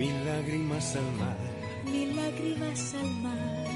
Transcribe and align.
mil 0.00 0.24
lágrimas 0.24 0.96
al 0.96 1.12
mar. 1.20 1.36
mil 1.84 2.16
lágrimas 2.16 2.94
al 2.94 3.10
mar. 3.22 3.66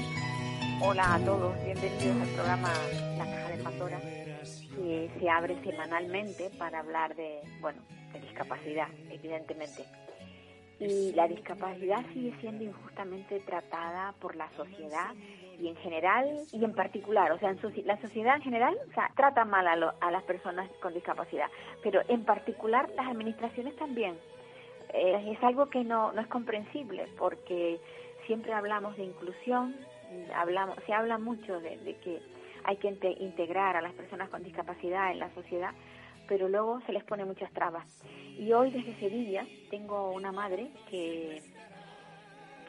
Hola 0.81 1.13
a 1.15 1.19
todos, 1.19 1.55
bienvenidos 1.63 2.21
al 2.21 2.27
programa 2.35 2.73
La 3.17 3.25
Caja 3.25 3.49
de 3.55 3.63
Pandora, 3.63 3.99
que 4.01 5.09
se 5.19 5.29
abre 5.29 5.55
semanalmente 5.63 6.49
para 6.57 6.79
hablar 6.79 7.15
de, 7.15 7.39
bueno, 7.61 7.81
de 8.13 8.19
discapacidad, 8.21 8.87
evidentemente. 9.11 9.83
Y 10.79 11.13
la 11.13 11.27
discapacidad 11.27 12.03
sigue 12.13 12.35
siendo 12.41 12.63
injustamente 12.65 13.39
tratada 13.41 14.13
por 14.19 14.35
la 14.35 14.49
sociedad 14.57 15.11
y 15.59 15.67
en 15.69 15.75
general 15.77 16.37
y 16.51 16.65
en 16.65 16.73
particular, 16.73 17.31
o 17.31 17.39
sea, 17.39 17.51
en 17.51 17.59
soci- 17.61 17.85
la 17.85 18.01
sociedad 18.01 18.35
en 18.37 18.41
general 18.41 18.75
o 18.89 18.93
sea, 18.93 19.09
trata 19.15 19.45
mal 19.45 19.65
a, 19.67 19.75
lo- 19.77 19.93
a 20.01 20.09
las 20.11 20.23
personas 20.23 20.69
con 20.81 20.93
discapacidad, 20.95 21.47
pero 21.83 22.01
en 22.09 22.25
particular 22.25 22.89
las 22.97 23.07
administraciones 23.07 23.75
también. 23.77 24.17
Eh, 24.97 25.31
es 25.33 25.43
algo 25.43 25.69
que 25.69 25.83
no, 25.83 26.13
no 26.13 26.21
es 26.21 26.27
comprensible 26.27 27.05
porque 27.17 27.79
siempre 28.27 28.53
hablamos 28.53 28.95
de 28.95 29.03
inclusión, 29.03 29.75
hablamos, 30.33 30.77
se 30.85 30.93
habla 30.93 31.17
mucho 31.17 31.59
de, 31.59 31.97
que 32.01 32.21
hay 32.63 32.77
que 32.77 32.87
inte- 32.87 33.15
integrar 33.19 33.75
a 33.75 33.81
las 33.81 33.91
personas 33.93 34.29
con 34.29 34.41
discapacidad 34.41 35.11
en 35.11 35.19
la 35.19 35.29
sociedad, 35.33 35.71
pero 36.29 36.47
luego 36.47 36.79
se 36.85 36.93
les 36.93 37.03
pone 37.03 37.25
muchas 37.25 37.51
trabas. 37.51 37.85
Y 38.39 38.53
hoy 38.53 38.71
desde 38.71 38.97
Sevilla 38.99 39.45
tengo 39.69 40.11
una 40.13 40.31
madre 40.31 40.69
que, 40.89 41.41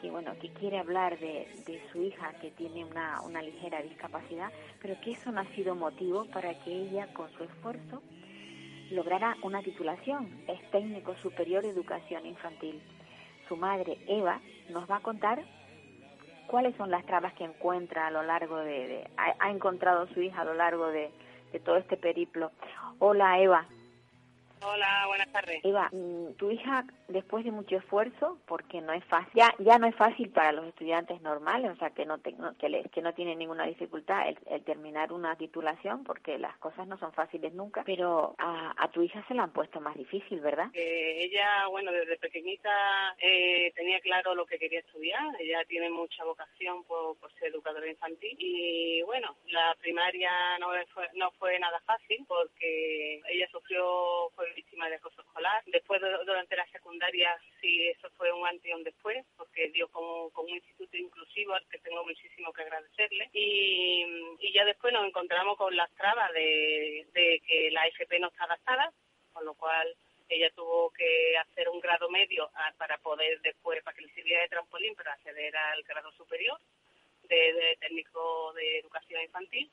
que 0.01 0.11
bueno, 0.11 0.33
que 0.41 0.49
quiere 0.49 0.79
hablar 0.79 1.17
de, 1.19 1.47
de 1.65 1.81
su 1.91 2.03
hija 2.03 2.33
que 2.41 2.51
tiene 2.51 2.83
una, 2.83 3.21
una 3.21 3.41
ligera 3.41 3.81
discapacidad, 3.81 4.51
pero 4.81 4.99
que 4.99 5.11
eso 5.11 5.31
no 5.31 5.39
ha 5.39 5.45
sido 5.55 5.75
motivo 5.75 6.25
para 6.25 6.53
que 6.59 6.71
ella, 6.71 7.07
con 7.13 7.31
su 7.31 7.45
esfuerzo, 7.45 8.01
lograra 8.91 9.37
una 9.43 9.61
titulación. 9.61 10.27
Es 10.47 10.59
técnico 10.71 11.15
superior 11.17 11.63
de 11.63 11.69
educación 11.69 12.25
infantil. 12.25 12.81
Su 13.47 13.55
madre, 13.57 13.97
Eva, 14.07 14.39
nos 14.69 14.89
va 14.89 14.97
a 14.97 15.01
contar 15.01 15.41
cuáles 16.47 16.75
son 16.75 16.89
las 16.91 17.05
trabas 17.05 17.33
que 17.33 17.43
encuentra 17.43 18.07
a 18.07 18.11
lo 18.11 18.23
largo 18.23 18.57
de, 18.57 18.87
de- 18.87 19.07
ha, 19.17 19.35
ha 19.39 19.51
encontrado 19.51 20.07
su 20.07 20.21
hija 20.21 20.41
a 20.41 20.45
lo 20.45 20.53
largo 20.53 20.87
de, 20.87 21.11
de 21.51 21.59
todo 21.59 21.77
este 21.77 21.97
periplo. 21.97 22.51
Hola, 22.99 23.39
Eva. 23.39 23.65
Hola, 24.59 25.05
buenas 25.07 25.31
tardes. 25.31 25.63
Eva, 25.63 25.87
mm, 25.91 26.33
tu 26.33 26.49
hija, 26.49 26.83
después 27.07 27.45
de 27.45 27.51
mucho 27.51 27.77
esfuerzo, 27.77 28.39
porque 28.47 28.81
no 28.81 28.91
es 28.91 29.03
fácil, 29.05 29.31
ya, 29.35 29.53
ya 29.59 29.77
no 29.77 29.85
es 29.87 29.95
fácil 29.95 30.29
para 30.31 30.51
los 30.51 30.65
estudiantes 30.65 31.21
normales, 31.21 31.71
o 31.71 31.75
sea, 31.75 31.91
que 31.91 32.05
no, 32.05 32.17
te- 32.17 32.31
no- 32.33 32.55
que, 32.57 33.01
no 33.01 33.13
tienen 33.13 33.37
ninguna 33.37 33.65
dificultad 33.65 34.27
el, 34.29 34.37
el 34.47 34.63
terminar 34.63 35.13
una 35.13 35.35
titulación, 35.35 36.03
porque 36.03 36.39
las 36.39 36.57
cosas 36.57 36.87
no 36.87 36.97
son 36.97 37.13
fáciles 37.13 37.53
nunca, 37.53 37.83
pero 37.85 38.33
a, 38.39 38.73
a 38.77 38.89
tu 38.89 39.03
hija 39.03 39.23
se 39.27 39.35
la 39.35 39.43
han 39.43 39.53
puesto 39.53 39.79
más 39.79 39.95
difícil, 39.95 40.39
¿verdad? 40.41 40.67
Eh, 40.73 41.23
ella, 41.25 41.67
bueno, 41.67 41.91
desde 41.91 42.17
pequeñita 42.17 43.15
eh, 43.19 43.71
tenía 43.75 43.99
claro 44.01 44.33
lo 44.33 44.45
que 44.47 44.57
quería 44.57 44.79
estudiar. 44.79 45.23
Ella 45.39 45.63
tiene 45.67 45.89
mucha 45.91 46.23
vocación 46.25 46.83
por, 46.85 47.15
por 47.19 47.31
ser 47.33 47.49
educadora 47.49 47.87
infantil. 47.87 48.35
Y 48.39 49.01
bueno, 49.03 49.35
la 49.47 49.75
primaria 49.79 50.57
no 50.59 50.69
fue, 50.93 51.07
no 51.13 51.31
fue 51.33 51.59
nada 51.59 51.79
fácil 51.85 52.25
porque 52.27 53.21
ella 53.29 53.47
sufrió, 53.51 54.29
fue 54.35 54.46
víctima 54.55 54.89
de 54.89 54.95
acoso 54.95 55.21
escolar. 55.21 55.63
Después, 55.67 56.01
de- 56.01 56.25
durante 56.25 56.55
la 56.55 56.67
secundaria, 56.67 57.37
sí, 57.61 57.87
eso 57.89 58.09
fue 58.17 58.31
un 58.31 58.45
antes 58.47 58.65
y 58.65 58.73
un 58.73 58.83
después, 58.83 59.25
porque 59.37 59.69
dio 59.69 59.87
con 59.89 60.31
un 60.35 60.49
instituto 60.49 60.97
inclusivo 60.97 61.53
al 61.53 61.67
que 61.67 61.79
tengo 61.79 62.03
muchísimo 62.05 62.51
que 62.53 62.61
agradecerle. 62.63 63.29
Y, 63.33 64.05
ya 64.53 64.65
después 64.65 64.91
nos 64.91 65.05
encontramos 65.05 65.55
con 65.57 65.75
las 65.75 65.91
trabas 65.95 66.31
de, 66.33 67.05
que 67.45 67.69
la 67.71 67.85
FP 67.87 68.19
no 68.19 68.27
está 68.29 68.45
adaptada, 68.45 68.91
con 69.33 69.45
lo 69.45 69.53
cual 69.53 69.95
ella 70.29 70.49
tuvo 70.55 70.89
que 70.91 71.37
hacer 71.37 71.69
un 71.69 71.79
grado 71.79 72.09
medio 72.09 72.49
ah, 72.55 72.73
para 72.77 72.97
poder 72.97 73.39
después, 73.41 73.83
para 73.83 73.95
que 73.95 74.01
le 74.03 74.13
sirviera 74.13 74.41
de 74.41 74.49
trampolín 74.49 74.95
para 74.95 75.13
acceder 75.13 75.55
al 75.55 75.83
grado 75.83 76.11
superior 76.13 76.59
de 77.23 77.77
técnico 77.79 78.51
de 78.53 78.79
educación 78.79 79.21
infantil. 79.21 79.69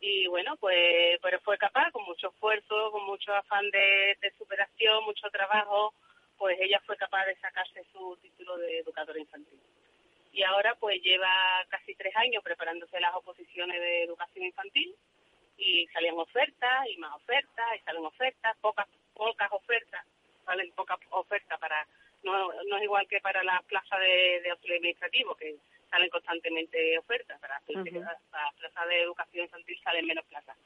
Y 0.00 0.26
bueno, 0.26 0.56
pues 0.58 1.18
pero 1.22 1.40
fue 1.40 1.56
capaz, 1.58 1.90
con 1.92 2.04
mucho 2.04 2.28
esfuerzo, 2.28 2.90
con 2.92 3.04
mucho 3.06 3.34
afán 3.34 3.68
de, 3.70 4.16
superación, 4.38 5.04
mucho 5.04 5.28
trabajo, 5.30 5.94
pues 6.38 6.58
ella 6.60 6.80
fue 6.84 6.96
capaz 6.96 7.24
de 7.26 7.36
sacarse 7.36 7.84
su 7.92 8.16
título 8.20 8.56
de 8.58 8.80
educadora 8.80 9.18
infantil. 9.18 9.58
Y 10.32 10.42
ahora 10.42 10.74
pues 10.74 11.02
lleva 11.02 11.32
casi 11.68 11.94
tres 11.94 12.14
años 12.16 12.42
preparándose 12.44 13.00
las 13.00 13.14
oposiciones 13.14 13.80
de 13.80 14.02
educación 14.04 14.44
infantil 14.44 14.94
y 15.56 15.86
salían 15.88 16.18
ofertas 16.18 16.86
y 16.90 16.98
más 16.98 17.14
ofertas 17.14 17.66
y 17.76 17.84
salen 17.84 18.04
ofertas, 18.04 18.56
pocas 18.60 18.86
pocas 19.14 19.50
ofertas, 19.50 20.04
salen 20.44 20.70
pocas 20.72 20.98
ofertas 21.10 21.58
para 21.58 21.86
no, 22.22 22.52
no 22.64 22.76
es 22.76 22.82
igual 22.82 23.08
que 23.08 23.20
para 23.20 23.42
las 23.44 23.62
plazas 23.64 23.98
de, 24.00 24.40
de 24.42 24.50
auxilio 24.50 24.76
administrativo 24.76 25.34
que 25.36 25.56
salen 25.96 26.10
constantemente 26.10 26.98
ofertas, 26.98 27.40
para, 27.40 27.54
las 27.54 27.86
Ujú. 27.86 28.00
para 28.30 28.44
las 28.44 28.54
plazas 28.54 28.88
de 28.88 29.02
educación 29.02 29.44
infantil 29.44 29.80
salen 29.82 30.06
menos 30.06 30.26
plazas. 30.26 30.56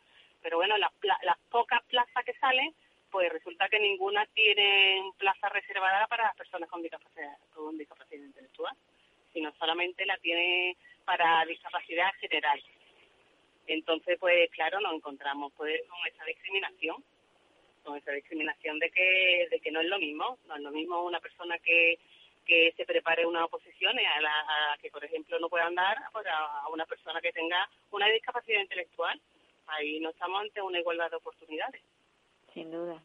Pero 0.42 0.56
bueno, 0.56 0.76
las, 0.76 0.90
las 1.22 1.38
pocas 1.50 1.80
plazas 1.84 2.24
que 2.24 2.34
salen, 2.34 2.74
pues 3.12 3.30
resulta 3.32 3.68
que 3.68 3.78
ninguna 3.78 4.26
tiene 4.34 5.02
plaza 5.18 5.48
reservada 5.50 6.08
para 6.08 6.24
las 6.24 6.36
personas 6.36 6.68
con 6.68 6.82
discapacidad, 6.82 7.38
con 7.54 7.78
discapacidad 7.78 8.24
intelectual, 8.24 8.74
sino 9.32 9.52
solamente 9.54 10.04
la 10.04 10.16
tiene 10.18 10.76
para 11.04 11.44
discapacidad 11.44 12.12
general. 12.18 12.60
Entonces, 13.68 14.18
pues 14.18 14.50
claro, 14.50 14.80
nos 14.80 14.94
encontramos 14.94 15.52
pues 15.56 15.80
con 15.88 15.98
esa 16.08 16.24
discriminación, 16.24 17.04
con 17.84 17.96
esa 17.96 18.10
discriminación 18.10 18.80
de 18.80 18.90
que 18.90 19.46
de 19.48 19.60
que 19.60 19.70
no 19.70 19.80
es 19.80 19.86
lo 19.86 19.98
mismo, 20.00 20.38
no 20.48 20.56
es 20.56 20.62
lo 20.62 20.72
mismo 20.72 21.04
una 21.04 21.20
persona 21.20 21.56
que 21.58 22.00
que 22.50 22.72
se 22.76 22.84
prepare 22.84 23.24
unas 23.24 23.44
oposiciones 23.44 24.04
a, 24.08 24.20
la, 24.20 24.34
a 24.72 24.78
que, 24.78 24.90
por 24.90 25.04
ejemplo, 25.04 25.38
no 25.38 25.48
pueda 25.48 25.66
andar 25.66 25.96
pues, 26.12 26.26
a, 26.26 26.68
una 26.68 26.84
persona 26.84 27.20
que 27.20 27.30
tenga 27.32 27.68
una 27.92 28.08
discapacidad 28.08 28.60
intelectual. 28.60 29.20
Ahí 29.68 30.00
no 30.00 30.10
estamos 30.10 30.40
ante 30.40 30.60
una 30.60 30.80
igualdad 30.80 31.10
de 31.10 31.16
oportunidades. 31.16 31.80
Sin 32.52 32.72
duda. 32.72 33.00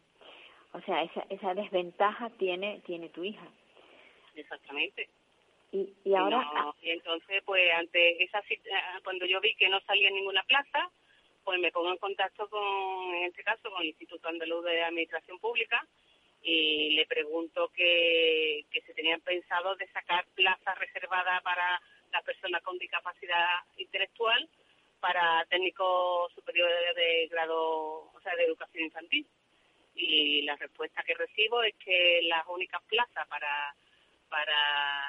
O 0.73 0.81
sea, 0.81 1.03
esa, 1.03 1.28
esa 1.29 1.53
desventaja 1.53 2.31
tiene, 2.39 2.81
tiene 2.88 3.09
tu 3.09 3.23
hija. 3.23 3.47
Exactamente. 4.35 5.07
Y, 5.72 5.94
y 6.03 6.16
ahora, 6.16 6.38
no- 6.55 6.75
y 6.81 6.89
entonces, 6.89 7.44
pues, 7.45 7.72
ante 7.75 8.23
esa 8.23 8.39
eh, 8.50 8.59
cuando 9.03 9.28
yo 9.28 9.39
vi 9.41 9.53
que 9.55 9.69
no 9.69 9.79
salía 9.81 10.07
en 10.07 10.16
ninguna 10.16 10.41
plaza, 10.44 10.89
pues 11.44 11.59
me 11.59 11.72
pongo 11.72 11.91
en 11.91 11.97
contacto 12.00 12.50
con, 12.50 13.13
en 13.13 13.25
este 13.25 13.44
caso, 13.44 13.69
con 13.69 13.81
el 13.81 13.89
Instituto 13.89 14.28
Andaluz 14.28 14.66
de 14.66 14.84
Administración 14.84 15.38
Pública 15.38 15.85
y 16.47 16.91
le 16.91 17.07
pregunto 17.07 17.69
que, 17.69 18.66
que 18.72 18.81
se 18.81 18.94
tenían 18.94 19.19
pensado 19.22 19.75
de 19.75 19.88
sacar 19.88 20.25
plazas 20.35 20.78
reservadas 20.78 21.41
para 21.41 21.81
las 22.13 22.23
personas 22.23 22.61
con 22.61 22.78
discapacidad 22.78 23.61
intelectual 23.78 24.47
para 25.00 25.44
técnicos 25.50 26.31
superiores 26.34 26.95
de 26.95 27.28
grado, 27.31 28.11
o 28.14 28.19
sea, 28.22 28.35
de 28.35 28.46
educación 28.46 28.85
infantil. 28.85 29.25
Y 29.96 30.43
la 30.43 30.55
respuesta 30.55 31.02
que 31.03 31.16
recibo 31.16 31.64
es 31.64 31.73
que 31.84 32.22
las 32.23 32.46
únicas 32.47 32.81
plazas 32.84 33.28
para 33.28 33.73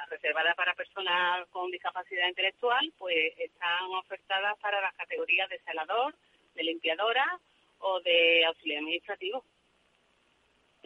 reservadas 0.08 0.54
para 0.54 0.74
personas 0.74 1.46
con 1.50 1.70
discapacidad 1.70 2.28
intelectual, 2.28 2.92
pues 2.96 3.34
están 3.38 3.90
ofertadas 3.94 4.56
para 4.58 4.80
las 4.80 4.94
categorías 4.94 5.48
de 5.50 5.58
celador, 5.60 6.14
de 6.54 6.62
limpiadora 6.62 7.38
o 7.80 8.00
de 8.00 8.44
auxiliar 8.46 8.78
administrativo. 8.78 9.44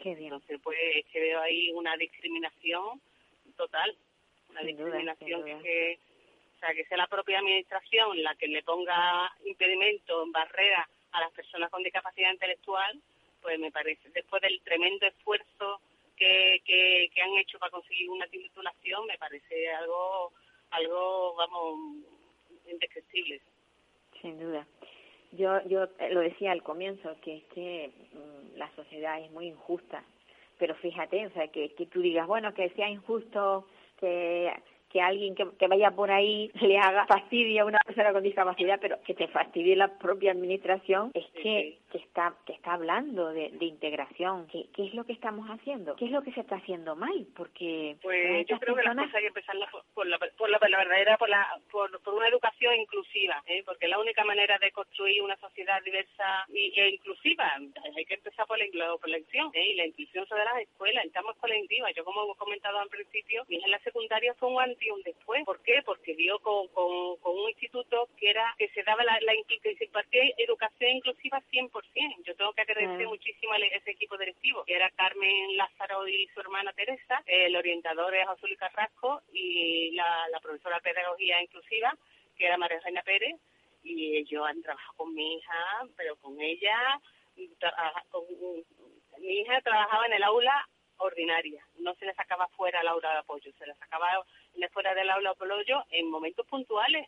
Qué 0.01 0.15
bien. 0.15 0.33
Entonces, 0.33 0.59
pues 0.63 0.77
es 0.95 1.05
que 1.07 1.19
veo 1.19 1.39
ahí 1.41 1.71
una 1.71 1.95
discriminación 1.97 3.01
total, 3.55 3.95
una 4.49 4.61
Sin 4.61 4.67
discriminación 4.67 5.41
duda. 5.41 5.61
que, 5.61 5.99
o 6.55 6.59
sea, 6.59 6.73
que 6.73 6.85
sea 6.85 6.97
la 6.97 7.07
propia 7.07 7.39
administración 7.39 8.21
la 8.23 8.35
que 8.35 8.47
le 8.47 8.63
ponga 8.63 9.31
impedimento, 9.45 10.25
barrera 10.31 10.87
a 11.11 11.19
las 11.21 11.31
personas 11.31 11.69
con 11.69 11.83
discapacidad 11.83 12.31
intelectual, 12.31 13.01
pues 13.41 13.59
me 13.59 13.71
parece, 13.71 14.09
después 14.09 14.41
del 14.41 14.61
tremendo 14.61 15.05
esfuerzo 15.05 15.81
que, 16.15 16.61
que, 16.65 17.09
que 17.13 17.21
han 17.21 17.37
hecho 17.37 17.57
para 17.59 17.71
conseguir 17.71 18.09
una 18.09 18.27
titulación, 18.27 19.05
me 19.07 19.17
parece 19.17 19.69
algo, 19.71 20.31
algo, 20.69 21.35
vamos, 21.35 22.05
indescriptible. 22.69 23.41
Sin 24.21 24.39
duda. 24.39 24.65
Yo, 25.31 25.61
yo 25.67 25.85
eh, 25.99 26.09
lo 26.11 26.19
decía 26.19 26.51
al 26.51 26.63
comienzo, 26.63 27.15
que 27.21 27.37
es 27.37 27.43
que 27.45 27.91
mm, 28.13 28.57
la 28.57 28.69
sociedad 28.75 29.21
es 29.21 29.31
muy 29.31 29.47
injusta. 29.47 30.03
Pero 30.57 30.75
fíjate, 30.75 31.25
o 31.25 31.29
sea, 31.31 31.47
que, 31.47 31.73
que 31.73 31.85
tú 31.87 32.01
digas, 32.01 32.27
bueno, 32.27 32.53
que 32.53 32.69
sea 32.71 32.89
injusto, 32.89 33.67
que 33.99 34.51
que 34.91 35.01
alguien 35.01 35.35
que, 35.35 35.47
que, 35.57 35.67
vaya 35.67 35.91
por 35.91 36.11
ahí 36.11 36.51
le 36.61 36.77
haga 36.77 37.05
fastidio 37.07 37.63
a 37.63 37.65
una 37.65 37.79
persona 37.85 38.13
con 38.13 38.23
discapacidad, 38.23 38.79
pero 38.81 39.01
que 39.03 39.13
te 39.13 39.27
fastidie 39.27 39.75
la 39.75 39.87
propia 39.97 40.31
administración, 40.31 41.11
es 41.13 41.25
que, 41.41 41.77
que 41.91 41.97
está 41.97 42.35
que 42.45 42.53
está 42.53 42.73
hablando 42.73 43.29
de, 43.29 43.49
de 43.51 43.65
integración. 43.65 44.47
¿Qué, 44.47 44.67
¿Qué, 44.73 44.85
es 44.85 44.93
lo 44.93 45.05
que 45.05 45.13
estamos 45.13 45.47
haciendo? 45.49 45.95
¿Qué 45.95 46.05
es 46.05 46.11
lo 46.11 46.21
que 46.21 46.31
se 46.33 46.41
está 46.41 46.55
haciendo 46.55 46.95
mal? 46.95 47.27
Porque 47.35 47.97
pues 48.01 48.45
yo 48.47 48.59
creo 48.59 48.75
que 48.75 48.83
las 48.83 48.95
cosas 48.95 49.15
hay 49.15 49.21
que 49.21 49.27
empezar 49.27 49.55
por, 49.71 49.83
por, 49.93 50.07
la, 50.07 50.17
por, 50.17 50.49
la, 50.49 50.59
por 50.59 50.69
la 50.69 50.77
verdadera, 50.77 51.17
por, 51.17 51.29
la, 51.29 51.59
por, 51.71 52.01
por 52.01 52.13
una 52.13 52.27
educación 52.27 52.75
inclusiva, 52.75 53.41
¿eh? 53.45 53.63
porque 53.65 53.87
la 53.87 53.99
única 53.99 54.23
manera 54.23 54.57
de 54.59 54.71
construir 54.71 55.21
una 55.21 55.37
sociedad 55.37 55.81
diversa 55.83 56.45
y, 56.49 56.71
e 56.79 56.89
inclusiva 56.89 57.51
hay 57.95 58.05
que 58.05 58.15
empezar 58.15 58.45
por 58.47 58.57
la, 58.57 58.65
por 58.97 59.09
la 59.09 59.17
inclusión 59.17 59.51
¿eh? 59.53 59.71
y 59.71 59.75
la 59.75 59.85
inclusión 59.85 60.27
sobre 60.27 60.45
las 60.45 60.59
escuelas. 60.59 61.05
Estamos 61.05 61.35
colectivas. 61.37 61.93
Yo 61.95 62.03
como 62.03 62.31
he 62.31 62.37
comentado 62.37 62.79
al 62.79 62.89
principio, 62.89 63.43
mi 63.47 63.57
hija 63.57 63.65
en 63.65 63.71
la 63.71 63.79
secundaria 63.79 64.33
fue 64.35 64.49
un 64.49 64.61
un 64.89 65.01
después. 65.03 65.43
¿Por 65.45 65.61
qué? 65.61 65.81
Porque 65.85 66.15
dio 66.15 66.39
con, 66.39 66.67
con, 66.69 67.17
con, 67.17 67.37
un 67.37 67.49
instituto 67.49 68.09
que 68.17 68.29
era 68.29 68.55
que 68.57 68.69
se 68.69 68.83
daba 68.83 69.03
la, 69.03 69.19
la 69.21 69.33
que 69.61 69.75
se 69.75 69.85
impartía 69.85 70.23
educación 70.37 70.91
inclusiva 70.91 71.41
100%. 71.51 72.23
Yo 72.23 72.35
tengo 72.35 72.53
que 72.53 72.61
agradecer 72.61 73.05
mm. 73.05 73.09
muchísimo 73.09 73.53
a 73.53 73.57
ese 73.57 73.91
equipo 73.91 74.17
directivo, 74.17 74.63
que 74.65 74.75
era 74.75 74.89
Carmen 74.91 75.57
Lázaro 75.57 76.07
y 76.07 76.27
su 76.33 76.39
hermana 76.39 76.73
Teresa, 76.73 77.21
el 77.25 77.55
orientador 77.55 78.15
es 78.15 78.27
José 78.27 78.47
Luis 78.47 78.59
Carrasco 78.59 79.21
y 79.33 79.91
la, 79.91 80.27
la 80.29 80.39
profesora 80.39 80.77
de 80.77 80.81
pedagogía 80.81 81.41
inclusiva, 81.41 81.95
que 82.37 82.45
era 82.45 82.57
María 82.57 82.79
Reina 82.79 83.01
Pérez, 83.03 83.35
y 83.83 84.17
ellos 84.17 84.45
han 84.47 84.61
trabajado 84.61 84.93
con 84.95 85.13
mi 85.13 85.35
hija, 85.35 85.53
pero 85.95 86.15
con 86.17 86.39
ella, 86.39 86.99
con, 88.09 88.23
mi 89.19 89.39
hija 89.39 89.61
trabajaba 89.61 90.05
en 90.05 90.13
el 90.13 90.23
aula 90.23 90.67
ordinaria, 90.97 91.65
no 91.79 91.95
se 91.95 92.05
le 92.05 92.13
sacaba 92.13 92.47
fuera 92.49 92.83
la 92.83 92.91
aula 92.91 93.11
de 93.11 93.17
apoyo, 93.19 93.51
se 93.57 93.65
le 93.65 93.73
sacaba 93.75 94.07
fuera 94.71 94.93
del 94.93 95.09
aula 95.09 95.29
de 95.29 95.45
apoyo 95.45 95.83
en 95.91 96.09
momentos 96.09 96.45
puntuales. 96.47 97.07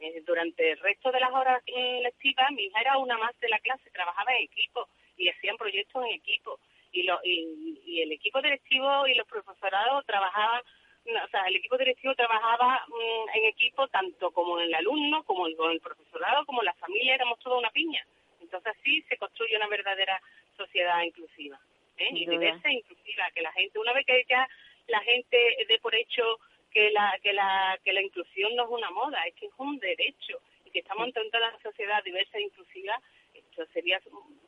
Eh, 0.00 0.22
durante 0.26 0.72
el 0.72 0.78
resto 0.78 1.12
de 1.12 1.20
las 1.20 1.32
horas 1.32 1.62
lectivas, 1.66 2.50
mi 2.50 2.64
hija 2.64 2.80
era 2.80 2.98
una 2.98 3.16
más 3.16 3.38
de 3.40 3.48
la 3.48 3.58
clase, 3.60 3.90
trabajaba 3.90 4.34
en 4.36 4.44
equipo 4.44 4.88
y 5.16 5.28
hacían 5.28 5.56
proyectos 5.56 6.04
en 6.04 6.12
equipo. 6.12 6.58
Y, 6.92 7.02
lo, 7.04 7.18
y, 7.24 8.00
el 8.00 8.12
equipo 8.12 8.40
directivo 8.40 9.06
y 9.06 9.14
los 9.14 9.26
profesorados 9.26 10.04
trabajaban, 10.06 10.62
o 11.06 11.28
sea, 11.28 11.42
el 11.46 11.56
equipo 11.56 11.76
directivo 11.76 12.14
trabajaba 12.14 12.84
mm, 12.88 13.38
en 13.38 13.44
equipo 13.46 13.88
tanto 13.88 14.30
como 14.30 14.60
el 14.60 14.74
alumno, 14.74 15.22
como 15.24 15.46
el, 15.46 15.56
con 15.56 15.70
el 15.70 15.80
profesorado, 15.80 16.44
como 16.46 16.62
la 16.62 16.74
familia, 16.74 17.14
éramos 17.14 17.38
toda 17.40 17.58
una 17.58 17.70
piña. 17.70 18.04
Entonces 18.40 18.74
así 18.78 19.02
se 19.02 19.16
construye 19.16 19.56
una 19.56 19.68
verdadera 19.68 20.20
sociedad 20.56 21.02
inclusiva. 21.02 21.58
¿eh? 21.98 22.08
Y 22.12 22.26
diversa 22.26 22.68
e 22.68 22.74
inclusiva, 22.74 23.30
que 23.34 23.42
la 23.42 23.52
gente, 23.52 23.78
una 23.78 23.92
vez 23.92 24.06
que 24.06 24.24
ya 24.28 24.48
la 24.88 25.00
gente 25.00 25.66
dé 25.68 25.78
por 25.78 25.94
hecho 25.94 26.38
que 26.74 26.90
la, 26.90 27.16
que 27.22 27.32
la, 27.32 27.78
que 27.84 27.92
la 27.92 28.02
inclusión 28.02 28.54
no 28.56 28.64
es 28.64 28.70
una 28.70 28.90
moda, 28.90 29.24
es 29.26 29.34
que 29.36 29.46
es 29.46 29.52
un 29.56 29.78
derecho 29.78 30.40
y 30.66 30.70
que 30.70 30.80
estamos 30.80 31.06
en 31.06 31.26
una 31.32 31.58
sociedad 31.62 32.02
diversa 32.02 32.36
e 32.36 32.42
inclusiva, 32.42 33.00
esto 33.32 33.64
sería 33.72 34.00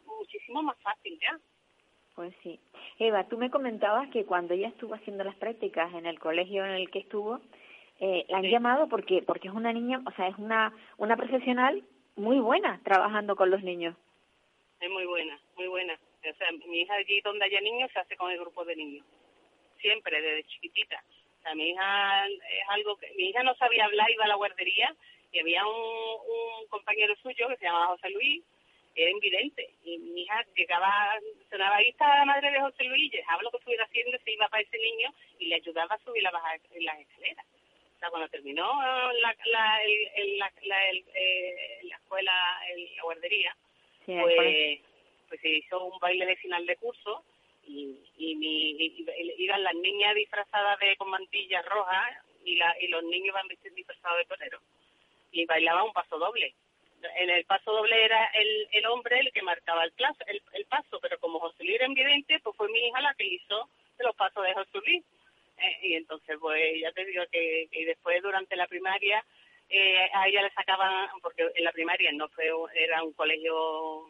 muchísimo 0.04 0.60
más 0.62 0.76
fácil 0.82 1.18
ya. 1.20 1.38
Pues 2.16 2.34
sí. 2.42 2.58
Eva, 2.98 3.28
tú 3.28 3.38
me 3.38 3.50
comentabas 3.50 4.08
que 4.08 4.24
cuando 4.24 4.54
ella 4.54 4.68
estuvo 4.68 4.94
haciendo 4.94 5.22
las 5.22 5.36
prácticas 5.36 5.94
en 5.94 6.06
el 6.06 6.18
colegio 6.18 6.64
en 6.64 6.72
el 6.72 6.90
que 6.90 6.98
estuvo, 6.98 7.40
eh, 8.00 8.26
la 8.28 8.38
han 8.38 8.50
llamado 8.50 8.88
porque 8.88 9.22
porque 9.22 9.48
es 9.48 9.54
una 9.54 9.72
niña, 9.72 10.02
o 10.04 10.10
sea, 10.12 10.28
es 10.28 10.36
una 10.36 10.74
una 10.98 11.16
profesional 11.16 11.82
muy 12.16 12.40
buena 12.40 12.80
trabajando 12.82 13.36
con 13.36 13.50
los 13.50 13.62
niños. 13.62 13.94
Es 14.80 14.90
muy 14.90 15.06
buena, 15.06 15.38
muy 15.56 15.68
buena. 15.68 15.94
O 15.94 16.34
sea, 16.34 16.50
mi 16.66 16.80
hija 16.80 16.94
allí 16.94 17.20
donde 17.20 17.44
haya 17.44 17.60
niños 17.60 17.90
se 17.92 18.00
hace 18.00 18.16
con 18.16 18.32
el 18.32 18.40
grupo 18.40 18.64
de 18.64 18.74
niños. 18.74 19.06
Siempre, 19.80 20.20
desde 20.20 20.48
chiquitita 20.48 21.02
mi 21.54 21.70
hija 21.70 22.26
es 22.26 22.68
algo 22.68 22.96
que 22.96 23.10
mi 23.14 23.28
hija 23.28 23.42
no 23.42 23.54
sabía 23.54 23.84
hablar, 23.84 24.10
iba 24.10 24.24
a 24.24 24.28
la 24.28 24.34
guardería 24.34 24.94
y 25.32 25.40
había 25.40 25.66
un, 25.66 25.74
un 25.74 26.66
compañero 26.68 27.14
suyo 27.16 27.48
que 27.48 27.56
se 27.56 27.64
llamaba 27.64 27.88
José 27.88 28.10
Luis, 28.10 28.42
era 28.94 29.10
invidente. 29.10 29.68
Y 29.84 29.98
mi 29.98 30.22
hija 30.22 30.44
llegaba, 30.56 31.18
sonaba 31.50 31.76
ahí 31.76 31.88
está 31.90 32.08
la 32.18 32.24
madre 32.24 32.50
de 32.50 32.60
José 32.60 32.84
Luis, 32.84 33.12
y 33.12 33.16
dejaba 33.16 33.42
lo 33.42 33.50
que 33.50 33.58
estuviera 33.58 33.84
haciendo, 33.84 34.16
se 34.24 34.32
iba 34.32 34.48
para 34.48 34.62
ese 34.62 34.78
niño 34.78 35.12
y 35.38 35.46
le 35.46 35.56
ayudaba 35.56 35.94
a 35.94 36.04
subir 36.04 36.22
la 36.22 36.30
bajar 36.30 36.58
en 36.72 36.84
las 36.84 36.98
escaleras. 36.98 37.46
O 37.96 37.98
sea, 37.98 38.10
cuando 38.10 38.28
terminó 38.28 38.62
la, 39.12 39.36
la, 39.46 39.82
el, 39.82 40.38
la, 40.38 40.52
la, 40.62 40.90
el, 40.90 41.04
eh, 41.14 41.80
la 41.82 41.96
escuela, 41.96 42.60
el, 42.70 42.96
la 42.96 43.02
guardería, 43.02 43.56
pues, 44.04 44.80
pues 45.28 45.40
se 45.40 45.48
hizo 45.48 45.84
un 45.84 45.98
baile 45.98 46.26
de 46.26 46.36
final 46.36 46.66
de 46.66 46.76
curso 46.76 47.24
y, 47.66 47.98
y, 48.16 48.34
mi, 48.36 48.70
iban 49.38 49.62
las 49.62 49.74
niñas 49.74 50.14
disfrazadas 50.14 50.78
de 50.78 50.96
con 50.96 51.10
mantillas 51.10 51.64
rojas 51.66 52.16
y, 52.44 52.56
la, 52.56 52.74
y 52.80 52.88
los 52.88 53.02
niños 53.04 53.28
iban 53.28 53.48
disfrazados 53.74 54.18
de 54.18 54.24
torero 54.24 54.60
y 55.32 55.44
bailaban 55.46 55.84
un 55.84 55.92
paso 55.92 56.18
doble. 56.18 56.54
En 57.18 57.30
el 57.30 57.44
paso 57.44 57.72
doble 57.72 58.04
era 58.04 58.26
el, 58.34 58.68
el 58.72 58.86
hombre 58.86 59.20
el 59.20 59.32
que 59.32 59.42
marcaba 59.42 59.84
el, 59.84 59.92
plazo, 59.92 60.18
el, 60.26 60.42
el 60.52 60.64
paso, 60.64 60.98
pero 61.00 61.18
como 61.18 61.38
José 61.38 61.62
Luis 61.64 61.76
era 61.76 61.86
evidente, 61.86 62.40
pues 62.40 62.56
fue 62.56 62.68
mi 62.68 62.78
hija 62.78 63.00
la 63.00 63.14
que 63.14 63.26
hizo 63.26 63.68
los 63.98 64.16
pasos 64.16 64.42
de 64.44 64.54
José 64.54 64.78
Luis. 64.84 65.04
Eh, 65.58 65.78
y 65.82 65.94
entonces, 65.94 66.36
pues 66.40 66.80
ya 66.80 66.92
te 66.92 67.04
digo 67.04 67.24
que, 67.30 67.68
que 67.70 67.86
después 67.86 68.22
durante 68.22 68.56
la 68.56 68.66
primaria 68.66 69.24
eh, 69.68 70.08
a 70.12 70.28
ella 70.28 70.42
le 70.42 70.50
sacaban, 70.50 71.08
porque 71.22 71.46
en 71.54 71.64
la 71.64 71.72
primaria 71.72 72.12
no 72.12 72.28
fue, 72.28 72.50
era 72.74 73.02
un 73.02 73.12
colegio 73.12 74.08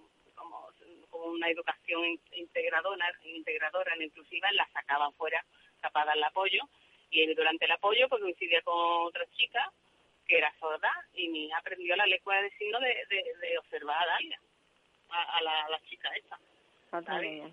una 1.32 1.49
educación 1.49 2.19
integradora, 2.32 3.12
integradora, 3.25 3.96
inclusiva, 4.02 4.50
la 4.52 4.69
sacaban 4.73 5.12
fuera 5.14 5.44
capaz 5.81 6.12
el 6.14 6.25
apoyo. 6.25 6.62
Y 7.11 7.34
durante 7.34 7.64
el 7.64 7.73
apoyo, 7.73 8.08
pues 8.08 8.23
coincidía 8.23 8.62
con 8.62 9.06
otra 9.06 9.25
chica 9.37 9.73
que 10.26 10.38
era 10.38 10.52
sorda 10.58 10.93
y 11.14 11.28
mi 11.28 11.46
hija 11.46 11.58
aprendió 11.58 11.94
la 11.96 12.06
lengua 12.06 12.43
de 12.43 12.50
signos 12.58 12.81
de, 12.81 13.06
de, 13.08 13.58
observar 13.58 14.02
a 14.02 14.06
Dalia, 14.06 14.40
a, 15.08 15.40
la, 15.43 15.69
la, 15.69 15.81
chica 15.84 16.11
esta. 16.17 16.38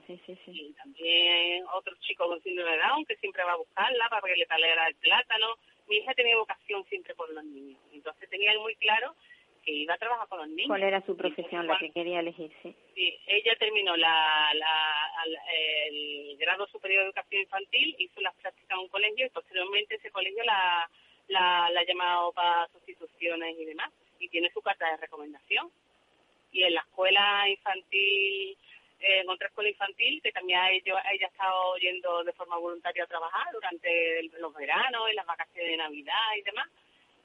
Sí, 0.07 0.21
sí, 0.25 0.39
sí. 0.45 0.51
Y 0.51 0.73
también 0.73 1.65
otro 1.73 1.95
chico 1.99 2.27
con 2.27 2.41
síndrome 2.41 2.71
de 2.71 2.77
Down 2.77 3.05
que 3.05 3.17
siempre 3.17 3.43
va 3.43 3.53
a 3.53 3.57
buscarla 3.57 4.09
para 4.09 4.27
que 4.27 4.37
le 4.37 4.45
talera 4.45 4.87
el 4.87 4.95
plátano. 4.95 5.55
Mi 5.87 5.97
hija 5.97 6.13
tenía 6.13 6.37
vocación 6.37 6.83
siempre 6.85 7.13
por 7.13 7.29
los 7.31 7.43
niños. 7.43 7.79
Entonces 7.91 8.29
tenía 8.29 8.57
muy 8.59 8.75
claro 8.77 9.15
que 9.63 9.71
iba 9.71 9.94
a 9.94 9.98
trabajar 9.98 10.27
con 10.27 10.39
los 10.39 10.48
niños. 10.50 10.68
¿Cuál 10.68 10.83
era 10.83 11.01
su 11.06 11.15
profesión, 11.15 11.68
la 11.68 11.77
que 11.77 11.92
quería 11.92 12.19
elegir? 12.19 12.51
Sí. 12.62 12.75
sí, 12.94 13.19
ella 13.27 13.56
terminó 13.57 13.95
la, 13.95 14.52
la, 14.54 15.06
el 15.87 16.37
grado 16.37 16.68
superior 16.68 17.02
de 17.02 17.06
educación 17.07 17.42
infantil, 17.42 17.95
hizo 17.97 18.21
las 18.21 18.35
prácticas 18.35 18.71
en 18.71 18.83
un 18.83 18.90
colegio 18.90 19.26
y 19.26 19.30
posteriormente 19.30 19.95
ese 19.95 20.11
colegio 20.11 20.44
la, 20.44 20.90
la, 21.28 21.69
la 21.71 21.80
ha 21.80 21.85
llamado 21.85 22.31
para 22.33 22.68
sustituciones 22.68 23.56
y 23.57 23.66
demás 23.66 23.92
y 24.19 24.30
tiene 24.30 24.52
su 24.52 24.61
carta 24.61 24.90
de 24.92 24.97
recomendación. 24.97 25.71
Y 26.52 26.64
en 26.64 26.76
la 26.76 26.81
escuela 26.81 27.49
infantil, 27.49 28.57
eh, 28.99 29.19
en 29.21 29.30
otra 29.30 29.47
escuela 29.47 29.69
infantil, 29.69 30.21
que 30.21 30.31
también 30.31 30.59
ella, 30.71 31.04
ella 31.11 31.26
ha 31.26 31.30
estado 31.30 31.78
yendo 31.78 32.23
de 32.23 32.33
forma 32.33 32.57
voluntaria 32.57 33.04
a 33.04 33.07
trabajar 33.07 33.52
durante 33.52 34.23
los 34.40 34.54
veranos 34.54 35.09
y 35.11 35.16
las 35.16 35.26
vacaciones 35.26 35.71
de 35.71 35.78
Navidad 35.78 36.35
y 36.37 36.42
demás 36.44 36.69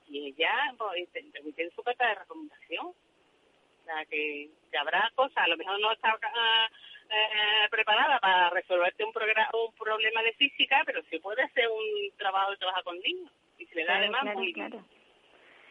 y 0.08 0.28
ella 0.28 0.74
pues, 0.76 1.08
tiene 1.12 1.70
su 1.74 1.82
carta 1.82 2.08
de 2.08 2.14
recomendación. 2.16 2.86
O 2.86 3.84
sea, 3.84 4.04
que, 4.06 4.50
habrá 4.78 5.10
cosas, 5.14 5.38
a 5.38 5.48
lo 5.48 5.56
mejor 5.56 5.80
no 5.80 5.92
está 5.92 6.18
ah, 6.22 6.68
eh, 7.10 7.68
preparada 7.70 8.18
para 8.20 8.50
resolverte 8.50 9.04
un, 9.04 9.10
un 9.10 9.74
problema 9.74 10.22
de 10.22 10.32
física, 10.34 10.82
pero 10.84 11.02
sí 11.10 11.18
puede 11.18 11.42
hacer 11.42 11.68
un 11.68 12.16
trabajo 12.16 12.50
de 12.50 12.56
trabajar 12.58 12.84
con 12.84 12.98
niños. 13.00 13.32
Y 13.58 13.66
se 13.66 13.74
le 13.76 13.84
da 13.84 13.96
además 13.96 14.24
muy 14.34 14.52
bien. 14.52 14.84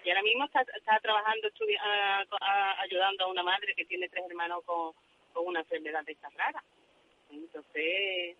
Y 0.04 0.10
ahora 0.10 0.24
mismo 0.24 0.46
está, 0.46 0.62
está 0.62 1.00
trabajando, 1.00 1.48
uh, 1.48 2.36
ayudando 2.80 3.26
a 3.26 3.28
una 3.28 3.44
madre 3.44 3.76
que 3.76 3.86
tiene 3.86 4.08
tres 4.10 4.24
hermanos 4.30 4.64
con, 4.66 4.94
con 5.34 5.48
una 5.48 5.60
enfermedad 5.60 6.04
de 6.06 6.14
esta 6.14 6.30
rara. 6.30 6.64
Entonces, 7.30 8.38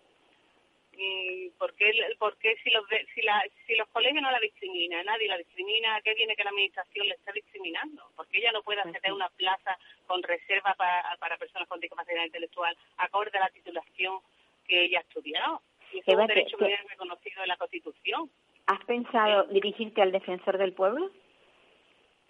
¿por 1.58 1.74
qué, 1.74 1.92
por 2.18 2.36
qué 2.38 2.56
si, 2.62 2.70
los, 2.70 2.84
si, 3.14 3.22
la, 3.22 3.44
si 3.66 3.76
los 3.76 3.88
colegios 3.88 4.22
no 4.22 4.30
la 4.30 4.40
discriminan, 4.40 5.06
nadie 5.06 5.28
la 5.28 5.38
discrimina, 5.38 6.00
qué 6.02 6.14
viene 6.14 6.34
que 6.34 6.44
la 6.44 6.50
administración 6.50 7.06
le 7.06 7.14
está 7.14 7.32
discriminando? 7.32 8.02
porque 8.16 8.38
ella 8.38 8.52
no 8.52 8.62
puede 8.62 8.80
acceder 8.80 9.10
a 9.10 9.14
una 9.14 9.28
plaza 9.30 9.78
con 10.06 10.22
reserva 10.22 10.74
para, 10.74 11.16
para 11.18 11.36
personas 11.36 11.68
con 11.68 11.80
discapacidad 11.80 12.24
intelectual 12.24 12.76
acorde 12.96 13.38
a 13.38 13.42
la 13.42 13.50
titulación 13.50 14.20
que 14.66 14.84
ella 14.84 14.98
ha 14.98 15.02
estudiado? 15.02 15.62
Y 15.92 15.98
es 15.98 16.08
un 16.08 16.26
derecho 16.26 16.56
que, 16.58 16.76
reconocido 16.88 17.42
en 17.42 17.48
la 17.48 17.56
Constitución. 17.56 18.30
¿Has 18.66 18.84
pensado 18.84 19.44
dirigirte 19.44 20.02
al 20.02 20.12
defensor 20.12 20.58
del 20.58 20.74
pueblo? 20.74 21.10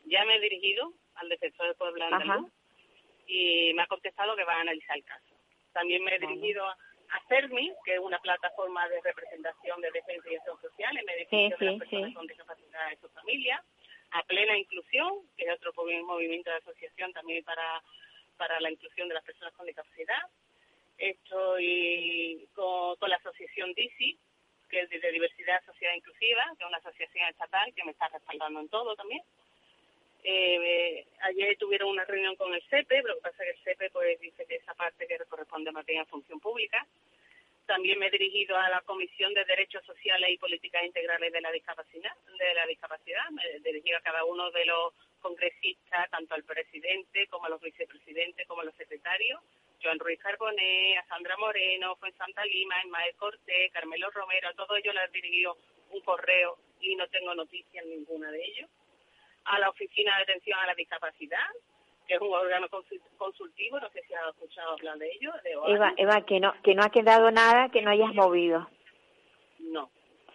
Ya 0.05 0.25
me 0.25 0.37
he 0.37 0.41
dirigido 0.41 0.93
al 1.17 1.29
defensor 1.29 1.67
del 1.67 1.77
pueblo 1.77 2.05
andaluz 2.05 2.51
y 3.27 3.73
me 3.75 3.83
ha 3.83 3.87
contestado 3.87 4.37
que 4.37 4.45
va 4.45 4.55
a 4.55 4.61
analizar 4.61 4.97
el 4.97 5.05
caso. 5.05 5.35
También 5.73 6.03
me 6.05 6.15
he 6.15 6.19
dirigido 6.19 6.65
a 6.67 6.77
a 7.11 7.29
CERMI, 7.29 7.73
que 7.85 7.95
es 7.95 8.01
una 8.01 8.19
plataforma 8.19 8.89
de 8.89 9.01
representación 9.01 9.81
de 9.81 9.91
defensa 9.91 10.31
y 10.31 10.37
acción 10.37 10.61
social 10.61 10.97
en 10.97 11.07
beneficio 11.07 11.57
de 11.59 11.67
las 11.67 11.79
personas 11.79 12.15
con 12.15 12.27
discapacidad 12.27 12.93
y 12.93 12.97
su 12.97 13.09
familia, 13.09 13.63
a 14.11 14.23
Plena 14.25 14.57
Inclusión, 14.57 15.15
que 15.37 15.45
es 15.45 15.53
otro 15.53 15.73
movimiento 15.75 16.51
de 16.51 16.57
asociación 16.57 17.13
también 17.13 17.45
para, 17.45 17.83
para 18.37 18.61
la 18.61 18.71
inclusión 18.71 19.09
de 19.09 19.15
las 19.15 19.25
personas 19.25 19.55
con 19.55 19.67
discapacidad, 19.67 20.23
Estoy 20.99 22.49
con, 22.55 22.97
con 22.97 23.09
la 23.09 23.17
asociación 23.17 23.73
DISI, 23.75 24.19
que 24.69 24.81
es 24.81 24.91
de 24.91 25.13
Diversidad 25.13 25.65
Sociedad 25.65 25.95
Inclusiva, 25.95 26.43
que 26.59 26.65
es 26.65 26.69
una 26.69 26.79
asociación 26.79 27.29
estatal 27.29 27.73
que 27.73 27.85
me 27.85 27.93
está 27.93 28.09
respaldando 28.09 28.61
en 28.61 28.69
todo 28.69 28.97
también. 28.97 29.23
Eh, 30.25 31.07
ayer 31.23 31.57
tuvieron 31.59 31.91
una 31.91 32.05
reunión 32.05 32.37
con 32.37 32.53
el 32.53 32.63
CEPE, 32.69 33.03
lo 33.03 33.17
que 33.17 33.23
pasa 33.23 33.45
es 33.45 33.51
que 33.51 33.59
el 33.59 33.65
CEPE 33.65 33.91
pues, 33.91 34.21
dice 34.21 34.47
que 34.47 34.57
esa 34.57 34.75
parte 34.75 35.07
que 35.07 35.19
corresponde 35.29 35.73
más 35.73 35.87
bien 35.87 36.01
a 36.01 36.07
función 36.07 36.41
pública. 36.41 36.87
También 37.67 37.99
me 37.99 38.07
he 38.07 38.11
dirigido 38.11 38.57
a 38.57 38.71
la 38.71 38.81
Comisión 38.81 39.35
de 39.35 39.45
Derechos 39.45 39.85
Sociales 39.85 40.31
y 40.31 40.39
Políticas 40.39 40.85
Integrales 40.85 41.31
de 41.31 41.41
la 41.43 41.53
Discapacidad. 41.53 42.13
De 42.39 42.55
la 42.55 42.67
discapacidad. 42.67 43.29
Me 43.31 43.43
he 43.45 43.61
dirigido 43.61 43.99
a 43.99 44.01
cada 44.01 44.25
uno 44.25 44.51
de 44.51 44.65
los 44.65 44.95
congresistas, 45.21 46.09
tanto 46.11 46.35
al 46.35 46.45
presidente 46.45 47.27
como 47.27 47.45
a 47.45 47.51
los 47.51 47.61
vicepresidentes, 47.61 48.47
como 48.47 48.63
a 48.63 48.65
los 48.65 48.75
secretarios. 48.75 49.41
Joan 49.83 49.99
Ruiz 49.99 50.19
Carboné, 50.19 50.97
a 50.97 51.07
Sandra 51.07 51.37
Moreno, 51.37 51.95
fue 51.97 52.09
en 52.09 52.17
Santa 52.17 52.45
Lima, 52.47 52.77
Mael 52.89 53.15
Cortés, 53.17 53.71
Carmelo 53.73 54.11
Romero, 54.11 54.49
a 54.49 54.55
todos 54.55 54.79
ellos 54.79 54.95
les 54.95 55.09
he 55.09 55.13
dirigido 55.13 55.57
un 55.91 56.01
correo 56.01 56.59
y 56.81 56.97
no 56.97 57.07
tengo 57.09 57.35
noticias 57.35 57.85
ninguna 57.87 58.31
de 58.31 58.45
ellos. 58.45 58.71
A 59.45 59.59
la 59.59 59.71
Oficina 59.71 60.17
de 60.17 60.23
Atención 60.25 60.59
a 60.59 60.67
la 60.67 60.75
Discapacidad, 60.75 61.47
que 62.07 62.15
es 62.15 62.21
un 62.21 62.33
órgano 62.33 62.69
consultivo, 63.19 63.79
no 63.79 63.89
sé 63.91 64.03
si 64.07 64.15
has 64.15 64.29
escuchado 64.35 64.73
hablar 64.73 64.99
de 64.99 65.11
ello. 65.13 65.33
Eva, 65.67 65.93
Eva, 65.97 66.23
que 66.23 66.41
no, 66.41 66.55
que 66.63 66.75
no 66.75 66.83
ha 66.83 66.91
quedado 66.91 67.31
nada 67.31 67.69
que 67.69 67.83
no 67.83 67.91
hayas 67.91 68.15
movido. 68.15 68.69
No, 69.59 69.91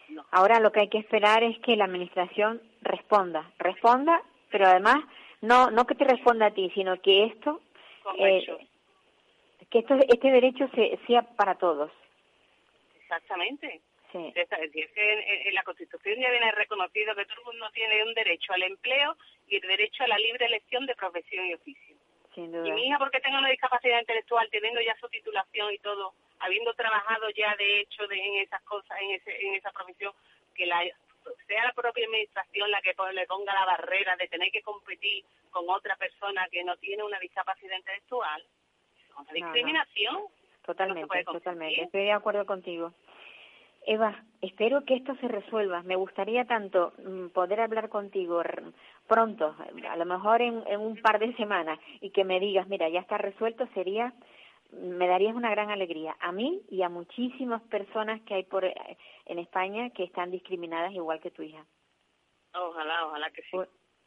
no. 0.10 0.26
Ahora 0.32 0.60
lo 0.60 0.72
que 0.72 0.82
hay 0.82 0.90
que 0.90 1.00
esperar 1.00 1.44
es 1.44 1.58
que 1.60 1.76
la 1.76 1.86
administración 1.86 2.62
responda, 2.82 3.52
responda, 3.58 4.22
pero 4.52 4.68
además 4.68 4.98
no 5.42 5.72
no 5.72 5.86
que 5.86 5.96
te 5.96 6.06
responda 6.06 6.48
a 6.48 6.52
ti, 6.52 6.72
sino 6.76 7.02
que 7.02 7.26
esto 7.26 7.62
eh, 8.20 8.46
que 9.70 9.80
esto 9.80 9.96
este 10.08 10.32
derecho 10.32 10.70
se, 10.76 11.00
sea 11.08 11.24
para 11.24 11.56
todos. 11.56 11.92
Exactamente. 13.02 13.82
Sí. 14.14 14.32
Es 14.36 14.48
que 14.48 15.48
en, 15.48 15.56
la 15.56 15.64
Constitución 15.64 16.20
ya 16.20 16.30
viene 16.30 16.52
reconocido 16.52 17.16
que 17.16 17.26
todo 17.26 17.40
el 17.40 17.46
mundo 17.46 17.70
tiene 17.74 18.04
un 18.04 18.14
derecho 18.14 18.54
al 18.54 18.62
empleo 18.62 19.18
y 19.48 19.56
el 19.56 19.62
derecho 19.64 20.04
a 20.04 20.08
la 20.08 20.20
libre 20.20 20.46
elección 20.46 20.86
de 20.86 20.96
profesión 20.96 21.48
y 21.48 21.56
oficio. 21.56 21.96
Sin 22.36 22.52
duda. 22.52 22.68
Y 22.68 22.72
mi 22.74 22.88
hija, 22.88 23.00
porque 23.00 23.20
tengo 23.22 23.40
una 23.40 23.50
discapacidad 23.50 24.00
intelectual, 24.00 24.48
teniendo 24.52 24.82
ya 24.82 24.96
su 24.98 25.10
titulación 25.10 25.74
y 25.74 25.80
todo, 25.80 26.14
habiendo 26.40 26.76
trabajado 26.76 27.28
ya 27.32 27.56
de 27.56 27.80
hecho 27.80 28.06
de, 28.06 28.24
en 28.24 28.36
esas 28.36 28.62
cosas, 28.64 28.96
en, 29.02 29.12
ese, 29.12 29.48
en 29.48 29.56
esa 29.56 29.72
profesión, 29.72 30.14
que 30.54 30.68
la 30.68 30.84
sea 31.48 31.64
la 31.64 31.74
propia 31.74 32.06
administración 32.06 32.70
la 32.70 32.82
que 32.82 32.94
le 33.14 33.26
ponga 33.28 33.54
la 33.54 33.66
barrera 33.66 34.16
de 34.18 34.28
tener 34.28 34.52
que 34.52 34.62
competir 34.62 35.24
con 35.52 35.68
otra 35.70 35.96
persona 35.96 36.48
que 36.52 36.64
no 36.64 36.76
tiene 36.78 37.02
una 37.04 37.18
discapacidad 37.20 37.78
intelectual, 37.78 38.42
es 38.42 39.16
una 39.18 39.34
discriminación. 39.34 40.24
Totalmente, 40.66 41.24
totalmente. 41.24 41.82
Estoy 41.82 42.04
de 42.04 42.12
acuerdo 42.12 42.46
contigo. 42.46 42.94
Eva, 43.86 44.24
espero 44.42 44.86
que 44.86 44.96
esto 44.96 45.16
se 45.16 45.28
resuelva. 45.28 45.84
Me 45.84 45.96
gustaría 45.96 46.46
tanto 46.46 46.94
mm, 46.98 47.28
poder 47.30 47.60
hablar 47.60 47.90
contigo 47.90 48.42
pronto, 49.08 49.56
a 49.90 49.96
lo 49.98 50.06
mejor 50.06 50.42
en, 50.42 50.64
en, 50.68 50.80
un 50.80 51.02
par 51.02 51.20
de 51.20 51.36
semanas, 51.36 51.80
y 52.02 52.12
que 52.12 52.24
me 52.24 52.40
digas, 52.40 52.68
mira, 52.68 52.88
ya 52.90 53.02
está 53.02 53.18
resuelto, 53.18 53.68
sería, 53.74 54.14
me 54.72 55.08
darías 55.08 55.36
una 55.36 55.52
gran 55.52 55.70
alegría 55.70 56.16
a 56.20 56.32
mí 56.32 56.62
y 56.70 56.82
a 56.82 56.90
muchísimas 56.90 57.62
personas 57.64 58.22
que 58.22 58.36
hay 58.36 58.44
por 58.44 58.66
en 58.66 59.40
España 59.40 59.90
que 59.92 60.04
están 60.04 60.32
discriminadas 60.32 60.94
igual 60.94 61.20
que 61.20 61.32
tu 61.32 61.44
hija. 61.44 61.66
Ojalá, 62.54 63.08
ojalá 63.08 63.30
que 63.32 63.42
sí. 63.44 63.58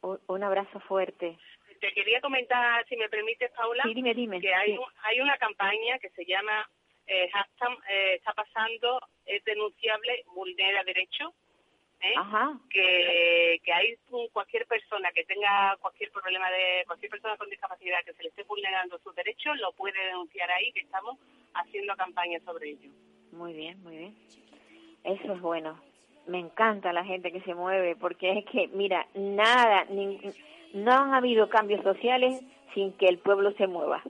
Un, 0.01 0.19
un 0.27 0.43
abrazo 0.43 0.79
fuerte. 0.81 1.37
Te 1.79 1.93
quería 1.93 2.19
comentar, 2.21 2.85
si 2.87 2.97
me 2.97 3.07
permites, 3.09 3.51
Paula, 3.51 3.83
sí, 3.83 3.93
dime, 3.93 4.13
dime, 4.13 4.41
que 4.41 4.53
hay, 4.53 4.75
sí. 4.75 4.79
hay 5.03 5.19
una 5.21 5.37
campaña 5.37 5.99
que 5.99 6.09
se 6.09 6.25
llama 6.25 6.67
eh, 7.07 7.29
hashtag, 7.31 7.77
eh, 7.89 8.15
está 8.15 8.33
pasando, 8.33 9.01
es 9.25 9.43
denunciable, 9.45 10.23
vulnera 10.35 10.83
derechos, 10.83 11.33
¿eh? 12.01 12.13
Ajá. 12.15 12.59
que, 12.69 13.59
que 13.63 13.73
hay 13.73 13.95
cualquier 14.31 14.65
persona 14.67 15.11
que 15.11 15.23
tenga 15.23 15.75
cualquier 15.81 16.11
problema 16.11 16.49
de 16.51 16.83
cualquier 16.85 17.11
persona 17.11 17.37
con 17.37 17.49
discapacidad 17.49 18.03
que 18.05 18.13
se 18.13 18.23
le 18.23 18.29
esté 18.29 18.43
vulnerando 18.43 18.99
sus 18.99 19.15
derechos 19.15 19.57
lo 19.59 19.71
puede 19.73 19.99
denunciar 20.05 20.49
ahí 20.51 20.71
que 20.73 20.81
estamos 20.81 21.17
haciendo 21.53 21.95
campaña 21.95 22.39
sobre 22.41 22.69
ello 22.69 22.89
muy 23.31 23.53
bien 23.53 23.81
muy 23.83 23.97
bien 23.97 24.15
eso 25.03 25.33
es 25.33 25.41
bueno 25.41 25.79
me 26.27 26.39
encanta 26.39 26.93
la 26.93 27.03
gente 27.03 27.31
que 27.31 27.41
se 27.41 27.55
mueve 27.55 27.95
porque 27.95 28.39
es 28.39 28.45
que 28.45 28.67
mira 28.67 29.07
nada 29.15 29.85
ni, 29.85 30.19
no 30.73 30.91
han 30.91 31.13
habido 31.13 31.49
cambios 31.49 31.81
sociales 31.83 32.41
sin 32.73 32.93
que 32.93 33.07
el 33.07 33.17
pueblo 33.17 33.53
se 33.53 33.67
mueva 33.67 34.03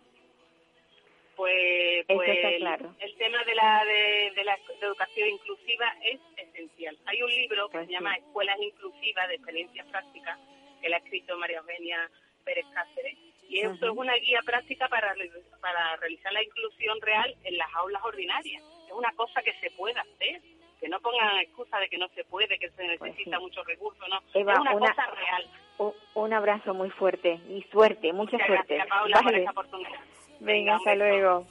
pues, 1.38 2.03
pues 2.08 2.29
el, 2.29 2.58
claro. 2.58 2.96
el, 3.00 3.15
tema 3.15 3.44
de 3.44 3.53
la 3.53 3.86
de, 3.86 4.34
de 4.36 4.44
la 4.44 4.58
de 4.58 4.88
educación 4.88 5.29
inclusiva 5.29 5.94
es 6.01 6.20
esencial. 6.36 6.98
Hay 7.06 7.22
un 7.22 7.29
libro 7.29 7.70
que 7.70 7.77
pues 7.77 7.86
se 7.86 7.94
llama 7.94 8.15
sí. 8.15 8.22
Escuelas 8.22 8.60
Inclusivas 8.60 9.27
de 9.27 9.36
Experiencias 9.36 9.86
Prácticas, 9.86 10.39
que 10.82 10.89
la 10.89 10.98
ha 10.98 11.00
escrito 11.00 11.38
María 11.38 11.60
Eugenia 11.60 12.10
Pérez 12.44 12.65
Cáceres, 12.74 13.17
y 13.48 13.60
eso 13.60 13.86
es 13.86 13.96
una 13.96 14.15
guía 14.15 14.41
práctica 14.44 14.89
para, 14.89 15.13
para 15.62 15.96
realizar 15.98 16.34
la 16.34 16.44
inclusión 16.44 17.00
real 17.01 17.36
en 17.44 17.58
las 17.58 17.74
aulas 17.75 18.03
ordinarias. 18.03 18.63
Es 18.88 18.94
una 18.94 19.12
cosa 19.13 19.41
que 19.44 19.53
se 19.60 19.70
puede 19.72 20.00
hacer, 20.00 20.41
que 20.79 20.89
no 20.89 21.00
pongan 21.00 21.38
excusa 21.38 21.79
de 21.79 21.88
que 21.88 22.00
no 22.00 22.08
se 22.10 22.24
puede, 22.25 22.58
que 22.58 22.72
se 22.72 22.84
necesita 22.84 23.03
pues 23.03 23.15
sí. 23.15 23.29
muchos 23.29 23.65
recursos, 23.67 24.10
no. 24.10 24.20
Eva, 24.34 24.53
es 24.53 24.60
una, 24.60 24.75
una, 24.75 24.89
cosa 24.89 25.06
real. 25.12 25.50
Un, 25.77 25.94
un, 26.15 26.34
abrazo 26.34 26.74
muy 26.74 26.89
fuerte 26.89 27.39
y 27.48 27.63
suerte, 27.72 28.12
mucha 28.12 28.34
Muchas 28.34 28.48
suerte. 28.48 28.74
Gracias, 28.74 28.89
Paula, 28.89 29.15
vale. 29.17 29.29
por 29.29 29.39
esta 29.39 29.51
oportunidad. 29.51 30.16
Venga, 30.39 30.75
hasta 30.75 30.96
luego. 30.96 31.46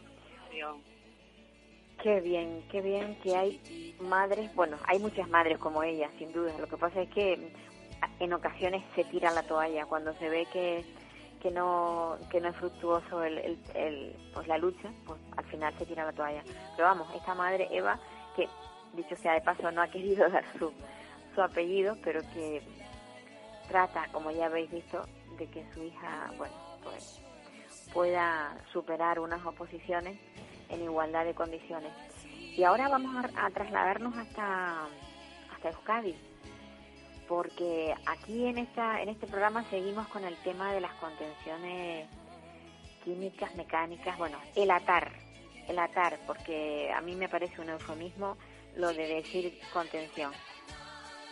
Adiós. 0.48 0.76
Qué 2.02 2.20
bien, 2.20 2.62
qué 2.70 2.82
bien 2.82 3.16
que 3.22 3.34
hay 3.34 3.94
madres, 4.00 4.54
bueno, 4.54 4.76
hay 4.86 4.98
muchas 4.98 5.28
madres 5.28 5.58
como 5.58 5.82
ella, 5.82 6.10
sin 6.18 6.32
duda. 6.32 6.52
Lo 6.58 6.68
que 6.68 6.76
pasa 6.76 7.00
es 7.02 7.08
que 7.10 7.52
en 8.20 8.32
ocasiones 8.32 8.84
se 8.94 9.04
tira 9.04 9.30
la 9.32 9.42
toalla 9.42 9.86
cuando 9.86 10.12
se 10.14 10.28
ve 10.28 10.46
que 10.52 10.84
que 11.42 11.50
no 11.50 12.16
que 12.30 12.40
no 12.40 12.48
es 12.48 12.56
fructuoso 12.56 13.22
el, 13.22 13.38
el, 13.38 13.58
el, 13.74 14.16
pues 14.34 14.46
la 14.46 14.58
lucha, 14.58 14.90
pues 15.06 15.18
al 15.36 15.44
final 15.46 15.74
se 15.78 15.86
tira 15.86 16.04
la 16.04 16.12
toalla. 16.12 16.42
Pero 16.76 16.88
vamos, 16.88 17.08
esta 17.14 17.34
madre 17.34 17.68
Eva 17.70 17.98
que 18.34 18.48
dicho 18.94 19.16
sea 19.16 19.34
de 19.34 19.40
paso 19.40 19.70
no 19.70 19.82
ha 19.82 19.88
querido 19.88 20.28
dar 20.30 20.44
su 20.58 20.72
su 21.34 21.42
apellido, 21.42 21.96
pero 22.02 22.20
que 22.32 22.62
trata, 23.68 24.06
como 24.12 24.30
ya 24.30 24.46
habéis 24.46 24.70
visto, 24.70 25.02
de 25.38 25.46
que 25.48 25.64
su 25.72 25.82
hija, 25.82 26.32
bueno, 26.38 26.54
pues 26.82 27.20
pueda 27.96 28.54
superar 28.74 29.18
unas 29.18 29.42
oposiciones 29.46 30.20
en 30.68 30.82
igualdad 30.82 31.24
de 31.24 31.32
condiciones. 31.32 31.90
Y 32.54 32.62
ahora 32.62 32.90
vamos 32.90 33.24
a, 33.34 33.48
trasladarnos 33.48 34.14
hasta, 34.18 34.82
hasta 35.50 35.70
Euskadi, 35.70 36.14
porque 37.26 37.94
aquí 38.04 38.48
en 38.48 38.58
esta 38.58 39.00
en 39.00 39.08
este 39.08 39.26
programa 39.26 39.64
seguimos 39.70 40.06
con 40.08 40.24
el 40.24 40.36
tema 40.42 40.74
de 40.74 40.82
las 40.82 40.92
contenciones 40.96 42.06
químicas, 43.02 43.54
mecánicas, 43.56 44.18
bueno, 44.18 44.36
el 44.54 44.70
atar, 44.70 45.12
el 45.66 45.78
atar, 45.78 46.18
porque 46.26 46.92
a 46.92 47.00
mí 47.00 47.16
me 47.16 47.30
parece 47.30 47.62
un 47.62 47.70
eufemismo 47.70 48.36
lo 48.76 48.88
de 48.88 49.06
decir 49.06 49.58
contención. 49.72 50.32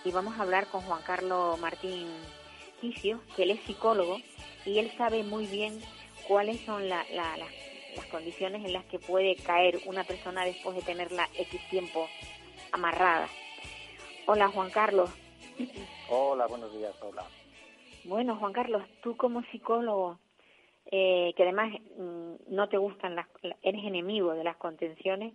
Y 0.02 0.12
vamos 0.12 0.38
a 0.38 0.42
hablar 0.42 0.68
con 0.68 0.80
Juan 0.80 1.02
Carlos 1.02 1.61
Martín 1.61 2.09
Quicio, 2.80 3.21
que 3.37 3.42
él 3.42 3.50
es 3.50 3.61
psicólogo 3.64 4.16
y 4.64 4.78
él 4.78 4.90
sabe 4.97 5.25
muy 5.25 5.47
bien 5.47 5.78
cuáles 6.26 6.61
son 6.61 6.88
la, 6.88 7.04
la, 7.12 7.37
las, 7.37 7.52
las 7.97 8.07
condiciones 8.07 8.64
en 8.64 8.73
las 8.73 8.85
que 8.87 8.99
puede 8.99 9.37
caer 9.37 9.78
una 9.87 10.04
persona 10.04 10.45
después 10.45 10.76
de 10.76 10.83
tenerla 10.83 11.28
X 11.38 11.61
tiempo 11.71 12.09
amarrada. 12.73 13.28
Hola 14.26 14.49
Juan 14.49 14.71
Carlos. 14.71 15.11
Hola, 16.09 16.47
buenos 16.47 16.73
días, 16.76 16.95
hola. 17.02 17.25
Bueno, 18.04 18.37
Juan 18.37 18.52
Carlos, 18.52 18.83
tú 19.02 19.16
como 19.16 19.43
psicólogo, 19.45 20.19
eh, 20.90 21.33
que 21.37 21.43
además 21.43 21.73
mmm, 21.97 22.35
no 22.49 22.69
te 22.69 22.76
gustan 22.76 23.14
las, 23.14 23.26
eres 23.62 23.85
enemigo 23.85 24.35
de 24.35 24.45
las 24.45 24.57
contenciones, 24.57 25.33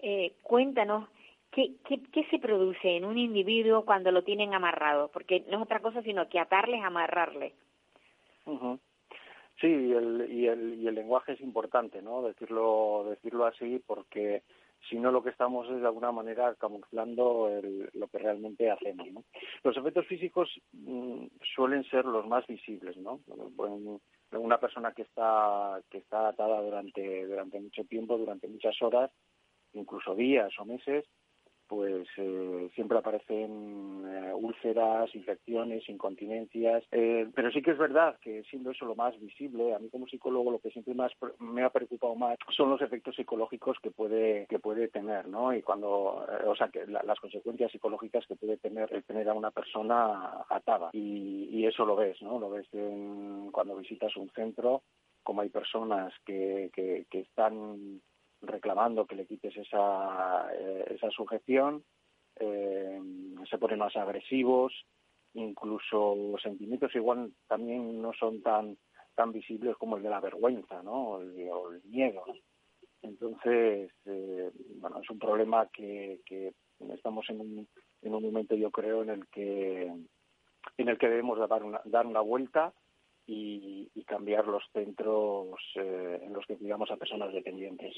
eh, 0.00 0.34
cuéntanos 0.42 1.08
¿qué, 1.50 1.74
qué, 1.86 2.00
qué 2.12 2.24
se 2.30 2.38
produce 2.38 2.96
en 2.96 3.04
un 3.04 3.18
individuo 3.18 3.84
cuando 3.84 4.10
lo 4.10 4.24
tienen 4.24 4.52
amarrado, 4.52 5.08
porque 5.12 5.44
no 5.48 5.58
es 5.58 5.62
otra 5.62 5.80
cosa 5.80 6.02
sino 6.02 6.28
que 6.28 6.38
atarles, 6.38 6.82
amarrarles. 6.82 7.52
Uh 8.44 8.58
-huh. 8.58 8.78
Sí, 9.60 9.68
y 9.68 9.92
el, 9.92 10.28
y 10.30 10.46
el, 10.46 10.74
y 10.80 10.88
el 10.88 10.94
lenguaje 10.94 11.32
es 11.32 11.40
importante, 11.40 12.02
¿no? 12.02 12.22
Decirlo, 12.22 13.06
decirlo 13.08 13.46
así, 13.46 13.80
porque 13.86 14.42
si 14.88 14.98
no 14.98 15.12
lo 15.12 15.22
que 15.22 15.30
estamos 15.30 15.68
es 15.70 15.80
de 15.80 15.86
alguna 15.86 16.10
manera 16.10 16.54
camuflando 16.56 17.48
el, 17.48 17.88
lo 17.94 18.08
que 18.08 18.18
realmente 18.18 18.70
hacemos. 18.70 19.06
¿no? 19.12 19.24
Los 19.62 19.76
efectos 19.76 20.06
físicos 20.06 20.50
mmm, 20.72 21.26
suelen 21.54 21.84
ser 21.84 22.04
los 22.04 22.26
más 22.26 22.46
visibles, 22.46 22.96
¿no? 22.96 23.20
Una 24.32 24.58
persona 24.58 24.92
que 24.92 25.02
está 25.02 25.80
que 25.90 25.98
está 25.98 26.28
atada 26.28 26.60
durante 26.62 27.26
durante 27.26 27.60
mucho 27.60 27.84
tiempo, 27.84 28.18
durante 28.18 28.48
muchas 28.48 28.80
horas, 28.82 29.10
incluso 29.74 30.14
días 30.14 30.52
o 30.58 30.64
meses, 30.64 31.04
pues 31.72 32.06
eh, 32.18 32.70
siempre 32.74 32.98
aparecen 32.98 34.04
eh, 34.06 34.34
úlceras, 34.34 35.08
infecciones, 35.14 35.88
incontinencias. 35.88 36.84
Eh, 36.92 37.26
pero 37.34 37.50
sí 37.50 37.62
que 37.62 37.70
es 37.70 37.78
verdad 37.78 38.18
que 38.20 38.42
siendo 38.50 38.72
eso 38.72 38.84
lo 38.84 38.94
más 38.94 39.18
visible, 39.18 39.74
a 39.74 39.78
mí 39.78 39.88
como 39.88 40.06
psicólogo 40.06 40.50
lo 40.50 40.58
que 40.58 40.68
siempre 40.68 40.92
más 40.92 41.12
me 41.38 41.64
ha 41.64 41.70
preocupado 41.70 42.14
más 42.14 42.36
son 42.54 42.68
los 42.68 42.82
efectos 42.82 43.16
psicológicos 43.16 43.78
que 43.82 43.90
puede 43.90 44.44
que 44.48 44.58
puede 44.58 44.88
tener, 44.88 45.26
¿no? 45.28 45.54
Y 45.54 45.62
cuando, 45.62 46.26
o 46.46 46.54
sea, 46.56 46.68
que 46.68 46.84
las 46.86 47.18
consecuencias 47.18 47.72
psicológicas 47.72 48.26
que 48.26 48.36
puede 48.36 48.58
tener 48.58 48.92
el 48.92 49.02
tener 49.04 49.30
a 49.30 49.32
una 49.32 49.50
persona 49.50 50.44
atada. 50.50 50.90
Y, 50.92 51.64
eso 51.64 51.86
lo 51.86 51.96
ves, 51.96 52.20
¿no? 52.20 52.38
Lo 52.38 52.50
ves 52.50 52.66
cuando 53.50 53.76
visitas 53.76 54.14
un 54.16 54.28
centro, 54.30 54.82
como 55.22 55.40
hay 55.40 55.48
personas 55.48 56.12
que, 56.26 56.70
que, 56.74 57.06
que 57.08 57.20
están 57.20 58.02
reclamando 58.42 59.06
que 59.06 59.16
le 59.16 59.26
quites 59.26 59.56
esa, 59.56 60.48
eh, 60.54 60.84
esa 60.90 61.10
sujeción, 61.10 61.84
eh, 62.36 63.00
se 63.48 63.58
ponen 63.58 63.78
más 63.78 63.96
agresivos, 63.96 64.72
incluso 65.34 66.14
los 66.14 66.42
sentimientos 66.42 66.94
igual 66.94 67.32
también 67.46 68.00
no 68.00 68.12
son 68.12 68.42
tan 68.42 68.76
tan 69.14 69.30
visibles 69.30 69.76
como 69.76 69.98
el 69.98 70.02
de 70.02 70.08
la 70.08 70.20
vergüenza, 70.20 70.82
¿no? 70.82 71.10
O 71.10 71.20
el, 71.20 71.82
miedo. 71.84 72.24
Entonces, 73.02 73.92
eh, 74.06 74.50
bueno, 74.76 75.00
es 75.02 75.10
un 75.10 75.18
problema 75.18 75.68
que, 75.70 76.20
estamos 76.94 77.28
en 77.28 77.40
un, 77.40 77.68
en 78.00 78.14
un 78.14 78.22
momento, 78.22 78.54
yo 78.54 78.70
creo, 78.70 79.02
en 79.02 79.10
el 79.10 79.26
que 79.28 79.92
en 80.78 80.88
el 80.88 80.96
que 80.96 81.08
debemos 81.08 81.38
dar 81.46 81.62
una, 81.62 81.82
dar 81.84 82.06
una 82.06 82.20
vuelta 82.20 82.72
y, 83.26 83.90
cambiar 84.06 84.46
los 84.46 84.62
centros 84.74 85.58
en 85.74 86.34
los 86.34 86.44
que 86.46 86.58
cuidamos 86.58 86.90
a 86.90 86.98
personas 86.98 87.32
dependientes 87.32 87.96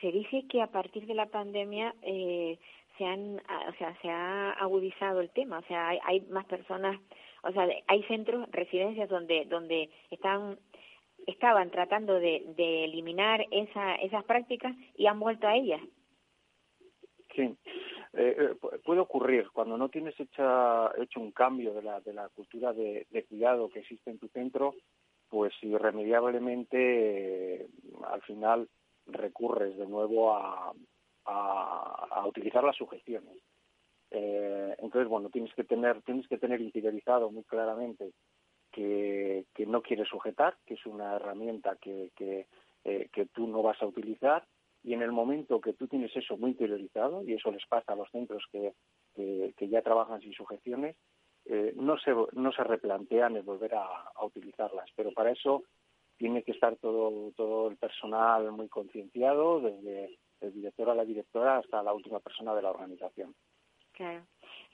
se 0.00 0.12
dice 0.12 0.44
que 0.48 0.62
a 0.62 0.68
partir 0.68 1.06
de 1.06 1.14
la 1.14 1.26
pandemia 1.26 1.94
eh, 2.02 2.58
se 2.98 3.04
han, 3.04 3.36
o 3.36 3.72
sea, 3.78 3.96
se 4.00 4.08
ha 4.08 4.52
agudizado 4.52 5.20
el 5.20 5.30
tema, 5.30 5.58
o 5.58 5.62
sea, 5.62 5.88
hay, 5.88 6.20
más 6.30 6.44
personas, 6.46 6.98
o 7.42 7.52
sea, 7.52 7.68
hay 7.86 8.02
centros, 8.04 8.48
residencias 8.50 9.08
donde 9.08 9.44
donde 9.46 9.90
están 10.10 10.58
estaban 11.26 11.70
tratando 11.70 12.14
de, 12.14 12.44
de 12.56 12.84
eliminar 12.84 13.44
esa, 13.50 13.96
esas 13.96 14.24
prácticas 14.24 14.74
y 14.96 15.06
han 15.06 15.18
vuelto 15.18 15.46
a 15.46 15.56
ellas. 15.56 15.80
Sí, 17.34 17.56
eh, 18.12 18.36
eh 18.38 18.54
puede 18.84 19.00
ocurrir 19.00 19.48
cuando 19.52 19.76
no 19.76 19.88
tienes 19.88 20.18
hecha, 20.20 20.90
hecho 20.98 21.20
un 21.20 21.32
cambio 21.32 21.74
de 21.74 21.82
la, 21.82 22.00
de 22.00 22.12
la 22.12 22.28
cultura 22.28 22.72
de, 22.72 23.06
de 23.10 23.24
cuidado 23.24 23.70
que 23.70 23.80
existe 23.80 24.10
en 24.10 24.18
tu 24.18 24.28
centro, 24.28 24.74
pues 25.28 25.52
irremediablemente 25.62 27.66
al 28.06 28.22
final 28.22 28.68
recurres 29.06 29.76
de 29.76 29.86
nuevo 29.86 30.34
a, 30.34 30.72
a, 31.26 32.26
utilizar 32.26 32.64
las 32.64 32.76
sugestiones. 32.76 33.36
Eh, 34.10 34.74
entonces, 34.78 35.08
bueno, 35.08 35.28
tienes 35.30 35.52
que 35.54 35.64
tener, 35.64 36.02
tienes 36.02 36.26
que 36.28 36.38
tener 36.38 36.60
interiorizado 36.60 37.30
muy 37.30 37.44
claramente 37.44 38.12
que, 38.72 39.46
que 39.54 39.66
no 39.66 39.82
quieres 39.82 40.08
sujetar, 40.08 40.56
que 40.66 40.74
es 40.74 40.86
una 40.86 41.16
herramienta 41.16 41.76
que, 41.76 42.10
eh, 42.84 43.08
que 43.12 43.26
tú 43.26 43.46
no 43.46 43.62
vas 43.62 43.80
a 43.82 43.86
utilizar, 43.86 44.46
y 44.82 44.94
en 44.94 45.02
el 45.02 45.10
momento 45.10 45.60
que 45.60 45.72
tú 45.72 45.88
tienes 45.88 46.14
eso 46.16 46.36
muy 46.36 46.50
interiorizado, 46.50 47.22
y 47.24 47.32
eso 47.32 47.50
les 47.50 47.66
pasa 47.66 47.92
a 47.92 47.96
los 47.96 48.10
centros 48.10 48.44
que, 48.52 48.72
que, 49.14 49.68
ya 49.68 49.82
trabajan 49.82 50.20
sin 50.20 50.32
sujeciones, 50.32 50.96
eh, 51.46 51.72
no, 51.76 51.98
se, 51.98 52.12
no 52.32 52.52
se 52.52 52.62
replantean 52.62 53.36
el 53.36 53.42
volver 53.42 53.74
a, 53.74 53.86
a 54.14 54.24
utilizarlas. 54.24 54.88
Pero 54.94 55.12
para 55.12 55.32
eso 55.32 55.64
tiene 56.18 56.42
que 56.42 56.52
estar 56.52 56.76
todo, 56.76 57.32
todo 57.36 57.68
el 57.68 57.76
personal 57.76 58.50
muy 58.52 58.68
concienciado, 58.68 59.60
desde 59.60 60.18
el 60.40 60.52
director 60.52 60.90
a 60.90 60.94
la 60.94 61.04
directora 61.04 61.58
hasta 61.58 61.82
la 61.82 61.92
última 61.92 62.20
persona 62.20 62.54
de 62.54 62.62
la 62.62 62.70
organización. 62.70 63.34
Claro. 63.92 64.24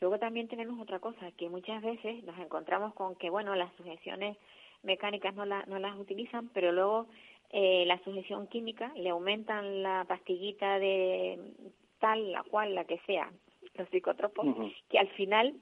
Luego 0.01 0.19
también 0.19 0.49
tenemos 0.49 0.81
otra 0.81 0.99
cosa, 0.99 1.31
que 1.33 1.49
muchas 1.49 1.81
veces 1.83 2.25
nos 2.25 2.39
encontramos 2.39 2.93
con 2.95 3.15
que, 3.15 3.31
bueno, 3.31 3.55
las 3.55 3.73
sujeciones 3.77 4.37
mecánicas 4.83 5.35
no, 5.35 5.45
la, 5.45 5.65
no 5.67 5.79
las 5.79 5.97
utilizan, 5.97 6.49
pero 6.49 6.73
luego 6.73 7.07
eh, 7.51 7.85
la 7.87 8.03
sujeción 8.03 8.49
química 8.49 8.93
le 8.97 9.11
aumentan 9.11 9.83
la 9.83 10.05
pastillita 10.09 10.79
de 10.81 11.39
tal, 12.01 12.33
la 12.33 12.43
cual, 12.43 12.75
la 12.75 12.85
que 12.85 12.99
sea, 13.07 13.31
los 13.75 13.89
psicotropos, 13.91 14.47
que 14.89 14.99
al 14.99 15.09
final 15.11 15.55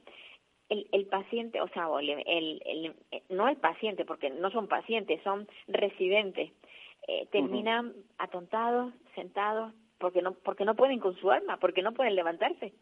el, 0.70 0.88
el 0.92 1.06
paciente, 1.06 1.60
o 1.60 1.68
sea, 1.68 1.88
el, 2.00 2.10
el, 2.24 2.94
no 3.28 3.48
el 3.48 3.56
paciente, 3.56 4.04
porque 4.04 4.30
no 4.30 4.50
son 4.50 4.68
pacientes, 4.68 5.22
son 5.22 5.46
residentes, 5.68 6.52
eh, 7.08 7.26
terminan 7.30 7.92
atontados, 8.18 8.94
sentados, 9.14 9.74
porque 9.98 10.22
no, 10.22 10.34
porque 10.34 10.64
no 10.64 10.76
pueden 10.76 11.00
con 11.00 11.16
su 11.16 11.30
alma, 11.30 11.58
porque 11.58 11.82
no 11.82 11.92
pueden 11.92 12.14
levantarse. 12.14 12.72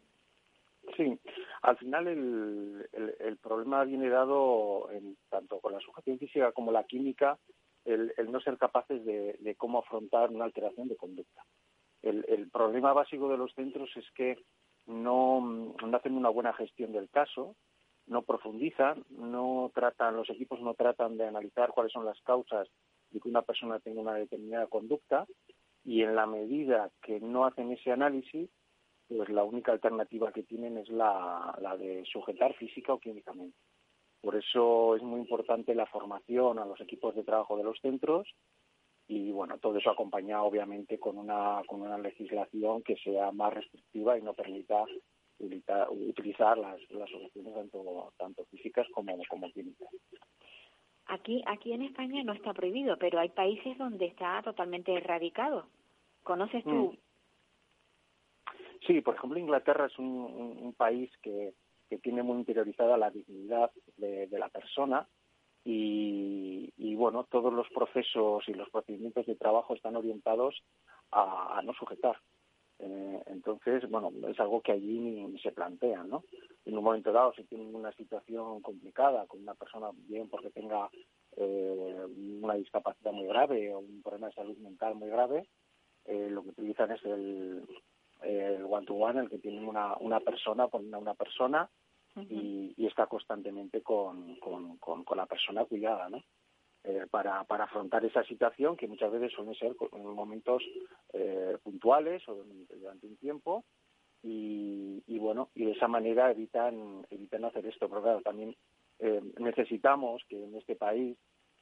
Sí, 0.95 1.19
al 1.61 1.77
final 1.77 2.07
el, 2.07 2.87
el, 2.93 3.15
el 3.19 3.37
problema 3.37 3.83
viene 3.83 4.09
dado 4.09 4.89
en, 4.91 5.17
tanto 5.29 5.59
con 5.59 5.73
la 5.73 5.79
sujeción 5.79 6.17
física 6.19 6.51
como 6.51 6.71
la 6.71 6.83
química, 6.83 7.37
el, 7.85 8.13
el 8.17 8.31
no 8.31 8.39
ser 8.39 8.57
capaces 8.57 9.03
de, 9.03 9.33
de, 9.39 9.55
cómo 9.55 9.79
afrontar 9.79 10.29
una 10.29 10.45
alteración 10.45 10.87
de 10.87 10.95
conducta. 10.95 11.43
El, 12.01 12.23
el 12.29 12.49
problema 12.49 12.93
básico 12.93 13.29
de 13.29 13.37
los 13.37 13.53
centros 13.53 13.89
es 13.97 14.09
que 14.11 14.37
no, 14.85 15.41
no 15.41 15.97
hacen 15.97 16.15
una 16.15 16.29
buena 16.29 16.53
gestión 16.53 16.91
del 16.91 17.09
caso, 17.09 17.55
no 18.09 18.23
profundizan, 18.23 19.05
no 19.09 19.71
tratan, 19.73 20.15
los 20.15 20.29
equipos 20.29 20.59
no 20.61 20.73
tratan 20.73 21.17
de 21.17 21.27
analizar 21.27 21.69
cuáles 21.69 21.93
son 21.93 22.05
las 22.05 22.19
causas 22.21 22.67
de 23.11 23.19
que 23.19 23.29
una 23.29 23.43
persona 23.43 23.79
tenga 23.79 24.01
una 24.01 24.15
determinada 24.15 24.67
conducta 24.67 25.25
y 25.85 26.01
en 26.01 26.15
la 26.15 26.25
medida 26.25 26.89
que 27.01 27.19
no 27.19 27.45
hacen 27.45 27.71
ese 27.71 27.91
análisis, 27.91 28.49
pues 29.07 29.29
la 29.29 29.43
única 29.43 29.71
alternativa 29.71 30.31
que 30.31 30.43
tienen 30.43 30.77
es 30.77 30.89
la, 30.89 31.55
de 31.79 32.03
sujetar 32.11 32.53
física 32.55 32.93
o 32.93 32.99
químicamente. 32.99 33.57
Por 34.21 34.35
eso 34.35 34.95
es 34.95 35.01
muy 35.01 35.21
importante 35.21 35.73
la 35.73 35.85
formación 35.85 36.59
a 36.59 36.65
los 36.65 36.81
equipos 36.81 37.15
de 37.15 37.23
trabajo 37.23 37.57
de 37.57 37.63
los 37.63 37.79
centros 37.79 38.27
y 39.07 39.31
bueno, 39.31 39.57
todo 39.59 39.77
eso 39.77 39.89
acompañado 39.89 40.43
obviamente 40.45 40.99
con 40.99 41.17
una, 41.17 41.61
con 41.67 41.81
una 41.81 41.97
legislación 41.97 42.83
que 42.83 42.97
sea 42.97 43.31
más 43.31 43.53
restrictiva 43.53 44.17
y 44.17 44.21
no 44.21 44.33
permita 44.33 44.83
utilizar 45.39 46.57
las, 46.57 46.79
las 46.91 47.09
soluciones 47.09 47.53
tanto, 47.53 48.13
tanto 48.17 48.45
físicas 48.45 48.87
como, 48.93 49.17
como 49.29 49.51
químicas. 49.51 49.87
Aquí, 51.07 51.43
aquí 51.47 51.73
en 51.73 51.81
España 51.81 52.23
no 52.23 52.33
está 52.33 52.53
prohibido, 52.53 52.97
pero 52.97 53.19
hay 53.19 53.29
países 53.29 53.77
donde 53.77 54.05
está 54.05 54.41
totalmente 54.43 54.93
erradicado. 54.93 55.67
¿Conoces 56.23 56.63
tú? 56.63 56.93
Mm. 56.93 56.97
Sí, 58.85 59.01
por 59.01 59.15
ejemplo, 59.15 59.39
Inglaterra 59.39 59.87
es 59.87 59.97
un, 59.97 60.07
un, 60.07 60.73
país 60.73 61.11
que, 61.21 61.53
que, 61.89 61.97
tiene 61.97 62.23
muy 62.23 62.37
interiorizada 62.37 62.97
la 62.97 63.11
dignidad 63.11 63.71
de, 63.97 64.27
de 64.27 64.39
la 64.39 64.49
persona 64.49 65.07
y, 65.65 66.71
y, 66.77 66.95
bueno, 66.95 67.25
todos 67.29 67.51
los 67.53 67.67
procesos 67.69 68.47
y 68.47 68.53
los 68.53 68.69
procedimientos 68.69 69.25
de 69.25 69.35
trabajo 69.35 69.73
están 69.73 69.95
orientados 69.95 70.63
a, 71.11 71.57
a 71.57 71.61
no 71.61 71.73
sujetar. 71.73 72.17
Eh, 72.79 73.23
entonces, 73.27 73.89
bueno, 73.89 74.11
es 74.29 74.39
algo 74.39 74.61
que 74.61 74.71
allí 74.71 74.99
ni, 74.99 75.37
se 75.39 75.51
plantea, 75.51 76.03
¿no? 76.03 76.23
En 76.65 76.77
un 76.77 76.83
momento 76.83 77.11
dado, 77.11 77.33
si 77.33 77.43
tienen 77.43 77.75
una 77.75 77.91
situación 77.91 78.61
complicada 78.61 79.27
con 79.27 79.41
una 79.41 79.53
persona, 79.53 79.89
bien 80.07 80.29
porque 80.29 80.49
tenga 80.49 80.89
eh, 81.35 82.05
una 82.41 82.53
discapacidad 82.55 83.11
muy 83.11 83.27
grave 83.27 83.73
o 83.73 83.79
un 83.79 84.01
problema 84.01 84.27
de 84.27 84.33
salud 84.33 84.57
mental 84.57 84.95
muy 84.95 85.09
grave, 85.09 85.49
eh, 86.05 86.29
lo 86.29 86.43
que 86.43 86.49
utilizan 86.49 86.91
es 86.91 87.03
el, 87.03 87.65
el 88.23 88.63
one-to-one, 88.63 89.21
el 89.21 89.29
que 89.29 89.39
tienen 89.39 89.67
una, 89.67 89.97
una 89.97 90.21
persona 90.21 90.67
con 90.69 90.87
una, 90.87 90.97
una 90.97 91.13
persona 91.15 91.69
y, 92.15 92.73
y, 92.75 92.87
está 92.87 93.05
constantemente 93.07 93.81
con, 93.81 94.35
con, 94.39 94.77
con, 94.77 95.03
con 95.03 95.17
la 95.17 95.25
persona 95.25 95.63
cuidada, 95.65 96.09
¿no? 96.09 96.21
Eh, 96.85 97.07
para, 97.11 97.43
para 97.43 97.65
afrontar 97.65 98.05
esa 98.05 98.23
situación 98.23 98.77
que 98.77 98.87
muchas 98.87 99.11
veces 99.11 99.33
suelen 99.33 99.53
ser 99.55 99.75
en 99.91 100.05
momentos 100.05 100.63
eh, 101.11 101.57
puntuales 101.61 102.23
o 102.29 102.35
durante 102.69 103.05
un 103.05 103.17
tiempo 103.17 103.65
y, 104.23 105.03
y, 105.05 105.19
bueno 105.19 105.49
y 105.55 105.65
de 105.65 105.73
esa 105.73 105.89
manera 105.89 106.31
evitan 106.31 107.05
evitan 107.09 107.43
hacer 107.43 107.65
esto. 107.65 107.89
Pero 107.89 108.01
claro 108.01 108.21
también 108.21 108.55
eh, 108.99 109.21
necesitamos 109.39 110.23
que 110.29 110.41
en 110.41 110.55
este 110.55 110.77
país 110.77 111.17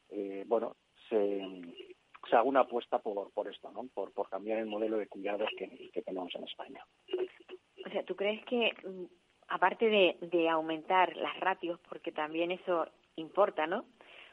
eh, 0.10 0.43
bueno 0.45 0.75
se, 1.10 1.41
se 2.30 2.36
haga 2.36 2.43
una 2.43 2.62
apuesta 2.62 2.99
por 2.99 3.32
por 3.32 3.47
esto 3.47 3.71
no 3.71 3.88
por 3.95 4.12
por 4.12 4.30
cambiar 4.30 4.60
el 4.60 4.67
modelo 4.67 4.99
de 4.99 5.08
cuidados 5.08 5.49
que, 5.58 5.89
tenemos 6.03 6.36
en 6.36 6.43
España. 6.43 6.86
O 7.84 7.89
sea 7.89 8.03
tú 8.03 8.15
crees 8.15 8.45
que 8.45 8.71
mm, 8.88 9.06
aparte 9.47 9.89
de, 9.89 10.17
de 10.21 10.47
aumentar 10.47 11.17
las 11.17 11.39
ratios 11.39 11.80
porque 11.89 12.12
también 12.12 12.51
eso 12.51 12.88
importa 13.15 13.65
no 13.65 13.86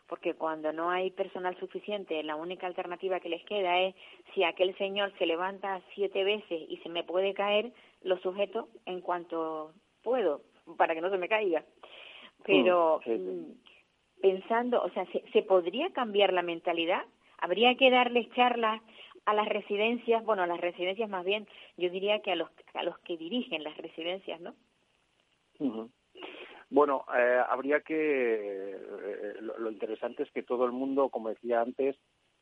porque 0.07 0.35
cuando 0.35 0.73
no 0.73 0.91
hay 0.91 1.11
personal 1.11 1.57
suficiente, 1.59 2.23
la 2.23 2.37
única 2.37 2.67
alternativa 2.67 3.21
que 3.21 3.29
les 3.29 3.45
queda 3.45 3.81
es 3.81 3.95
si 4.35 4.45
aquel 4.45 4.77
señor 4.77 5.13
se 5.19 5.27
levanta 5.27 5.81
siete 5.95 6.25
veces 6.25 6.63
y 6.69 6.77
se 6.79 6.89
me 6.89 7.05
puede 7.05 7.35
caer, 7.35 7.73
lo 8.03 8.19
sujeto 8.19 8.69
en 8.87 9.01
cuanto 9.01 9.73
puedo, 10.03 10.43
para 10.77 10.95
que 10.95 11.01
no 11.01 11.11
se 11.11 11.19
me 11.19 11.29
caiga. 11.29 11.65
Pero 12.45 13.01
mm, 13.07 13.53
pensando, 14.21 14.83
o 14.83 14.91
sea, 14.91 15.07
¿se, 15.07 15.25
¿se 15.33 15.43
podría 15.43 15.91
cambiar 15.91 16.33
la 16.33 16.43
mentalidad? 16.43 17.05
¿Habría 17.39 17.75
que 17.77 17.91
darles 17.91 18.31
charlas 18.33 18.83
a 19.27 19.35
las 19.35 19.49
residencias, 19.49 20.25
bueno, 20.25 20.43
a 20.43 20.47
las 20.47 20.61
residencias 20.61 21.09
más 21.09 21.25
bien, 21.25 21.47
yo 21.77 21.89
diría 21.91 22.21
que 22.21 22.33
a 22.33 22.37
los, 22.37 22.51
a 22.75 22.83
los 22.83 22.99
que 23.01 23.17
dirigen 23.17 23.65
las 23.65 23.77
residencias, 23.77 24.41
¿no? 24.41 24.55
Bueno, 26.75 27.05
eh, 27.17 27.41
habría 27.49 27.83
que, 27.83 27.95
eh, 27.95 29.35
lo, 29.41 29.71
interesante 29.71 30.25
es 30.25 30.31
que 30.33 30.43
todo 30.43 30.65
el 30.65 30.73
mundo, 30.73 31.09
como 31.09 31.29
decía 31.29 31.61
antes, 31.61 31.95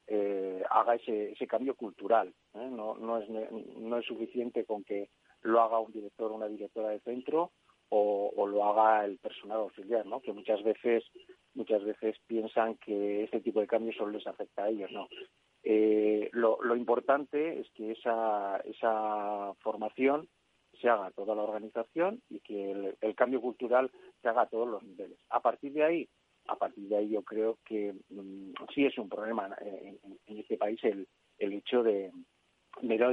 eh, 0.06 0.62
haga 0.70 0.94
ese, 0.94 1.32
ese 1.32 1.46
cambio 1.46 1.74
cultural. 1.74 2.32
No, 2.54 2.96
no, 2.96 3.18
es, 3.18 3.28
no 3.28 3.98
es 3.98 4.06
suficiente 4.06 4.64
con 4.64 4.84
que 4.84 5.10
lo 5.42 5.60
haga 5.60 5.80
un 5.80 5.92
director 5.92 6.32
o 6.32 6.36
una 6.36 6.48
directora 6.48 6.88
de 6.88 7.00
centro 7.00 7.52
o, 7.90 8.32
o, 8.34 8.46
lo 8.46 8.64
haga 8.64 9.04
el 9.04 9.18
personal 9.18 9.58
auxiliar, 9.58 10.06
¿no? 10.06 10.22
Que 10.22 10.32
muchas 10.32 10.62
veces 10.62 11.04
muchas 11.52 11.84
veces 11.84 12.16
piensan 12.26 12.76
que 12.76 13.24
este 13.24 13.40
tipo 13.40 13.60
de 13.60 13.66
cambios 13.66 13.96
solo 13.96 14.12
les 14.12 14.26
afecta 14.26 14.64
a 14.64 14.70
ellos, 14.70 14.90
¿no? 14.92 15.08
Eh, 15.62 16.30
lo, 16.32 16.58
lo, 16.62 16.74
importante 16.74 17.60
es 17.60 17.70
que 17.72 17.92
esa, 17.92 18.62
esa 18.64 19.52
formación 19.60 20.26
se 20.82 20.90
haga 20.90 21.06
a 21.06 21.10
toda 21.12 21.34
la 21.34 21.42
organización 21.42 22.20
y 22.28 22.40
que 22.40 22.96
el, 23.00 23.14
cambio 23.14 23.40
cultural 23.40 23.90
se 24.20 24.28
haga 24.28 24.42
a 24.42 24.48
todos 24.48 24.68
los 24.68 24.82
niveles. 24.82 25.18
A 25.30 25.40
partir 25.40 25.72
de 25.72 25.84
ahí, 25.84 26.08
a 26.48 26.56
partir 26.56 26.88
de 26.88 26.96
ahí 26.96 27.08
yo 27.10 27.22
creo 27.22 27.58
que 27.64 27.94
mm, 28.10 28.52
sí 28.74 28.84
es 28.84 28.98
un 28.98 29.08
problema 29.08 29.56
en, 29.60 30.38
este 30.38 30.58
país 30.58 30.82
el, 30.82 31.06
el 31.38 31.52
hecho 31.52 31.82
de, 31.82 32.10
de 32.80 32.98
no 32.98 33.10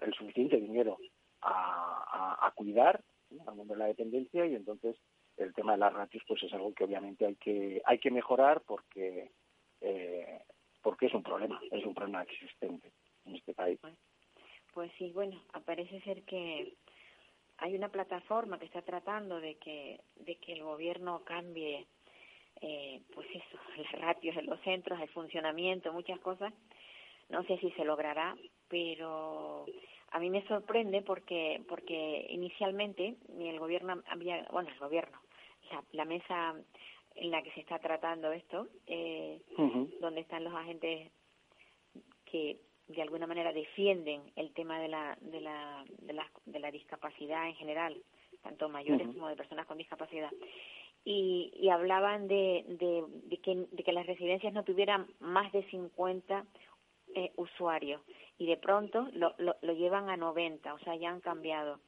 el 0.00 0.14
suficiente 0.14 0.56
dinero 0.56 0.98
a, 1.42 2.46
a, 2.46 2.50
cuidar 2.52 3.02
al 3.46 3.54
mundo 3.56 3.74
de 3.74 3.80
la 3.80 3.86
dependencia 3.86 4.46
y 4.46 4.54
entonces 4.54 4.96
el 5.36 5.52
tema 5.52 5.72
de 5.72 5.78
las 5.78 5.92
ratios 5.92 6.22
pues 6.28 6.42
es 6.42 6.52
algo 6.52 6.72
que 6.72 6.84
obviamente 6.84 7.26
hay 7.26 7.34
que 7.36 7.82
hay 7.84 7.98
que 7.98 8.10
mejorar 8.10 8.62
porque 8.66 9.32
eh, 9.80 10.40
porque 10.80 11.06
es 11.06 11.14
un 11.14 11.22
problema 11.22 11.60
es 11.70 11.84
un 11.84 11.94
problema 11.94 12.22
existente 12.22 12.92
en 13.24 13.36
este 13.36 13.52
país 13.52 13.80
pues 14.74 14.90
sí 14.98 15.12
bueno 15.12 15.40
parece 15.64 16.00
ser 16.02 16.22
que 16.24 16.74
hay 17.58 17.74
una 17.74 17.88
plataforma 17.88 18.58
que 18.58 18.66
está 18.66 18.82
tratando 18.82 19.40
de 19.40 19.56
que 19.56 20.00
de 20.16 20.36
que 20.36 20.52
el 20.54 20.62
gobierno 20.62 21.22
cambie 21.24 21.86
eh, 22.60 23.00
pues 23.14 23.28
eso 23.30 23.58
las 23.76 23.92
ratios 24.00 24.36
en 24.36 24.46
los 24.46 24.60
centros 24.60 25.00
el 25.00 25.08
funcionamiento 25.10 25.92
muchas 25.92 26.20
cosas. 26.20 26.52
No 27.30 27.42
sé 27.44 27.58
si 27.58 27.70
se 27.72 27.84
logrará 27.84 28.36
pero 28.68 29.64
a 30.10 30.18
mí 30.18 30.30
me 30.30 30.46
sorprende 30.46 31.02
porque 31.02 31.62
porque 31.68 32.26
inicialmente 32.28 33.16
el 33.38 33.58
gobierno 33.58 34.02
había 34.08 34.46
bueno 34.50 34.70
el 34.70 34.78
gobierno 34.78 35.18
la, 35.92 36.04
mesa 36.04 36.54
en 37.14 37.30
la 37.30 37.42
que 37.42 37.52
se 37.52 37.60
está 37.60 37.78
tratando 37.78 38.32
esto, 38.32 38.68
eh, 38.86 39.40
donde 40.00 40.20
están 40.20 40.44
los 40.44 40.54
agentes 40.54 41.10
que 42.24 42.58
de 42.88 43.02
alguna 43.02 43.26
manera 43.26 43.52
defienden 43.52 44.22
el 44.36 44.52
tema 44.52 44.80
de 44.80 44.88
la, 44.88 45.16
de 45.20 45.40
la, 45.40 45.84
de 46.00 46.12
la, 46.12 46.30
de 46.46 46.58
la 46.58 46.70
discapacidad 46.70 47.48
en 47.48 47.54
general, 47.54 47.96
tanto 48.42 48.68
mayores 48.68 49.06
como 49.08 49.28
de 49.28 49.36
personas 49.36 49.66
con 49.66 49.78
discapacidad. 49.78 50.30
Y, 51.04 51.52
y 51.56 51.68
hablaban 51.68 52.28
de, 52.28 52.64
de, 52.66 53.04
de, 53.28 53.36
que, 53.38 53.66
de 53.70 53.82
que 53.82 53.92
las 53.92 54.06
residencias 54.06 54.52
no 54.52 54.64
tuvieran 54.64 55.06
más 55.20 55.52
de 55.52 55.62
50 55.64 56.44
eh, 57.14 57.32
usuarios 57.36 58.00
y 58.38 58.46
de 58.46 58.56
pronto 58.56 59.08
lo, 59.12 59.34
lo, 59.38 59.54
lo 59.60 59.72
llevan 59.74 60.08
a 60.08 60.16
90, 60.16 60.72
o 60.72 60.78
sea, 60.80 60.96
ya 60.96 61.10
han 61.10 61.20
cambiado 61.20 61.78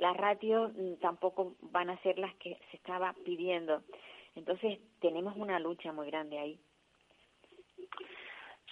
las 0.00 0.16
ratios 0.16 0.72
mm, 0.74 0.94
tampoco 1.00 1.54
van 1.60 1.90
a 1.90 2.00
ser 2.02 2.18
las 2.18 2.34
que 2.36 2.58
se 2.70 2.76
estaba 2.76 3.14
pidiendo. 3.24 3.82
Entonces, 4.34 4.78
tenemos 5.00 5.36
una 5.36 5.58
lucha 5.58 5.92
muy 5.92 6.06
grande 6.06 6.38
ahí. 6.38 6.58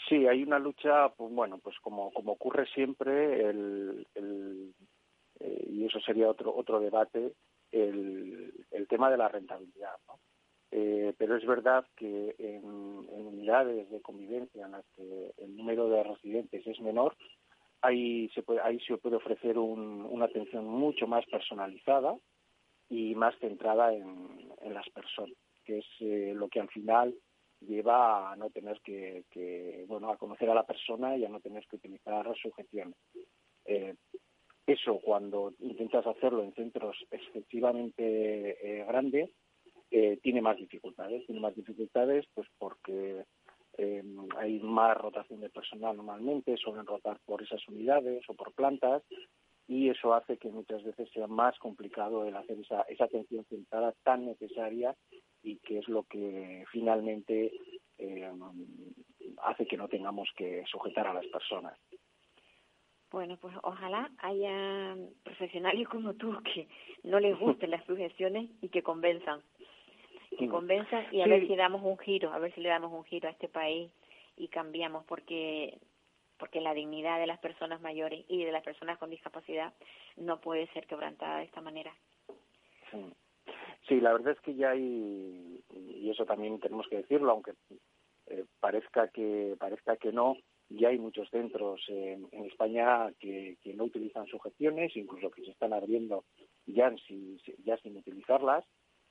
Sí, 0.08 0.26
hay 0.26 0.42
una 0.42 0.58
lucha, 0.58 1.10
pues 1.10 1.32
bueno, 1.32 1.58
pues 1.58 1.76
como, 1.80 2.10
como 2.12 2.32
ocurre 2.32 2.66
siempre, 2.66 3.48
el, 3.48 4.06
el 4.14 4.74
eh, 5.40 5.66
y 5.70 5.84
eso 5.84 6.00
sería 6.00 6.30
otro 6.30 6.54
otro 6.54 6.80
debate, 6.80 7.34
el, 7.70 8.66
el 8.70 8.88
tema 8.88 9.10
de 9.10 9.18
la 9.18 9.28
rentabilidad. 9.28 9.96
¿no? 10.06 10.18
Eh, 10.70 11.14
pero 11.16 11.36
es 11.36 11.46
verdad 11.46 11.86
que 11.96 12.34
en, 12.38 12.64
unidades 12.64 13.90
de 13.90 14.02
convivencia 14.02 14.66
en 14.66 14.72
las 14.72 14.84
que 14.94 15.32
el 15.38 15.56
número 15.56 15.88
de 15.88 16.02
residentes 16.02 16.66
es 16.66 16.80
menor, 16.80 17.16
ahí 17.80 18.28
se 18.34 18.42
puede, 18.42 18.60
ahí 18.60 18.78
se 18.80 18.98
puede 18.98 19.16
ofrecer 19.16 19.58
una 19.58 20.24
atención 20.26 20.66
mucho 20.66 21.06
más 21.06 21.24
personalizada 21.26 22.16
y 22.90 23.14
más 23.14 23.34
centrada 23.38 23.92
en, 23.94 24.48
las 24.72 24.88
personas, 24.90 25.36
que 25.64 25.78
es 25.78 25.86
eh, 26.00 26.32
lo 26.34 26.48
que 26.48 26.60
al 26.60 26.68
final 26.68 27.14
lleva 27.60 28.32
a 28.32 28.36
no 28.36 28.50
tener 28.50 28.80
que, 28.80 29.84
bueno, 29.88 30.10
a 30.10 30.16
conocer 30.16 30.48
a 30.50 30.54
la 30.54 30.66
persona 30.66 31.16
y 31.16 31.24
a 31.24 31.28
no 31.28 31.40
tener 31.40 31.66
que 31.66 31.76
utilizar 31.76 32.26
sujeciones. 32.36 32.96
Eh, 33.64 33.94
eso 34.66 35.00
cuando 35.00 35.54
intentas 35.60 36.06
hacerlo 36.06 36.42
en 36.42 36.52
centros 36.54 36.96
excesivamente 37.10 38.00
eh, 38.02 38.84
grandes 38.86 39.30
eh, 39.90 40.18
tiene 40.22 40.42
más 40.42 40.58
dificultades. 40.58 41.24
Tiene 41.26 41.40
más 41.40 41.54
dificultades 41.54 42.26
pues 42.34 42.46
porque 42.58 43.24
eh, 43.78 44.04
hay 44.36 44.58
más 44.60 44.96
rotación 44.98 45.40
de 45.40 45.50
personal 45.50 45.96
normalmente, 45.96 46.56
suelen 46.56 46.84
rotar 46.84 47.18
por 47.24 47.42
esas 47.42 47.66
unidades 47.68 48.22
o 48.28 48.34
por 48.34 48.52
plantas 48.52 49.02
y 49.66 49.88
eso 49.88 50.14
hace 50.14 50.36
que 50.36 50.50
muchas 50.50 50.82
veces 50.82 51.08
sea 51.12 51.26
más 51.26 51.58
complicado 51.58 52.24
el 52.24 52.36
hacer 52.36 52.58
esa, 52.58 52.82
esa 52.82 53.04
atención 53.04 53.44
centrada 53.48 53.94
tan 54.02 54.26
necesaria 54.26 54.96
y 55.42 55.56
que 55.58 55.78
es 55.78 55.88
lo 55.88 56.04
que 56.04 56.64
finalmente 56.70 57.52
eh, 57.98 58.30
hace 59.42 59.66
que 59.66 59.76
no 59.76 59.88
tengamos 59.88 60.28
que 60.36 60.64
sujetar 60.66 61.06
a 61.06 61.14
las 61.14 61.26
personas. 61.26 61.78
Bueno, 63.10 63.38
pues 63.38 63.54
ojalá 63.62 64.10
haya 64.18 64.96
profesionales 65.22 65.88
como 65.88 66.14
tú 66.14 66.36
que 66.42 66.68
no 67.04 67.18
les 67.20 67.38
gusten 67.38 67.70
las 67.70 67.84
sujeciones 67.86 68.50
y 68.60 68.68
que 68.68 68.82
convenzan 68.82 69.42
que 70.38 70.48
convenza 70.48 71.04
y 71.10 71.20
a 71.20 71.26
ver 71.26 71.46
si 71.46 71.56
damos 71.56 71.82
un 71.82 71.98
giro, 71.98 72.32
a 72.32 72.38
ver 72.38 72.54
si 72.54 72.60
le 72.60 72.68
damos 72.68 72.92
un 72.92 73.04
giro 73.04 73.28
a 73.28 73.32
este 73.32 73.48
país 73.48 73.90
y 74.36 74.48
cambiamos 74.48 75.04
porque 75.04 75.78
porque 76.38 76.60
la 76.60 76.74
dignidad 76.74 77.18
de 77.18 77.26
las 77.26 77.40
personas 77.40 77.80
mayores 77.80 78.24
y 78.28 78.44
de 78.44 78.52
las 78.52 78.62
personas 78.62 78.98
con 78.98 79.10
discapacidad 79.10 79.74
no 80.16 80.40
puede 80.40 80.68
ser 80.68 80.86
quebrantada 80.86 81.38
de 81.38 81.44
esta 81.44 81.60
manera. 81.60 81.92
Sí, 82.92 83.12
la 83.90 84.12
verdad 84.12 84.32
es 84.32 84.40
que 84.40 84.54
ya 84.54 84.70
hay 84.70 85.62
y 85.70 86.10
eso 86.10 86.24
también 86.24 86.60
tenemos 86.60 86.86
que 86.88 86.98
decirlo, 86.98 87.32
aunque 87.32 87.52
eh, 88.26 88.44
parezca 88.60 89.08
que 89.08 89.56
parezca 89.58 89.96
que 89.96 90.12
no, 90.12 90.36
ya 90.68 90.88
hay 90.88 90.98
muchos 90.98 91.28
centros 91.30 91.82
en, 91.88 92.28
en 92.32 92.44
España 92.44 93.12
que, 93.20 93.56
no 93.74 93.84
utilizan 93.84 94.26
sujeciones, 94.26 94.96
incluso 94.96 95.30
que 95.30 95.44
se 95.44 95.50
están 95.50 95.72
abriendo 95.72 96.24
ya 96.66 96.94
sin, 97.06 97.38
ya 97.64 97.76
sin 97.78 97.96
utilizarlas 97.96 98.64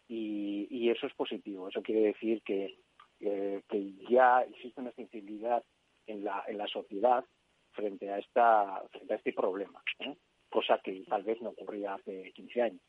y, 0.07 0.67
y 0.69 0.89
eso 0.89 1.07
es 1.07 1.13
positivo. 1.13 1.69
Eso 1.69 1.81
quiere 1.81 2.01
decir 2.01 2.41
que, 2.43 2.77
eh, 3.19 3.61
que 3.69 3.93
ya 4.09 4.41
existe 4.41 4.81
una 4.81 4.91
sensibilidad 4.91 5.63
en 6.05 6.23
la, 6.23 6.43
en 6.47 6.57
la 6.57 6.67
sociedad 6.67 7.23
frente 7.71 8.09
a, 8.11 8.19
esta, 8.19 8.83
frente 8.91 9.13
a 9.13 9.17
este 9.17 9.33
problema, 9.33 9.81
¿eh? 9.99 10.15
cosa 10.49 10.79
que 10.83 11.03
tal 11.07 11.23
vez 11.23 11.41
no 11.41 11.49
ocurría 11.49 11.95
hace 11.95 12.31
15 12.33 12.61
años. 12.61 12.81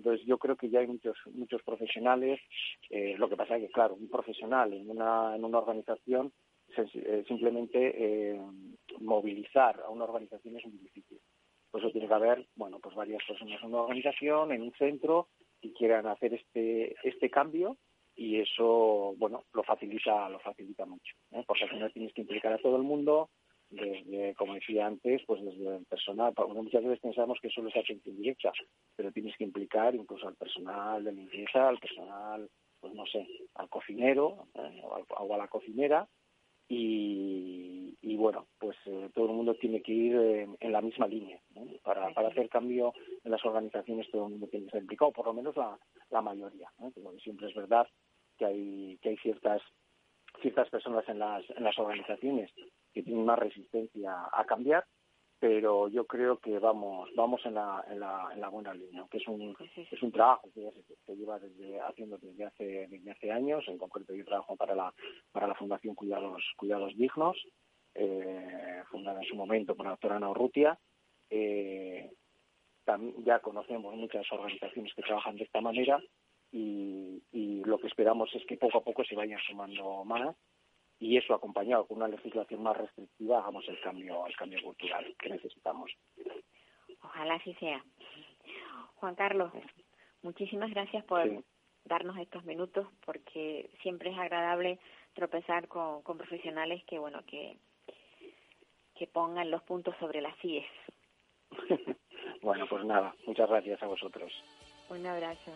Entonces 0.00 0.26
yo 0.26 0.38
creo 0.38 0.56
que 0.56 0.70
ya 0.70 0.80
hay 0.80 0.86
muchos 0.86 1.16
muchos 1.34 1.62
profesionales. 1.62 2.40
Eh, 2.88 3.16
lo 3.18 3.28
que 3.28 3.36
pasa 3.36 3.56
es 3.56 3.64
que 3.64 3.72
claro, 3.72 3.94
un 3.94 4.08
profesional 4.08 4.72
en 4.72 4.88
una 4.88 5.36
en 5.36 5.44
una 5.44 5.58
organización 5.58 6.32
eh, 6.76 7.24
simplemente 7.28 7.78
eh, 7.96 8.40
movilizar 9.00 9.78
a 9.84 9.90
una 9.90 10.04
organización 10.04 10.56
es 10.56 10.64
muy 10.64 10.78
difícil. 10.78 11.20
Por 11.70 11.82
eso 11.82 11.90
tiene 11.92 12.08
que 12.08 12.14
haber 12.14 12.46
bueno 12.56 12.78
pues 12.80 12.94
varias 12.94 13.22
personas 13.28 13.60
en 13.62 13.68
una 13.68 13.82
organización, 13.82 14.52
en 14.52 14.62
un 14.62 14.72
centro 14.72 15.28
que 15.60 15.70
quieran 15.74 16.06
hacer 16.06 16.32
este 16.32 16.96
este 17.04 17.28
cambio 17.28 17.76
y 18.16 18.40
eso 18.40 19.14
bueno 19.18 19.44
lo 19.52 19.62
facilita 19.62 20.30
lo 20.30 20.38
facilita 20.40 20.86
mucho 20.86 21.14
¿eh? 21.32 21.44
porque 21.46 21.64
al 21.64 21.70
final 21.70 21.92
tienes 21.92 22.12
que 22.12 22.22
implicar 22.22 22.52
a 22.52 22.58
todo 22.58 22.76
el 22.76 22.82
mundo 22.82 23.30
desde 23.70 24.34
como 24.34 24.54
decía 24.54 24.86
antes 24.86 25.22
pues 25.26 25.42
desde 25.44 25.76
el 25.76 25.84
personal 25.86 26.34
muchas 26.54 26.82
veces 26.82 27.00
pensamos 27.00 27.38
que 27.40 27.50
solo 27.50 27.68
es 27.68 27.76
atención 27.76 28.16
directa 28.16 28.52
pero 28.96 29.12
tienes 29.12 29.36
que 29.36 29.44
implicar 29.44 29.94
incluso 29.94 30.26
al 30.26 30.34
personal 30.34 31.04
de 31.04 31.12
limpieza 31.12 31.68
al 31.68 31.78
personal 31.78 32.48
pues 32.80 32.94
no 32.94 33.06
sé 33.06 33.26
al 33.54 33.68
cocinero 33.68 34.46
¿eh? 34.54 34.82
o, 34.84 35.34
a 35.34 35.38
la 35.38 35.48
cocinera 35.48 36.08
y, 36.72 37.98
y 38.00 38.16
bueno, 38.16 38.46
pues 38.58 38.76
eh, 38.86 39.10
todo 39.12 39.26
el 39.26 39.32
mundo 39.32 39.54
tiene 39.56 39.82
que 39.82 39.92
ir 39.92 40.14
en, 40.60 40.72
la 40.72 40.80
misma 40.80 41.08
línea. 41.08 41.40
Para, 41.82 42.14
para 42.14 42.28
hacer 42.28 42.48
cambio 42.48 42.92
en 43.24 43.32
las 43.32 43.44
organizaciones 43.44 44.08
todo 44.08 44.26
el 44.26 44.30
mundo 44.30 44.46
tiene 44.46 44.66
que 44.66 44.68
estar 44.68 44.80
implicado, 44.80 45.10
por 45.10 45.26
lo 45.26 45.32
menos 45.32 45.56
la, 45.56 46.22
mayoría. 46.22 46.70
Porque 46.78 47.18
siempre 47.24 47.48
es 47.48 47.54
verdad 47.56 47.88
que 48.38 48.44
hay, 48.44 48.98
que 49.02 49.08
hay 49.08 49.16
ciertas 49.16 49.60
ciertas 50.40 50.70
personas 50.70 51.08
en 51.08 51.18
las, 51.18 51.44
en 51.50 51.64
las 51.64 51.76
organizaciones 51.76 52.52
que 52.92 53.02
tienen 53.02 53.24
más 53.24 53.38
resistencia 53.38 54.28
a 54.32 54.44
cambiar 54.44 54.84
pero 55.40 55.88
yo 55.88 56.06
creo 56.06 56.38
que 56.38 56.58
vamos 56.58 57.08
vamos 57.16 57.40
en 57.46 57.54
la, 57.54 57.82
en 57.90 57.98
la, 57.98 58.28
en 58.32 58.40
la 58.42 58.48
buena 58.50 58.74
línea, 58.74 59.06
que 59.10 59.16
es 59.16 59.26
un 59.26 59.56
es 59.90 60.02
un 60.02 60.12
trabajo 60.12 60.50
que 60.54 60.62
ya 60.62 60.70
se, 61.06 61.16
lleva 61.16 61.38
desde 61.38 61.80
haciendo 61.80 62.18
desde 62.18 62.44
hace 62.44 62.86
desde 62.88 63.10
hace 63.10 63.32
años, 63.32 63.64
en 63.66 63.78
concreto 63.78 64.14
yo 64.14 64.24
trabajo 64.26 64.54
para 64.56 64.74
la 64.74 64.92
para 65.32 65.46
la 65.46 65.54
Fundación 65.54 65.94
Cuidados 65.94 66.44
Cuidados 66.58 66.94
Dignos 66.94 67.38
eh, 67.94 68.82
fundada 68.90 69.20
en 69.20 69.28
su 69.28 69.34
momento 69.34 69.74
por 69.74 69.86
la 69.86 69.92
doctora 69.92 70.16
Ana 70.16 70.30
Urrutia. 70.30 70.78
Eh, 71.30 72.10
ya 73.24 73.38
conocemos 73.38 73.94
muchas 73.94 74.30
organizaciones 74.32 74.92
que 74.94 75.02
trabajan 75.02 75.36
de 75.36 75.44
esta 75.44 75.60
manera 75.60 76.02
y, 76.52 77.22
lo 77.64 77.78
que 77.78 77.86
esperamos 77.86 78.34
es 78.34 78.44
que 78.46 78.56
poco 78.56 78.78
a 78.78 78.82
poco 78.82 79.04
se 79.04 79.14
vayan 79.14 79.38
sumando 79.46 80.04
más 80.04 80.34
y 81.00 81.16
eso 81.16 81.34
acompañado 81.34 81.86
con 81.86 81.96
una 81.96 82.08
legislación 82.08 82.62
más 82.62 82.76
restrictiva 82.76 83.38
hagamos 83.38 83.66
el 83.68 83.80
cambio 83.80 84.26
el 84.26 84.36
cambio 84.36 84.62
cultural 84.62 85.16
que 85.18 85.30
necesitamos. 85.30 85.90
Ojalá 87.02 87.34
así 87.34 87.54
sea. 87.54 87.82
Juan 88.96 89.14
Carlos, 89.14 89.50
muchísimas 90.22 90.70
gracias 90.70 91.02
por 91.04 91.42
darnos 91.86 92.18
estos 92.18 92.44
minutos 92.44 92.86
porque 93.04 93.70
siempre 93.82 94.10
es 94.10 94.18
agradable 94.18 94.78
tropezar 95.14 95.66
con, 95.68 96.02
con 96.02 96.18
profesionales 96.18 96.84
que 96.84 96.98
bueno 96.98 97.24
que 97.26 97.56
que 98.94 99.06
pongan 99.06 99.50
los 99.50 99.62
puntos 99.62 99.94
sobre 99.98 100.20
las 100.20 100.36
IES. 100.44 100.66
bueno, 102.42 102.66
pues 102.68 102.84
nada, 102.84 103.14
muchas 103.26 103.48
gracias 103.48 103.82
a 103.82 103.86
vosotros. 103.86 104.30
Un 104.90 105.06
abrazo. 105.06 105.52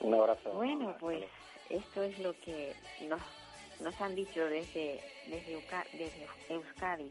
Un 0.00 0.14
abrazo. 0.14 0.50
Bueno, 0.54 0.96
pues 0.98 1.24
esto 1.70 2.02
es 2.02 2.18
lo 2.18 2.32
que 2.40 2.72
nos, 3.08 3.22
nos 3.80 4.00
han 4.00 4.14
dicho 4.14 4.44
desde, 4.44 5.00
desde, 5.26 5.62
desde 5.92 6.26
Euskadi, 6.48 7.10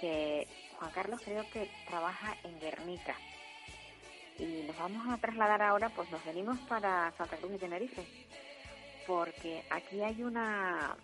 que 0.00 0.46
Juan 0.78 0.90
Carlos 0.92 1.20
creo 1.24 1.48
que 1.50 1.70
trabaja 1.86 2.36
en 2.44 2.60
Guernica. 2.60 3.16
Y 4.38 4.64
nos 4.66 4.76
vamos 4.78 5.06
a 5.08 5.18
trasladar 5.18 5.62
ahora, 5.62 5.90
pues 5.90 6.10
nos 6.10 6.24
venimos 6.24 6.58
para 6.60 7.12
Santa 7.16 7.36
Cruz 7.36 7.52
de 7.52 7.58
Tenerife, 7.58 8.04
porque 9.06 9.64
aquí 9.70 10.02
hay 10.02 10.22
una 10.22 10.96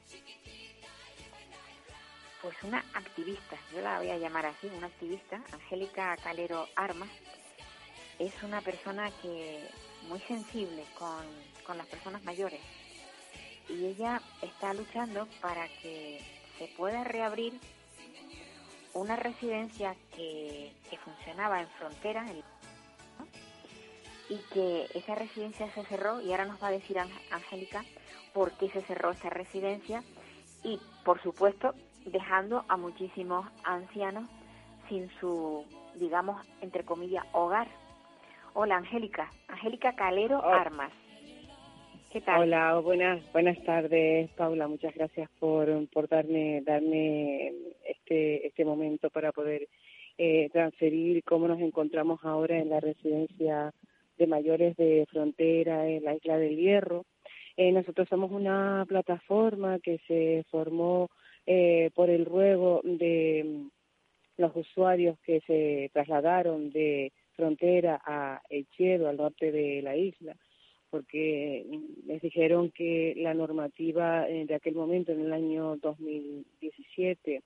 pues 2.43 2.55
una 2.63 2.79
activista, 2.95 3.57
yo 3.75 3.81
la 3.81 3.99
voy 3.99 4.11
a 4.11 4.17
llamar 4.17 4.47
así, 4.47 4.69
una 4.69 4.87
activista, 4.87 5.43
Angélica 5.53 6.17
Calero 6.23 6.69
Armas, 6.77 7.09
es 8.21 8.33
una 8.45 8.61
persona 8.61 9.11
que 9.21 9.69
muy 10.09 10.21
sensible 10.21 10.85
con, 10.97 11.25
con 11.67 11.77
las 11.77 11.87
personas 11.89 12.23
mayores 12.23 12.61
y 13.69 13.87
ella 13.87 14.21
está 14.43 14.75
luchando 14.75 15.27
para 15.41 15.69
que 15.83 16.21
se 16.59 16.67
pueda 16.77 17.05
reabrir 17.05 17.53
una 18.95 19.17
residencia 19.17 19.95
que, 20.15 20.73
que 20.91 20.97
funcionaba 20.99 21.61
en 21.61 21.69
frontera 21.69 22.27
y 24.29 24.37
que 24.53 24.87
esa 24.95 25.15
residencia 25.15 25.73
se 25.73 25.85
cerró 25.85 26.21
y 26.21 26.31
ahora 26.31 26.47
nos 26.47 26.63
va 26.63 26.69
a 26.69 26.73
decir 26.73 26.99
Angélica 27.31 27.85
por 28.33 28.53
qué 28.53 28.69
se 28.71 28.83
cerró 28.83 29.11
esa 29.11 29.31
residencia 29.31 30.03
y 30.63 30.81
por 31.05 31.23
supuesto 31.23 31.75
dejando 32.05 32.65
a 32.69 32.77
muchísimos 32.77 33.47
ancianos 33.65 34.29
sin 34.89 35.11
su, 35.21 35.65
digamos, 35.95 36.45
entre 36.61 36.85
comillas, 36.85 37.25
hogar. 37.33 37.69
Hola, 38.55 38.77
Angélica. 38.77 39.31
Angélica 39.49 39.95
Calero 39.95 40.43
Armas. 40.45 40.93
Hola, 42.11 42.79
buenas, 42.79 43.21
buenas 43.33 43.63
tardes, 43.65 44.31
Paula. 44.31 44.67
Muchas 44.67 44.95
gracias 44.95 45.29
por, 45.39 45.87
por 45.91 46.09
darme, 46.09 46.63
darme 46.63 47.53
este, 47.85 48.47
este 48.47 48.65
momento 48.65 49.11
para 49.11 49.31
poder 49.31 49.69
eh, 50.17 50.49
transferir 50.51 51.23
cómo 51.25 51.49
nos 51.49 51.61
encontramos 51.61 52.21
ahora 52.25 52.59
en 52.59 52.71
la 52.71 52.81
residencia 52.81 53.75
de 54.17 54.27
mayores 54.27 54.75
de 54.79 55.07
frontera 55.11 55.87
en 55.87 56.03
la 56.03 56.15
isla 56.15 56.39
del 56.39 56.57
Hierro. 56.57 57.05
Eh, 57.59 57.73
nosotros 57.73 58.09
somos 58.09 58.31
una 58.33 58.87
plataforma 58.89 59.79
que 59.79 59.99
se 60.09 60.45
formó 60.51 61.11
eh, 61.47 61.91
por 61.95 62.09
el 62.09 62.25
ruego 62.25 62.81
de 62.85 63.45
mm, 63.45 63.69
los 64.39 64.57
usuarios 64.57 65.19
que 65.21 65.41
se 65.47 65.91
trasladaron 65.93 66.71
de 66.71 67.13
frontera 67.35 68.01
a 68.03 68.41
Echedo, 68.49 69.09
al 69.09 69.19
norte 69.19 69.53
de 69.53 69.83
la 69.83 69.95
isla, 69.95 70.35
porque 70.91 71.67
les 72.07 72.23
dijeron 72.23 72.71
que 72.71 73.15
la 73.17 73.35
normativa 73.35 74.29
eh, 74.29 74.47
de 74.47 74.55
aquel 74.55 74.75
momento, 74.75 75.13
en 75.13 75.21
el 75.21 75.33
año 75.33 75.77
2017, 75.77 77.43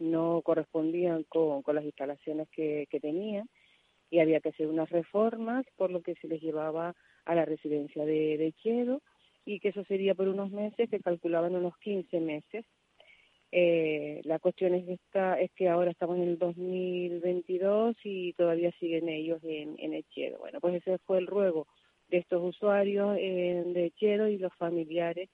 no 0.00 0.42
correspondían 0.42 1.24
con, 1.24 1.62
con 1.62 1.74
las 1.74 1.84
instalaciones 1.84 2.48
que, 2.50 2.86
que 2.90 3.00
tenían 3.00 3.48
y 4.10 4.20
había 4.20 4.40
que 4.40 4.50
hacer 4.50 4.68
unas 4.68 4.88
reformas, 4.90 5.66
por 5.76 5.90
lo 5.90 6.02
que 6.02 6.14
se 6.16 6.28
les 6.28 6.40
llevaba 6.40 6.94
a 7.24 7.34
la 7.34 7.44
residencia 7.44 8.04
de, 8.04 8.38
de 8.38 9.00
y 9.44 9.60
que 9.60 9.68
eso 9.68 9.84
sería 9.84 10.14
por 10.14 10.28
unos 10.28 10.50
meses, 10.50 10.88
que 10.88 11.00
calculaban 11.00 11.56
unos 11.56 11.76
15 11.78 12.20
meses 12.20 12.64
eh, 13.50 14.20
la 14.24 14.38
cuestión 14.38 14.74
es, 14.74 14.86
esta, 14.88 15.40
es 15.40 15.50
que 15.52 15.68
ahora 15.68 15.90
estamos 15.90 16.16
en 16.18 16.24
el 16.24 16.38
2022 16.38 17.96
y 18.04 18.34
todavía 18.34 18.70
siguen 18.78 19.08
ellos 19.08 19.42
en, 19.42 19.76
en. 19.78 20.04
Bueno, 20.38 20.60
pues 20.60 20.74
ese 20.74 20.98
fue 20.98 21.18
el 21.18 21.26
ruego 21.26 21.66
de 22.08 22.18
estos 22.18 22.42
usuarios 22.42 23.16
eh, 23.18 23.62
de 23.66 23.86
Echedo 23.86 24.28
y 24.28 24.38
los 24.38 24.54
familiares 24.54 25.28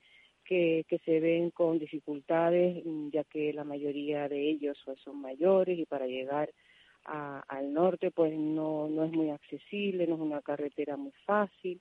que, 0.45 0.85
que 0.89 0.99
se 0.99 1.21
ven 1.21 1.51
con 1.51 1.79
dificultades, 1.79 2.83
ya 3.13 3.25
que 3.25 3.53
la 3.53 3.65
mayoría 3.65 4.29
de 4.29 4.49
ellos 4.51 4.79
pues, 4.85 5.01
son 5.01 5.21
mayores 5.21 5.79
y 5.79 5.87
para 5.87 6.07
llegar 6.07 6.53
a, 7.07 7.41
al 7.49 7.73
norte 7.73 8.11
pues 8.11 8.35
no, 8.35 8.89
no 8.89 9.05
es 9.05 9.13
muy 9.13 9.31
accesible, 9.31 10.07
no 10.07 10.15
es 10.15 10.21
una 10.21 10.43
carretera 10.43 10.97
muy 10.97 11.13
fácil 11.25 11.81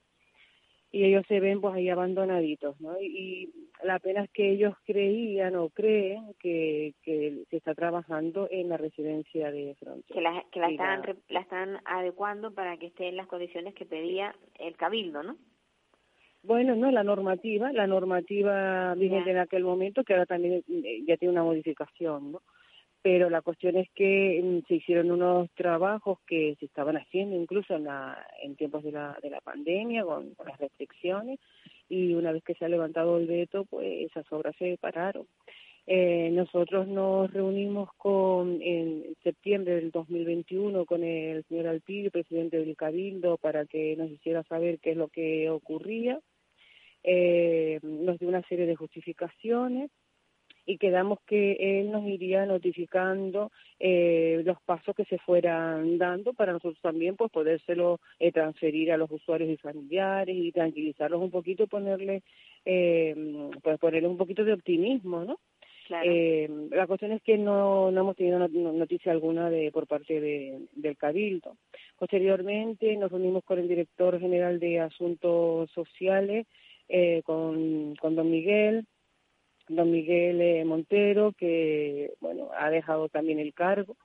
y 0.94 1.06
ellos 1.06 1.26
se 1.28 1.40
ven 1.40 1.60
pues 1.60 1.74
ahí 1.74 1.90
abandonaditos, 1.90 2.80
¿no? 2.80 3.02
Y, 3.02 3.52
la 3.84 4.00
pena 4.00 4.24
es 4.24 4.30
que 4.30 4.50
ellos 4.52 4.76
creían 4.86 5.58
o 5.58 5.68
creen 5.68 6.36
que, 6.40 6.94
que 7.04 7.44
se 7.50 7.58
está 7.58 7.76
trabajando 7.76 8.48
en 8.50 8.70
la 8.70 8.78
residencia 8.78 9.52
de 9.52 9.76
frontera. 9.76 10.14
Que 10.14 10.22
la, 10.22 10.46
que 10.52 10.60
la 10.62 10.70
están, 10.70 11.02
la... 11.28 11.40
están 11.42 11.82
adecuando 11.84 12.54
para 12.54 12.78
que 12.78 12.86
esté 12.86 13.10
en 13.10 13.18
las 13.18 13.28
condiciones 13.28 13.74
que 13.74 13.86
pedía 13.86 14.34
el 14.58 14.78
cabildo, 14.78 15.24
¿no? 15.24 15.36
Bueno, 16.44 16.76
no, 16.76 16.92
la 16.92 17.04
normativa, 17.04 17.74
la 17.74 17.88
normativa 17.88 18.94
vigente 18.96 19.32
en 19.32 19.40
aquel 19.40 19.64
momento, 19.64 20.04
que 20.04 20.14
ahora 20.14 20.28
también 20.28 20.64
eh, 20.70 21.04
ya 21.06 21.18
tiene 21.18 21.34
una 21.34 21.44
modificación, 21.44 22.34
¿no? 22.34 22.42
Pero 23.04 23.30
la 23.30 23.42
cuestión 23.42 23.76
es 23.76 23.90
que 23.94 24.42
mm, 24.42 24.68
se 24.68 24.76
hicieron 24.76 25.12
unos 25.12 25.52
trabajos 25.52 26.20
que 26.26 26.56
se 26.60 26.66
estaban 26.66 26.96
haciendo 26.96 27.36
incluso 27.36 27.76
en, 27.76 27.84
la, 27.84 28.18
en 28.42 28.56
tiempos 28.56 28.82
de 28.84 28.94
la, 28.94 29.20
de 29.22 29.30
la 29.30 29.42
pandemia 29.42 30.04
con, 30.04 30.34
las 30.46 30.58
restricciones 30.58 31.40
y 31.90 32.14
una 32.14 32.32
vez 32.32 32.44
que 32.44 32.56
se 32.56 32.64
ha 32.64 32.70
levantado 32.70 33.18
el 33.18 33.28
veto 33.28 33.66
pues 33.66 34.10
esas 34.10 34.26
obras 34.32 34.56
se 34.58 34.78
pararon. 34.80 35.28
Eh, 35.86 36.30
nosotros 36.32 36.88
nos 36.88 37.30
reunimos 37.34 37.90
con 37.98 38.62
en 38.62 39.04
septiembre 39.22 39.76
del 39.76 39.92
2021 39.92 40.86
con 40.86 41.04
el 41.04 41.44
señor 41.50 41.68
Alpillo, 41.68 42.10
presidente 42.10 42.58
del 42.58 42.78
Cabildo, 42.78 43.36
para 43.36 43.66
que 43.66 43.98
nos 43.98 44.10
hiciera 44.10 44.44
saber 44.44 44.80
qué 44.80 44.92
es 44.92 44.98
lo 44.98 45.10
que 45.10 45.50
ocurría. 45.50 46.22
Eh, 47.04 47.82
nos 47.84 48.18
dio 48.18 48.30
una 48.30 48.44
serie 48.44 48.66
de 48.66 48.78
justificaciones 48.78 49.92
y 50.66 50.78
quedamos 50.78 51.20
que 51.28 51.80
él 51.80 51.92
nos 51.92 52.06
iría 52.06 52.46
notificando 52.46 53.52
eh, 53.80 54.42
los 54.46 54.62
pasos 54.62 54.96
que 54.96 55.06
se 55.06 55.18
fueran 55.20 55.98
dando 55.98 56.34
para 56.34 56.54
nosotros 56.54 56.80
también 56.82 57.16
pues 57.16 57.32
podérselo 57.32 58.00
eh, 58.20 58.32
transferir 58.32 58.92
a 58.92 58.98
los 58.98 59.12
usuarios 59.12 59.50
y 59.50 59.58
familiares 59.58 60.36
y 60.36 60.52
tranquilizarlos 60.52 61.22
un 61.22 61.32
poquito 61.32 61.64
y 61.64 61.68
ponerle 61.68 62.24
eh, 62.66 63.16
pues 63.62 63.80
ponerle 63.80 64.08
un 64.08 64.18
poquito 64.18 64.44
de 64.46 64.54
optimismo 64.54 65.24
no 65.26 65.40
eh, 66.04 66.50
la 66.72 66.88
cuestión 66.88 67.12
es 67.12 67.22
que 67.22 67.38
no, 67.38 67.92
no 67.92 68.02
hemos 68.02 68.16
tenido 68.16 68.40
noticia 68.40 69.12
alguna 69.12 69.50
de 69.50 69.72
por 69.72 69.88
parte 69.88 70.20
de, 70.22 70.68
del 70.74 70.98
cabildo. 70.98 71.58
Posteriormente 71.98 72.96
nos 72.98 73.12
unimos 73.12 73.44
con 73.44 73.60
el 73.60 73.68
director 73.68 74.20
general 74.20 74.60
de 74.60 74.80
asuntos 74.80 75.70
sociales 75.72 76.48
eh, 76.90 77.22
con, 77.26 77.96
con 77.96 78.16
don 78.16 78.30
Miguel 78.30 78.86
don 79.68 79.92
Miguel 79.92 80.42
eh, 80.42 80.66
Montero, 80.66 81.32
que 81.34 82.14
bueno 82.20 82.50
ha 82.58 82.70
dejado 82.70 83.10
también 83.10 83.40
el 83.40 83.54
cargo, 83.54 83.96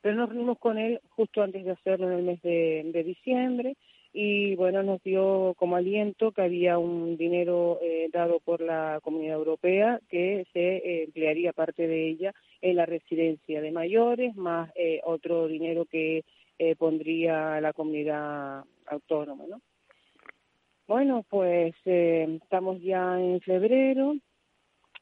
pero 0.00 0.16
nos 0.16 0.28
reunimos 0.28 0.58
con 0.58 0.78
él 0.78 1.00
justo 1.10 1.42
antes 1.42 1.64
de 1.64 1.72
hacerlo 1.72 2.10
en 2.10 2.18
el 2.18 2.24
mes 2.24 2.42
de, 2.42 3.02
diciembre 3.04 3.76
y 4.12 4.54
bueno 4.56 4.82
nos 4.82 5.02
dio 5.02 5.54
como 5.56 5.76
aliento 5.76 6.32
que 6.32 6.42
había 6.42 6.78
un 6.78 7.16
dinero 7.16 7.78
eh, 7.82 8.08
dado 8.12 8.38
por 8.40 8.60
la 8.60 9.00
Comunidad 9.02 9.36
Europea 9.36 10.00
que 10.08 10.46
se 10.52 10.76
eh, 10.76 11.04
emplearía 11.04 11.52
parte 11.52 11.86
de 11.86 12.08
ella 12.08 12.34
en 12.60 12.76
la 12.76 12.86
residencia 12.86 13.60
de 13.60 13.72
mayores 13.72 14.36
más 14.36 14.70
otro 15.04 15.48
dinero 15.48 15.84
que 15.84 16.24
pondría 16.78 17.60
la 17.60 17.72
comunidad 17.72 18.64
autónoma, 18.86 19.44
¿no? 19.48 19.60
Bueno, 20.86 21.24
pues 21.28 21.74
estamos 21.84 22.80
ya 22.80 23.20
en 23.20 23.40
febrero, 23.40 24.14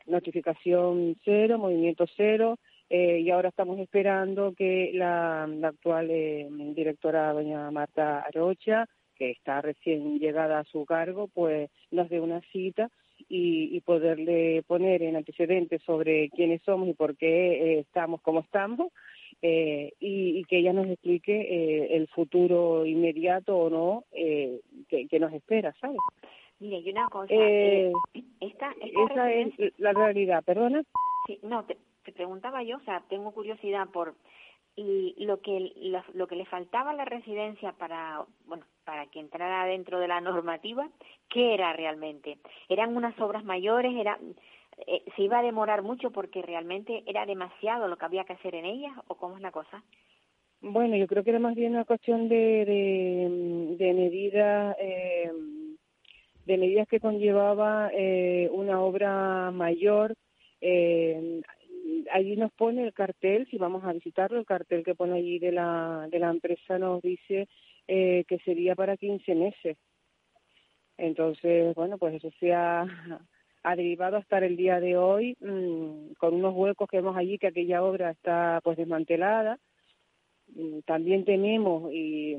notificación 0.07 1.17
cero, 1.25 1.59
movimiento 1.59 2.07
cero, 2.17 2.59
eh, 2.95 3.21
y 3.21 3.31
ahora 3.31 3.49
estamos 3.49 3.79
esperando 3.79 4.53
que 4.53 4.91
la, 4.93 5.45
actual 5.45 6.11
eh, 6.11 6.47
directora, 6.75 7.33
doña 7.33 7.71
Marta 7.71 8.21
Arocha, 8.21 8.87
que 9.17 9.31
está 9.31 9.63
recién 9.63 10.19
llegada 10.19 10.59
a 10.59 10.65
su 10.65 10.85
cargo, 10.85 11.29
pues 11.33 11.71
nos 11.91 12.11
dé 12.11 12.21
una 12.21 12.43
cita 12.53 12.91
y, 13.31 13.81
poderle 13.81 14.63
poner 14.67 15.03
en 15.03 15.17
antecedentes 15.17 15.81
sobre 15.85 16.29
quiénes 16.29 16.61
somos 16.65 16.87
y 16.87 16.93
por 16.93 17.17
qué 17.17 17.53
eh, 17.53 17.79
estamos 17.79 18.21
como 18.21 18.41
estamos 18.41 18.93
eh, 19.41 19.95
y, 19.99 20.45
que 20.45 20.59
ella 20.59 20.75
nos 20.75 20.89
explique 20.89 21.97
el 21.97 22.09
futuro 22.09 22.85
inmediato 22.85 23.57
o 23.57 23.71
no 23.71 24.05
que, 24.13 25.19
nos 25.19 25.33
espera, 25.33 25.75
¿sabes? 25.81 25.97
Mire, 26.63 26.79
y 26.79 26.91
una 26.93 27.09
cosa, 27.09 27.35
esta, 27.35 28.73
esa 28.81 29.33
es 29.33 29.53
la 29.79 29.93
realidad, 29.93 30.45
perdona. 30.45 30.85
Sí, 31.27 31.41
no, 31.43 31.65
te, 31.65 31.77
te 32.05 32.13
preguntaba 32.13 32.63
yo, 32.63 32.77
o 32.77 32.81
sea, 32.83 33.03
tengo 33.09 33.33
curiosidad 33.33 33.89
por 33.89 34.15
y 34.77 35.17
lo 35.19 35.41
que 35.41 35.73
lo, 36.15 36.27
que 36.29 36.37
le 36.37 36.47
faltaba 36.47 36.93
a 36.93 36.95
la 36.95 37.05
residencia 37.05 37.73
para 37.73 38.25
bueno 38.47 38.65
para 38.85 39.07
que 39.07 39.21
entrara 39.21 39.67
dentro 39.67 39.99
de 39.99 40.09
la 40.09 40.23
normativa 40.23 40.89
qué 41.29 41.53
era 41.53 41.75
realmente 41.75 42.39
eran 42.71 42.97
unas 42.97 43.19
obras 43.21 43.45
mayores 43.45 43.95
era 43.95 44.19
eh, 44.87 45.03
se 45.15 45.23
iba 45.25 45.41
a 45.41 45.43
demorar 45.43 45.83
mucho 45.83 46.11
porque 46.11 46.41
realmente 46.41 47.03
era 47.07 47.27
demasiado 47.27 47.87
lo 47.87 47.99
que 47.99 48.07
había 48.07 48.25
que 48.25 48.33
hacer 48.33 48.55
en 48.55 48.65
ellas 48.65 48.93
o 49.09 49.17
cómo 49.17 49.37
es 49.37 49.43
la 49.43 49.51
cosa 49.51 49.83
bueno 50.63 50.97
yo 50.97 51.07
creo 51.07 51.23
que 51.23 51.31
era 51.31 51.39
más 51.39 51.55
bien 51.55 51.75
una 51.75 51.85
cuestión 51.85 52.31
de 52.31 52.65
de, 52.65 53.77
de 53.77 53.93
medidas 53.93 54.75
eh, 54.81 55.31
de 56.47 56.59
medidas 56.59 56.89
que 56.89 57.01
conllevaba 57.01 57.91
eh, 57.93 58.49
una 58.53 58.81
obra 58.81 59.51
mayor 59.51 60.15
eh, 60.61 61.43
allí 62.13 62.37
nos 62.37 62.53
pone 62.53 62.85
el 62.85 62.93
cartel, 62.93 63.47
si 63.51 63.59
vamos 63.59 63.85
a 63.85 63.93
visitarlo, 63.93 64.39
el 64.39 64.47
cartel 64.47 64.85
que 64.85 64.95
pone 64.95 65.19
allí 65.19 65.39
de 65.39 65.53
la, 65.53 66.07
de 66.11 66.19
la 66.19 66.31
empresa 66.31 66.79
nos 66.79 67.03
dice 67.03 67.49
eh, 67.89 68.25
que 68.29 68.39
sería 68.39 68.75
para 68.75 68.97
15 68.97 69.35
meses. 69.35 69.77
Entonces, 70.97 71.75
bueno, 71.75 71.99
pues 71.99 72.15
eso 72.15 72.31
se 72.39 72.53
ha, 72.53 72.87
derivado 73.77 74.17
hasta 74.17 74.39
el 74.39 74.57
día 74.57 74.81
de 74.81 74.97
hoy 74.97 75.37
mm, 75.41 76.15
con 76.19 76.35
unos 76.35 76.55
huecos 76.55 76.89
que 76.89 76.99
vemos 76.99 77.17
allí 77.17 77.39
que 77.39 77.49
aquella 77.49 77.83
obra 77.83 78.11
está 78.11 78.61
pues 78.63 78.77
desmantelada. 78.77 79.59
Mm, 80.55 80.81
también 80.81 81.25
tememos 81.25 81.93
y 81.93 82.37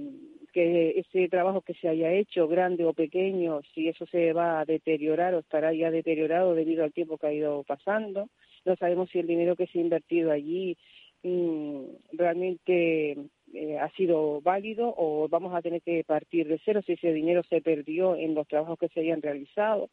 que 0.54 1.00
ese 1.00 1.28
trabajo 1.28 1.62
que 1.62 1.74
se 1.74 1.90
haya 1.90 2.12
hecho, 2.14 2.48
grande 2.48 2.86
o 2.86 2.94
pequeño, 2.94 3.62
si 3.74 3.90
eso 3.90 4.06
se 4.06 4.32
va 4.32 4.60
a 4.60 4.66
deteriorar 4.66 5.34
o 5.34 5.40
estará 5.40 5.74
ya 5.74 5.92
deteriorado 5.92 6.54
debido 6.54 6.84
al 6.84 6.94
tiempo 6.94 7.18
que 7.18 7.28
ha 7.28 7.34
ido 7.34 7.64
pasando 7.64 8.30
no 8.66 8.76
sabemos 8.76 9.10
si 9.10 9.20
el 9.20 9.28
dinero 9.28 9.56
que 9.56 9.68
se 9.68 9.80
ha 9.80 9.82
invertido 9.82 10.32
allí 10.32 10.78
mm, 11.24 11.84
realmente 12.14 13.18
eh, 13.54 13.80
ha 13.80 13.90
sido 13.92 14.42
válido 14.42 14.94
o 14.98 15.28
vamos 15.30 15.54
a 15.54 15.62
tener 15.62 15.82
que 15.82 16.04
partir 16.04 16.48
de 16.48 16.60
cero 16.64 16.82
si 16.86 16.94
ese 16.94 17.12
dinero 17.12 17.44
se 17.44 17.62
perdió 17.62 18.16
en 18.16 18.36
los 18.36 18.48
trabajos 18.48 18.80
que 18.80 18.90
se 18.90 19.02
hayan 19.02 19.22
realizado. 19.22 19.90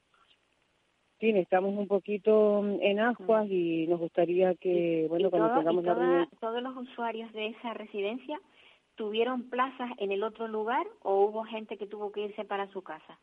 Sí, 1.18 1.28
estamos 1.30 1.76
un 1.76 1.86
poquito 1.86 2.64
en 2.80 2.98
aguas 2.98 3.46
y 3.50 3.86
nos 3.88 4.00
gustaría 4.00 4.54
que, 4.54 5.04
bueno, 5.10 5.30
cuando 5.30 5.54
tengamos 5.54 5.84
la 5.84 6.26
¿Todos 6.40 6.62
los 6.62 6.74
usuarios 6.78 7.30
de 7.34 7.48
esa 7.48 7.74
residencia 7.74 8.40
tuvieron 9.00 9.48
plazas 9.48 9.90
en 9.96 10.12
el 10.12 10.22
otro 10.22 10.46
lugar 10.46 10.86
o 11.00 11.24
hubo 11.24 11.42
gente 11.44 11.78
que 11.78 11.86
tuvo 11.86 12.12
que 12.12 12.20
irse 12.26 12.44
para 12.44 12.70
su 12.70 12.82
casa? 12.82 13.18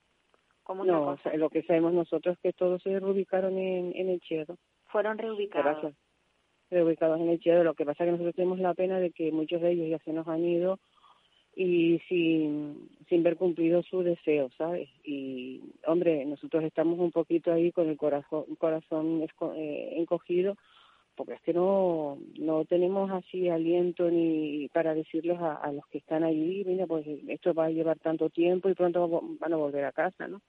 no, 0.84 1.16
lo 1.36 1.50
que 1.52 1.62
sabemos 1.62 1.94
nosotros 1.94 2.34
es 2.34 2.42
que 2.42 2.52
todos 2.52 2.82
se 2.82 3.00
reubicaron 3.00 3.56
en, 3.60 3.96
en 3.96 4.10
el 4.10 4.20
Chedo 4.22 4.58
fueron 4.88 5.20
reubicados. 5.20 5.94
Reubicados 6.72 7.22
en 7.22 7.30
el 7.30 7.40
Chedo. 7.40 7.64
Lo 7.64 7.76
que 7.76 7.86
pasa 7.86 8.04
es 8.04 8.08
que 8.08 8.12
nosotros 8.14 8.34
tenemos 8.34 8.58
la 8.58 8.74
pena 8.74 9.00
de 9.00 9.12
que 9.12 9.32
muchos 9.32 9.62
de 9.62 9.72
ellos 9.72 9.88
ya 9.88 10.00
se 10.00 10.14
nos 10.14 10.28
han 10.28 10.44
ido 10.44 10.80
y 11.56 12.00
sin, 12.10 12.90
sin 13.08 13.22
ver 13.22 13.38
cumplido 13.38 13.84
su 13.84 14.02
deseo, 14.02 14.50
¿sabes? 14.58 14.90
Y, 15.04 15.62
hombre, 15.86 16.26
nosotros 16.26 16.64
estamos 16.64 16.98
un 16.98 17.12
poquito 17.12 17.54
ahí 17.54 17.72
con 17.72 17.88
el 17.88 17.98
corazón, 17.98 18.46
corazón 18.58 19.24
eh, 19.56 19.94
encogido 19.98 20.56
porque 21.18 21.34
es 21.34 21.42
que 21.42 21.54
no, 21.54 22.20
no 22.38 22.64
tenemos 22.66 23.10
así 23.12 23.50
aliento 23.50 24.10
ni 24.10 24.70
para 24.70 24.94
decirles 24.94 25.40
a, 25.42 25.72
los 25.72 25.86
que 25.88 25.98
están 25.98 26.24
allí, 26.24 26.64
mira, 26.66 26.86
pues 26.86 27.06
esto 27.28 27.54
va 27.54 27.66
a 27.66 27.72
llevar 27.72 27.98
tanto 28.00 28.30
tiempo 28.30 28.70
y 28.70 28.76
pronto 28.76 29.10
van 29.40 29.54
a 29.54 29.58
volver 29.58 29.84
a 29.84 29.92
casa, 29.92 30.28
¿no? 30.28 30.42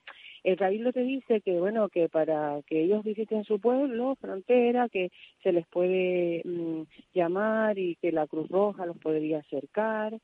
El 0.45 0.57
cabildo 0.57 0.93
te 0.93 1.01
dice 1.01 1.41
que, 1.41 1.59
bueno, 1.59 1.89
que 1.89 2.09
para 2.09 2.61
que 2.67 2.83
ellos 2.83 3.03
visiten 3.03 3.45
su 3.45 3.59
pueblo, 3.59 4.15
frontera, 4.21 4.89
que 4.89 5.11
se 5.43 5.53
les 5.53 5.67
puede 5.67 6.43
mm, 6.45 6.83
llamar 7.15 7.79
y 7.79 7.97
que 7.97 8.13
la 8.13 8.27
Cruz 8.27 8.49
Roja 8.49 8.87
los 8.87 8.99
podría 8.99 9.39
acercar 9.39 10.19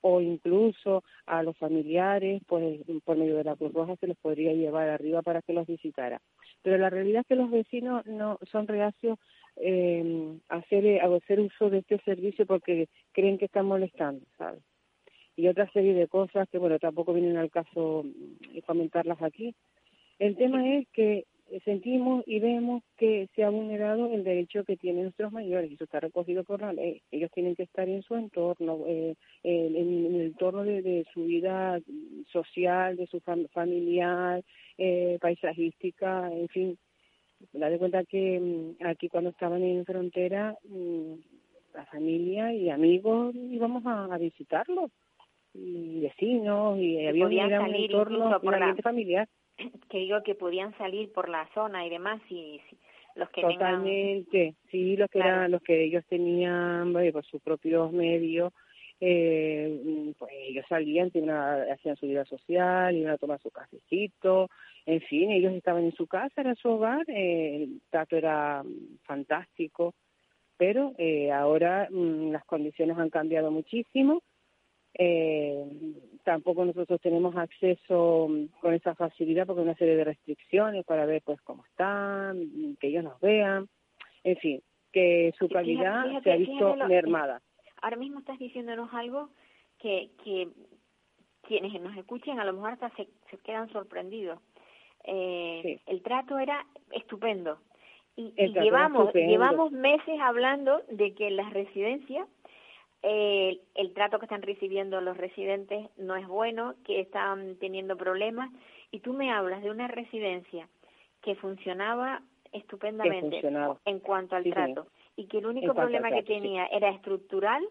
o 0.00 0.20
incluso 0.20 1.04
a 1.26 1.42
los 1.42 1.56
familiares, 1.58 2.42
pues 2.46 2.80
por 3.04 3.16
medio 3.16 3.36
de 3.36 3.44
la 3.44 3.56
Cruz 3.56 3.72
Roja 3.72 3.96
se 3.96 4.06
les 4.06 4.16
podría 4.16 4.52
llevar 4.54 4.88
arriba 4.88 5.22
para 5.22 5.42
que 5.42 5.52
los 5.52 5.66
visitara. 5.66 6.20
Pero 6.62 6.78
la 6.78 6.90
realidad 6.90 7.20
es 7.20 7.26
que 7.26 7.36
los 7.36 7.50
vecinos 7.50 8.04
no 8.06 8.38
son 8.50 8.66
reacios 8.66 9.18
eh, 9.62 10.38
a, 10.48 10.56
hacer, 10.56 11.00
hacer 11.00 11.40
uso 11.40 11.70
de 11.70 11.78
este 11.78 11.98
servicio 11.98 12.46
porque 12.46 12.88
creen 13.12 13.38
que 13.38 13.46
están 13.46 13.66
molestando, 13.66 14.24
¿sabes? 14.38 14.62
y 15.40 15.48
otra 15.48 15.70
serie 15.72 15.94
de 15.94 16.06
cosas 16.06 16.48
que, 16.50 16.58
bueno, 16.58 16.78
tampoco 16.78 17.14
vienen 17.14 17.38
al 17.38 17.50
caso 17.50 18.04
mm, 18.04 18.58
comentarlas 18.66 19.22
aquí. 19.22 19.54
El 20.18 20.36
tema 20.36 20.76
es 20.76 20.86
que 20.92 21.24
sentimos 21.64 22.22
y 22.26 22.38
vemos 22.38 22.82
que 22.96 23.28
se 23.34 23.42
ha 23.42 23.50
vulnerado 23.50 24.12
el 24.12 24.22
derecho 24.22 24.64
que 24.64 24.76
tienen 24.76 25.04
nuestros 25.04 25.32
mayores 25.32 25.70
y 25.70 25.74
eso 25.74 25.84
está 25.84 25.98
recogido 25.98 26.44
por 26.44 26.60
la 26.60 26.72
ley. 26.72 27.02
Ellos 27.10 27.30
tienen 27.32 27.56
que 27.56 27.62
estar 27.62 27.88
en 27.88 28.02
su 28.02 28.14
entorno, 28.14 28.84
eh, 28.86 29.14
en, 29.42 29.76
el 29.76 30.20
entorno 30.20 30.62
de, 30.62 31.06
su 31.12 31.24
vida 31.24 31.80
social, 32.30 32.96
de 32.96 33.06
su 33.06 33.20
familiar, 33.20 34.44
eh, 34.78 35.18
paisajística, 35.20 36.30
en 36.30 36.48
fin. 36.48 36.78
Da 37.52 37.70
de 37.70 37.78
cuenta 37.78 38.04
que 38.04 38.38
mm, 38.38 38.86
aquí 38.86 39.08
cuando 39.08 39.30
estaban 39.30 39.62
en 39.62 39.84
frontera, 39.84 40.56
mm, 40.68 41.14
la 41.74 41.86
familia 41.86 42.52
y 42.52 42.70
amigos 42.70 43.34
íbamos 43.34 43.84
a 43.86 44.16
visitarlos 44.18 44.90
y 45.54 46.00
vecinos 46.00 46.78
y 46.78 47.06
había 47.06 47.26
un, 47.26 47.74
entorno 47.74 48.40
por 48.40 48.58
la, 48.58 48.74
familiar. 48.76 49.28
que 49.90 49.98
digo 49.98 50.22
que 50.22 50.34
podían 50.34 50.76
salir 50.78 51.12
por 51.12 51.28
la 51.28 51.48
zona 51.54 51.86
y 51.86 51.90
demás 51.90 52.20
y, 52.28 52.60
los 53.16 53.28
que 53.30 53.42
totalmente 53.42 54.54
sí 54.70 54.96
los 54.96 55.10
que 55.10 55.18
eran 55.18 55.50
los 55.50 55.60
que 55.62 55.82
ellos 55.84 56.04
tenían 56.08 56.92
por 56.92 57.24
sus 57.24 57.42
propios 57.42 57.92
medios 57.92 58.52
eh, 59.00 60.12
pues 60.18 60.32
ellos 60.48 60.64
salían 60.68 61.10
hacían 61.72 61.96
su 61.96 62.06
vida 62.06 62.24
social 62.26 62.94
iban 62.94 63.12
a 63.12 63.18
tomar 63.18 63.40
su 63.40 63.50
cafecito 63.50 64.48
en 64.86 65.00
fin 65.02 65.30
ellos 65.30 65.54
estaban 65.54 65.84
en 65.84 65.92
su 65.92 66.06
casa 66.06 66.40
era 66.40 66.54
su 66.54 66.68
hogar 66.68 67.08
eh, 67.08 67.62
el 67.62 67.80
trato 67.90 68.16
era 68.16 68.62
fantástico 69.04 69.94
pero 70.56 70.92
eh, 70.98 71.32
ahora 71.32 71.88
mm, 71.90 72.30
las 72.30 72.44
condiciones 72.44 72.98
han 72.98 73.10
cambiado 73.10 73.50
muchísimo 73.50 74.22
eh, 74.94 75.64
tampoco 76.24 76.64
nosotros 76.64 77.00
tenemos 77.00 77.36
acceso 77.36 78.28
con 78.60 78.74
esa 78.74 78.94
facilidad 78.94 79.46
porque 79.46 79.60
hay 79.60 79.68
una 79.68 79.76
serie 79.76 79.96
de 79.96 80.04
restricciones 80.04 80.84
para 80.84 81.06
ver 81.06 81.22
pues 81.24 81.40
cómo 81.42 81.64
están, 81.64 82.76
que 82.80 82.88
ellos 82.88 83.04
nos 83.04 83.20
vean, 83.20 83.68
en 84.24 84.36
fin, 84.36 84.62
que 84.92 85.32
su 85.38 85.48
calidad 85.48 86.04
se 86.22 86.32
ha 86.32 86.36
visto 86.36 86.76
mermada. 86.88 87.40
Ahora 87.82 87.96
mismo 87.96 88.20
estás 88.20 88.38
diciéndonos 88.38 88.92
algo 88.92 89.30
que, 89.78 90.10
que 90.24 90.48
quienes 91.42 91.80
nos 91.80 91.96
escuchen 91.96 92.38
a 92.38 92.44
lo 92.44 92.52
mejor 92.52 92.72
hasta 92.72 92.90
se, 92.90 93.08
se 93.30 93.38
quedan 93.38 93.70
sorprendidos. 93.72 94.38
Eh, 95.04 95.80
El 95.86 96.02
trato 96.02 96.38
era 96.38 96.66
estupendo. 96.92 97.58
Y, 98.16 98.34
y 98.36 98.52
llevamos, 98.52 99.12
llevamos 99.14 99.72
meses 99.72 100.20
hablando 100.20 100.82
de 100.90 101.14
que 101.14 101.30
las 101.30 101.52
residencias 101.52 102.28
eh, 103.02 103.60
el 103.74 103.94
trato 103.94 104.18
que 104.18 104.26
están 104.26 104.42
recibiendo 104.42 105.00
los 105.00 105.16
residentes 105.16 105.88
no 105.96 106.16
es 106.16 106.26
bueno, 106.26 106.74
que 106.84 107.00
están 107.00 107.56
teniendo 107.56 107.96
problemas, 107.96 108.50
y 108.90 109.00
tú 109.00 109.14
me 109.14 109.32
hablas 109.32 109.62
de 109.62 109.70
una 109.70 109.88
residencia 109.88 110.68
que 111.22 111.34
funcionaba 111.36 112.22
estupendamente 112.52 113.40
en 113.84 114.00
cuanto 114.00 114.36
al 114.36 114.44
trato, 114.44 114.86
y 115.20 115.26
que 115.26 115.38
el 115.38 115.46
único 115.46 115.74
problema 115.74 116.10
que 116.10 116.22
tenía 116.22 116.66
era 116.66 116.88
estructural, 116.88 117.62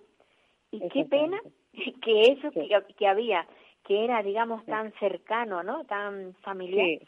y 0.70 0.88
qué 0.90 1.06
pena 1.06 1.42
que 2.04 2.22
eso 2.32 2.52
que, 2.52 3.08
había, 3.08 3.48
que 3.88 4.06
era, 4.06 4.22
digamos, 4.22 4.64
tan 4.66 4.94
cercano, 5.00 5.64
¿no? 5.64 5.84
Tan 5.86 6.36
familiar, 6.44 7.00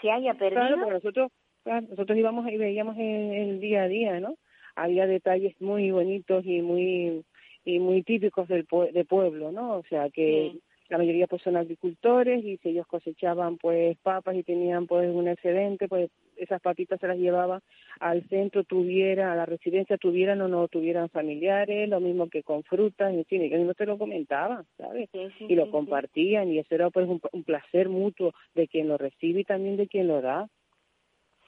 se 0.00 0.10
haya 0.10 0.32
perdido. 0.32 0.76
Claro, 0.76 0.90
nosotros, 0.90 1.30
nosotros 1.64 2.16
íbamos 2.16 2.50
y 2.50 2.56
veíamos 2.56 2.96
en 2.96 3.34
el 3.34 3.60
día 3.60 3.82
a 3.82 3.88
día, 3.88 4.18
¿no? 4.18 4.36
Había 4.76 5.06
detalles 5.06 5.60
muy 5.60 5.90
bonitos 5.90 6.42
y 6.46 6.62
muy 6.62 7.22
y 7.62 7.78
muy 7.78 8.02
típicos 8.02 8.48
del 8.48 8.66
de 8.94 9.04
pueblo, 9.04 9.52
¿no? 9.52 9.74
O 9.74 9.82
sea 9.90 10.08
que 10.08 10.54
la 10.88 10.96
mayoría 10.96 11.26
pues 11.26 11.42
son 11.42 11.58
agricultores 11.58 12.42
y 12.42 12.56
si 12.56 12.70
ellos 12.70 12.86
cosechaban 12.86 13.58
pues 13.58 13.98
papas 13.98 14.36
y 14.36 14.42
tenían 14.42 14.86
pues 14.86 15.14
un 15.14 15.28
excedente, 15.28 15.86
pues 15.86 16.10
esas 16.40 16.60
papitas 16.60 16.98
se 17.00 17.06
las 17.06 17.18
llevaban 17.18 17.60
al 18.00 18.22
centro, 18.28 18.64
tuviera, 18.64 19.32
a 19.32 19.36
la 19.36 19.46
residencia, 19.46 19.98
tuvieran 19.98 20.40
o 20.40 20.48
no 20.48 20.68
tuvieran 20.68 21.08
familiares, 21.10 21.88
lo 21.88 22.00
mismo 22.00 22.28
que 22.28 22.42
con 22.42 22.62
frutas, 22.64 23.12
en 23.12 23.24
fin, 23.24 23.42
ellos 23.42 23.60
no 23.60 23.74
te 23.74 23.86
lo 23.86 23.98
comentaban, 23.98 24.64
¿sabes? 24.76 25.08
y 25.40 25.54
lo 25.54 25.70
compartían 25.70 26.50
y 26.50 26.58
eso 26.58 26.74
era 26.74 26.90
pues 26.90 27.08
un, 27.08 27.20
un 27.32 27.44
placer 27.44 27.88
mutuo 27.88 28.32
de 28.54 28.68
quien 28.68 28.88
lo 28.88 28.98
recibe 28.98 29.40
y 29.40 29.44
también 29.44 29.76
de 29.76 29.86
quien 29.86 30.08
lo 30.08 30.20
da. 30.20 30.48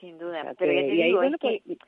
Sin 0.01 0.18
duda, 0.18 0.53
pero 0.59 0.72
ya 0.72 0.80
te 0.80 0.90
digo, 0.93 1.22
es 1.22 1.36
que 1.36 1.62
pues, 1.64 1.78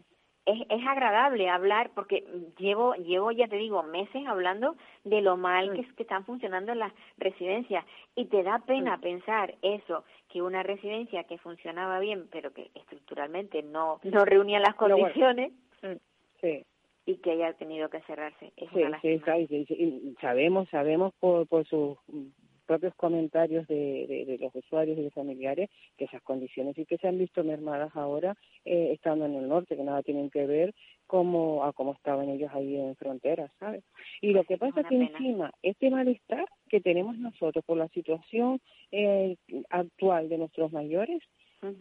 es, 0.47 0.61
es 0.68 0.86
agradable 0.86 1.49
hablar 1.49 1.90
porque 1.95 2.24
llevo, 2.59 2.95
llevo, 2.95 3.30
ya 3.32 3.49
te 3.49 3.57
digo, 3.57 3.82
meses 3.82 4.26
hablando 4.26 4.76
de 5.05 5.22
lo 5.22 5.36
mal 5.36 5.72
que, 5.72 5.82
mm. 5.82 5.95
que 5.95 6.03
están 6.03 6.24
funcionando 6.24 6.74
las 6.74 6.92
residencias 7.16 7.84
y 8.14 8.26
te 8.26 8.42
da 8.42 8.59
pena 8.61 8.97
mm. 8.97 9.01
pensar 9.01 9.55
eso, 9.62 10.05
que 10.28 10.42
una 10.42 10.62
residencia 10.62 11.24
que 11.24 11.38
funcionaba 11.38 11.99
bien 11.99 12.28
pero 12.30 12.53
que 12.53 12.70
estructuralmente 12.74 13.62
no, 13.62 14.01
no 14.03 14.24
reunía 14.24 14.61
las 14.61 14.74
condiciones 14.74 15.53
mm, 15.82 15.97
sí. 16.40 16.64
y 17.07 17.16
que 17.16 17.32
haya 17.32 17.53
tenido 17.55 17.88
que 17.88 18.01
cerrarse. 18.03 18.53
Es 18.57 18.70
sí, 18.70 19.20
sí, 19.49 19.64
sí, 19.66 20.16
sabemos, 20.20 20.68
sabemos 20.68 21.14
por, 21.20 21.47
por 21.47 21.66
sus 21.66 21.97
propios 22.65 22.95
comentarios 22.95 23.67
de, 23.69 24.25
de, 24.27 24.39
los 24.39 24.55
usuarios 24.55 24.99
y 24.99 25.03
de 25.03 25.11
familiares 25.11 25.71
que 25.97 26.05
esas 26.05 26.23
condiciones 26.23 26.77
y 26.79 26.87
que 26.87 26.99
se 26.99 27.09
han 27.09 27.19
visto 27.19 27.45
mermadas 27.45 27.95
ahora 27.95 28.37
eh, 28.65 28.91
estando 28.93 29.27
en 29.27 29.35
el 29.35 29.49
norte, 29.49 29.77
que 29.77 29.85
nada 29.85 30.03
tienen 30.03 30.31
que 30.31 30.47
ver 30.47 30.75
como 31.07 31.65
a 31.65 31.73
cómo 31.73 31.93
estaban 31.93 32.29
ellos 32.29 32.51
ahí 32.55 32.77
en 32.77 32.97
fronteras, 32.97 33.51
¿sabes? 33.59 33.85
Y 34.21 34.33
lo 34.33 34.45
que 34.45 34.57
pasa 34.57 34.81
es 34.81 34.87
que 34.87 34.97
encima 34.97 35.53
este 35.62 35.91
malestar 35.91 36.47
que 36.69 36.81
tenemos 36.81 37.19
nosotros 37.19 37.65
por 37.65 37.77
la 37.77 37.89
situación 37.89 38.61
eh, 38.91 39.37
actual 39.71 40.29
de 40.29 40.39
nuestros 40.39 40.73
mayores, 40.73 41.23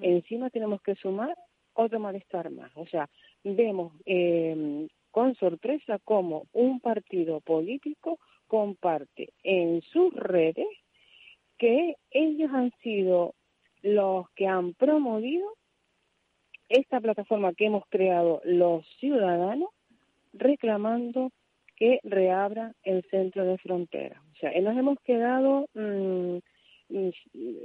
encima 0.02 0.50
tenemos 0.50 0.82
que 0.82 0.96
sumar 0.96 1.36
otro 1.74 2.00
malestar 2.00 2.50
más. 2.52 2.72
O 2.76 2.86
sea, 2.88 3.10
vemos 3.44 3.94
eh, 4.06 4.88
con 5.12 5.36
sorpresa 5.36 6.00
cómo 6.04 6.48
un 6.54 6.80
partido 6.80 7.42
político 7.42 8.20
comparte 8.54 9.34
en 9.42 9.82
sus 9.82 10.14
redes 10.14 10.68
que 11.58 11.96
ellos 12.12 12.52
han 12.54 12.72
sido 12.84 13.34
los 13.82 14.30
que 14.36 14.46
han 14.46 14.76
promovido 14.76 15.56
esta 16.70 17.02
plataforma 17.02 17.56
que 17.56 17.66
hemos 17.66 17.84
creado 17.90 18.42
los 18.44 18.86
ciudadanos 19.00 19.70
reclamando 20.34 21.32
que 21.78 22.00
reabra 22.04 22.74
el 22.84 23.04
centro 23.10 23.44
de 23.44 23.58
frontera. 23.58 24.22
O 24.34 24.36
sea, 24.36 24.52
nos 24.62 24.78
hemos 24.78 25.00
quedado 25.00 25.66
mm, 25.74 26.38
mm, 26.90 27.10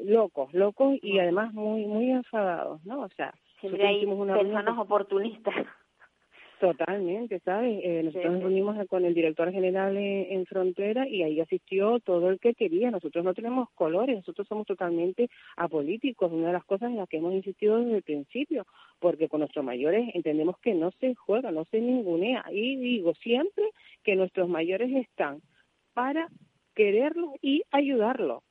locos, 0.07 0.55
locos 0.55 0.97
y 1.03 1.19
además 1.19 1.53
muy 1.53 1.85
muy 1.85 2.13
enfadados, 2.13 2.83
¿no? 2.87 3.03
O 3.03 3.09
sea, 3.11 3.35
siempre 3.61 3.87
hay 3.87 4.07
personas 4.07 4.79
oportunistas. 4.79 5.55
Totalmente, 6.61 7.39
¿sabes? 7.41 7.81
Eh, 7.85 8.03
nosotros 8.03 8.33
nos 8.33 8.43
reunimos 8.43 8.77
con 8.89 9.05
el 9.05 9.15
director 9.15 9.53
general 9.53 9.97
en, 9.97 10.45
Frontera 10.47 11.07
y 11.07 11.23
ahí 11.23 11.41
asistió 11.41 12.01
todo 12.01 12.31
el 12.31 12.41
que 12.41 12.55
quería. 12.55 12.91
Nosotros 12.91 13.25
no 13.25 13.33
tenemos 13.33 13.71
colores, 13.75 14.17
nosotros 14.17 14.49
somos 14.49 14.67
totalmente 14.67 15.31
apolíticos. 15.57 16.33
Una 16.33 16.49
de 16.49 16.53
las 16.55 16.65
cosas 16.65 16.91
en 16.91 16.97
las 16.97 17.09
que 17.09 17.19
hemos 17.19 17.33
insistido 17.33 17.79
desde 17.79 17.97
el 17.99 18.03
principio, 18.03 18.67
porque 18.99 19.29
con 19.29 19.41
nuestros 19.41 19.65
mayores 19.65 20.09
entendemos 20.15 20.59
que 20.59 20.75
no 20.75 20.91
se 20.99 21.15
juega, 21.15 21.53
no 21.53 21.65
se 21.67 21.81
ningunea. 21.81 22.45
Y 22.51 22.77
digo 22.77 23.15
siempre 23.15 23.65
que 24.03 24.17
nuestros 24.17 24.49
mayores 24.49 24.91
están 24.93 25.41
para 25.95 26.29
quererlos 26.75 27.35
y 27.41 27.63
ayudarlos. 27.71 28.43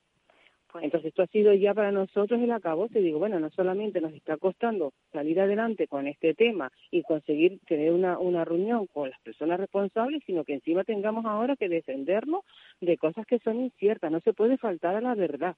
Pues 0.71 0.83
Entonces 0.83 1.09
esto 1.09 1.23
ha 1.23 1.27
sido 1.27 1.53
ya 1.53 1.73
para 1.73 1.91
nosotros 1.91 2.39
el 2.41 2.51
acabo. 2.51 2.89
Te 2.89 2.99
digo, 2.99 3.19
bueno, 3.19 3.39
no 3.39 3.49
solamente 3.51 4.01
nos 4.01 4.13
está 4.13 4.37
costando 4.37 4.93
salir 5.11 5.39
adelante 5.39 5.87
con 5.87 6.07
este 6.07 6.33
tema 6.33 6.71
y 6.91 7.03
conseguir 7.03 7.59
tener 7.67 7.93
una, 7.93 8.19
una 8.19 8.43
reunión 8.43 8.87
con 8.87 9.09
las 9.09 9.19
personas 9.21 9.59
responsables, 9.59 10.23
sino 10.25 10.43
que 10.43 10.53
encima 10.53 10.83
tengamos 10.83 11.25
ahora 11.25 11.55
que 11.55 11.69
defendernos 11.69 12.43
de 12.81 12.97
cosas 12.97 13.25
que 13.25 13.39
son 13.39 13.61
inciertas. 13.61 14.11
No 14.11 14.19
se 14.19 14.33
puede 14.33 14.57
faltar 14.57 14.95
a 14.95 15.01
la 15.01 15.15
verdad. 15.15 15.55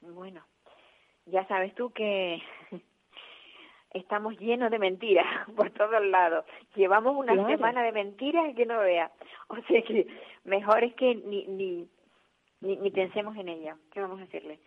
Bueno, 0.00 0.42
ya 1.26 1.46
sabes 1.46 1.74
tú 1.74 1.90
que 1.90 2.42
estamos 3.94 4.38
llenos 4.38 4.70
de 4.70 4.78
mentiras 4.78 5.26
por 5.56 5.70
todos 5.70 6.04
lados. 6.06 6.44
Llevamos 6.74 7.16
una 7.16 7.46
semana 7.46 7.82
de 7.82 7.92
mentiras 7.92 8.54
que 8.54 8.66
no 8.66 8.78
vea. 8.80 9.10
O 9.48 9.56
sea 9.68 9.82
que 9.82 10.06
mejor 10.44 10.84
es 10.84 10.94
que 10.94 11.14
ni, 11.14 11.46
ni 11.46 11.88
ni, 12.64 12.90
pensemos 12.90 13.36
en 13.36 13.48
ella. 13.48 13.76
¿Qué 13.92 14.00
vamos 14.00 14.20
a 14.20 14.24
hacerle? 14.24 14.58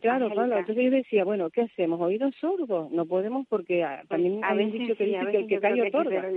Claro, 0.00 0.30
claro. 0.30 0.58
Entonces 0.58 0.84
yo 0.84 0.90
decía, 0.90 1.24
bueno, 1.24 1.50
¿qué 1.50 1.62
hacemos? 1.62 2.00
¿Oídos 2.00 2.34
sordos? 2.40 2.90
No 2.90 3.06
podemos 3.06 3.46
porque 3.48 3.84
ah, 3.84 4.02
también 4.08 4.42
habéis 4.42 4.72
dicho 4.72 4.96
que 4.96 5.04
dice 5.04 5.26
que 5.30 5.36
el 5.38 5.46
que 5.46 5.60
cae 5.60 5.82
otorga. 5.82 6.30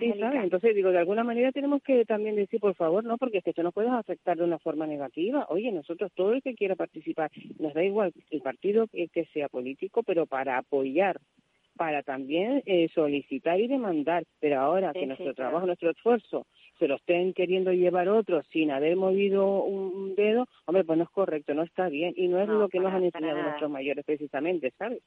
Sí, 0.00 0.12
¿sabes? 0.20 0.44
Entonces 0.44 0.74
digo, 0.74 0.90
de 0.90 0.98
alguna 0.98 1.24
manera 1.24 1.50
tenemos 1.50 1.82
que 1.82 2.04
también 2.04 2.36
decir, 2.36 2.60
por 2.60 2.74
favor, 2.74 3.04
no, 3.04 3.16
porque 3.16 3.38
es 3.38 3.44
que 3.44 3.50
esto 3.50 3.62
nos 3.62 3.72
puede 3.72 3.88
afectar 3.88 4.36
de 4.36 4.44
una 4.44 4.58
forma 4.58 4.86
negativa. 4.86 5.46
Oye, 5.48 5.72
nosotros, 5.72 6.12
todo 6.14 6.34
el 6.34 6.42
que 6.42 6.54
quiera 6.54 6.76
participar, 6.76 7.30
nos 7.58 7.72
da 7.72 7.82
igual 7.82 8.12
el 8.30 8.42
partido 8.42 8.86
que, 8.86 9.08
que 9.08 9.24
sea 9.32 9.48
político, 9.48 10.02
pero 10.02 10.26
para 10.26 10.58
apoyar 10.58 11.18
para 11.78 12.02
también 12.02 12.62
eh, 12.66 12.88
solicitar 12.92 13.58
y 13.60 13.68
demandar, 13.68 14.24
pero 14.40 14.60
ahora 14.60 14.92
que 14.92 15.06
nuestro 15.06 15.32
trabajo, 15.32 15.64
nuestro 15.64 15.90
esfuerzo 15.90 16.44
se 16.78 16.88
lo 16.88 16.96
estén 16.96 17.34
queriendo 17.34 17.72
llevar 17.72 18.08
otros 18.08 18.46
sin 18.52 18.70
haber 18.70 18.96
movido 18.96 19.62
un, 19.62 20.14
dedo, 20.14 20.46
hombre, 20.66 20.84
pues 20.84 20.98
no 20.98 21.04
es 21.04 21.10
correcto, 21.10 21.54
no 21.54 21.62
está 21.62 21.88
bien 21.88 22.14
y 22.16 22.28
no 22.28 22.40
es 22.40 22.48
lo 22.48 22.68
que 22.68 22.80
nos 22.80 22.92
han 22.92 23.04
enseñado 23.04 23.42
nuestros 23.42 23.70
mayores 23.70 24.04
precisamente, 24.04 24.72
¿sabes? 24.78 25.02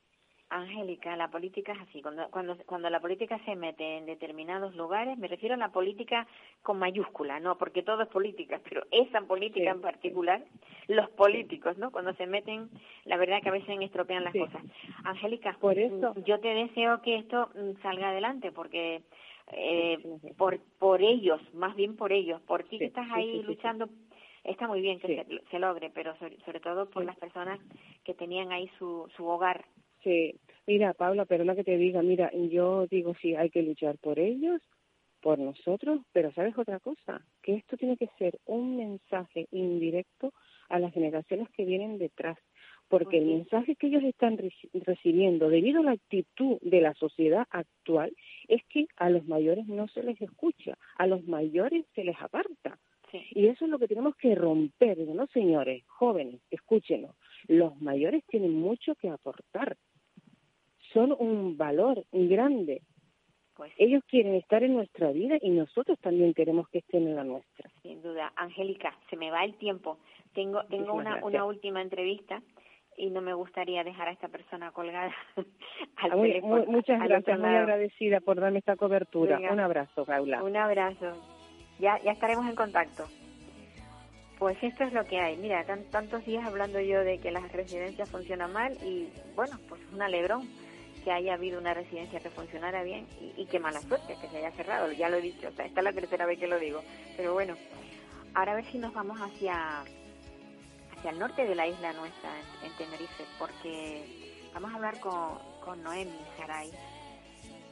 Angélica, 0.51 1.15
la 1.15 1.29
política 1.29 1.71
es 1.71 1.79
así. 1.79 2.01
Cuando, 2.01 2.29
cuando, 2.29 2.57
cuando 2.65 2.89
la 2.89 2.99
política 2.99 3.39
se 3.45 3.55
mete 3.55 3.97
en 3.97 4.05
determinados 4.05 4.75
lugares, 4.75 5.17
me 5.17 5.29
refiero 5.29 5.55
a 5.55 5.57
la 5.57 5.71
política 5.71 6.27
con 6.61 6.77
mayúscula, 6.77 7.39
no, 7.39 7.57
porque 7.57 7.83
todo 7.83 8.03
es 8.03 8.09
política, 8.09 8.59
pero 8.69 8.83
esa 8.91 9.21
política 9.21 9.71
en 9.71 9.81
particular, 9.81 10.43
los 10.87 11.09
políticos, 11.11 11.77
¿no? 11.77 11.91
Cuando 11.91 12.13
se 12.15 12.27
meten, 12.27 12.69
la 13.05 13.17
verdad 13.17 13.41
que 13.41 13.49
a 13.49 13.53
veces 13.53 13.77
estropean 13.81 14.25
las 14.25 14.33
cosas. 14.33 14.61
Angélica, 15.05 15.55
por 15.59 15.79
eso 15.79 16.13
yo 16.25 16.39
te 16.39 16.49
deseo 16.49 17.01
que 17.01 17.15
esto 17.15 17.49
mm, 17.55 17.81
salga 17.81 18.09
adelante, 18.09 18.51
porque 18.51 19.01
eh, 19.51 19.97
por, 20.37 20.59
por 20.79 21.01
ellos, 21.01 21.41
más 21.53 21.75
bien 21.75 21.95
por 21.95 22.11
ellos, 22.11 22.41
por 22.41 22.63
ti 22.63 22.77
que 22.77 22.85
estás 22.85 23.07
ahí 23.11 23.41
luchando 23.43 23.89
está 24.43 24.67
muy 24.67 24.81
bien 24.81 24.99
que 24.99 25.25
se, 25.49 25.59
logre, 25.59 25.91
pero 25.93 26.15
sobre, 26.17 26.59
todo 26.59 26.89
por 26.89 27.05
las 27.05 27.17
personas 27.17 27.59
que 28.03 28.13
tenían 28.13 28.51
ahí 28.51 28.69
su, 28.77 29.07
su 29.15 29.25
hogar. 29.25 29.65
Sí, 30.03 30.35
mira, 30.65 30.93
Paula, 30.93 31.25
perdona 31.25 31.55
que 31.55 31.63
te 31.63 31.77
diga, 31.77 32.01
mira, 32.01 32.31
yo 32.33 32.87
digo 32.87 33.13
sí, 33.21 33.35
hay 33.35 33.49
que 33.49 33.61
luchar 33.61 33.97
por 33.99 34.17
ellos, 34.17 34.61
por 35.21 35.37
nosotros, 35.37 36.01
pero 36.11 36.31
¿sabes 36.33 36.57
otra 36.57 36.79
cosa? 36.79 37.23
Que 37.43 37.55
esto 37.55 37.77
tiene 37.77 37.97
que 37.97 38.09
ser 38.17 38.39
un 38.45 38.77
mensaje 38.77 39.47
indirecto 39.51 40.33
a 40.69 40.79
las 40.79 40.93
generaciones 40.93 41.49
que 41.51 41.65
vienen 41.65 41.99
detrás, 41.99 42.37
porque 42.91 43.19
el 43.19 43.25
mensaje 43.25 43.77
que 43.77 43.87
ellos 43.87 44.03
están 44.03 44.37
recibiendo 44.73 45.47
debido 45.47 45.79
a 45.79 45.85
la 45.85 45.91
actitud 45.93 46.57
de 46.61 46.81
la 46.81 46.93
sociedad 46.95 47.47
actual 47.49 48.13
es 48.49 48.61
que 48.65 48.85
a 48.97 49.09
los 49.09 49.25
mayores 49.25 49.65
no 49.65 49.87
se 49.87 50.03
les 50.03 50.21
escucha, 50.21 50.77
a 50.97 51.07
los 51.07 51.25
mayores 51.25 51.85
se 51.95 52.03
les 52.03 52.19
aparta. 52.19 52.77
Y 53.31 53.47
eso 53.47 53.65
es 53.65 53.71
lo 53.71 53.79
que 53.79 53.87
tenemos 53.87 54.15
que 54.17 54.35
romper, 54.35 54.97
¿no, 54.99 55.25
señores? 55.27 55.83
Jóvenes, 55.87 56.41
escúchenos. 56.49 57.15
Los 57.47 57.81
mayores 57.81 58.23
tienen 58.27 58.53
mucho 58.53 58.95
que 58.95 59.09
aportar 59.09 59.77
son 60.93 61.15
un 61.17 61.57
valor 61.57 62.03
grande. 62.11 62.81
Pues 63.55 63.71
ellos 63.77 64.03
quieren 64.07 64.35
estar 64.35 64.63
en 64.63 64.73
nuestra 64.73 65.11
vida 65.11 65.37
y 65.41 65.49
nosotros 65.51 65.97
también 65.99 66.33
queremos 66.33 66.67
que 66.69 66.79
estén 66.79 67.07
en 67.07 67.15
la 67.15 67.23
nuestra. 67.23 67.69
Sin 67.83 68.01
duda, 68.01 68.33
Angélica, 68.35 68.97
se 69.09 69.15
me 69.15 69.29
va 69.31 69.45
el 69.45 69.55
tiempo. 69.55 69.97
Tengo 70.33 70.63
tengo 70.65 70.93
una, 70.93 71.23
una 71.23 71.45
última 71.45 71.81
entrevista 71.81 72.41
y 72.97 73.09
no 73.09 73.21
me 73.21 73.33
gustaría 73.33 73.83
dejar 73.83 74.09
a 74.09 74.11
esta 74.11 74.27
persona 74.27 74.71
colgada 74.71 75.13
al 75.97 76.41
muchas 76.67 77.01
gracias, 77.03 77.39
muy 77.39 77.49
agradecida 77.49 78.19
por 78.19 78.39
darme 78.39 78.59
esta 78.59 78.75
cobertura. 78.75 79.39
un 79.51 79.59
abrazo, 79.59 80.05
Paula. 80.05 80.43
Un 80.43 80.57
abrazo. 80.57 81.13
Ya 81.79 81.99
ya 82.03 82.11
estaremos 82.11 82.47
en 82.47 82.55
contacto. 82.55 83.05
Pues 84.37 84.57
esto 84.63 84.83
es 84.83 84.93
lo 84.93 85.05
que 85.05 85.19
hay. 85.19 85.37
Mira, 85.37 85.63
tantos 85.91 86.25
días 86.25 86.45
hablando 86.45 86.79
yo 86.79 87.03
de 87.03 87.19
que 87.19 87.29
las 87.29 87.51
residencias 87.51 88.09
funcionan 88.09 88.51
mal 88.51 88.73
y 88.83 89.07
bueno, 89.35 89.59
pues 89.69 89.81
un 89.93 90.01
alegrón 90.01 90.47
que 91.03 91.11
haya 91.11 91.33
habido 91.33 91.59
una 91.59 91.73
residencia 91.73 92.19
que 92.19 92.29
funcionara 92.29 92.83
bien 92.83 93.07
y, 93.37 93.45
qué 93.45 93.59
mala 93.59 93.81
suerte 93.81 94.15
que 94.21 94.27
se 94.27 94.37
haya 94.37 94.51
cerrado, 94.51 94.91
ya 94.91 95.09
lo 95.09 95.17
he 95.17 95.21
dicho, 95.21 95.47
esta 95.47 95.63
es 95.65 95.73
la 95.73 95.93
tercera 95.93 96.25
vez 96.25 96.39
que 96.39 96.47
lo 96.47 96.59
digo, 96.59 96.81
pero 97.17 97.33
bueno, 97.33 97.55
ahora 98.33 98.53
a 98.53 98.55
ver 98.55 98.65
si 98.65 98.77
nos 98.77 98.93
vamos 98.93 99.19
hacia, 99.19 99.83
hacia 101.01 101.11
el 101.11 101.19
norte 101.19 101.47
de 101.47 101.55
la 101.55 101.65
isla 101.65 101.93
nuestra, 101.93 102.29
en, 102.63 102.71
Tenerife, 102.73 103.25
porque 103.39 104.45
vamos 104.53 104.71
a 104.71 104.75
hablar 104.75 104.99
con, 104.99 105.39
con 105.65 105.81
Noemi 105.81 106.19
Saray. 106.37 106.71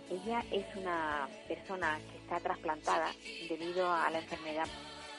Ella 0.09 0.43
es 0.51 0.65
una 0.75 1.30
persona 1.47 1.99
que 2.11 2.17
está 2.17 2.39
trasplantada 2.39 3.11
debido 3.47 3.88
a 3.93 4.09
la 4.09 4.17
enfermedad 4.17 4.65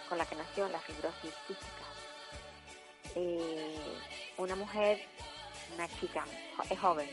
con 0.09 0.19
la 0.19 0.27
que 0.27 0.35
nació, 0.35 0.69
la 0.69 0.81
fibrosis 0.81 1.33
quística. 1.47 1.85
Eh, 3.15 3.77
una 4.39 4.57
mujer, 4.57 5.01
una 5.77 5.87
chica, 6.01 6.25
es 6.69 6.79
joven, 6.81 7.09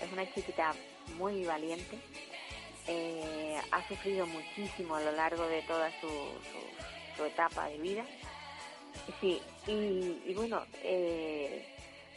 es 0.00 0.10
una 0.10 0.24
chiquita 0.32 0.72
muy 1.18 1.44
valiente. 1.44 1.98
Eh, 2.86 3.60
ha 3.72 3.86
sufrido 3.88 4.26
muchísimo 4.26 4.94
a 4.94 5.02
lo 5.02 5.12
largo 5.12 5.46
de 5.48 5.60
toda 5.62 5.90
su, 6.00 6.08
su, 7.18 7.24
etapa 7.26 7.68
de 7.68 7.76
vida. 7.76 8.06
Sí, 9.20 9.40
y, 9.66 10.34
bueno, 10.34 10.62
eh, 10.82 11.64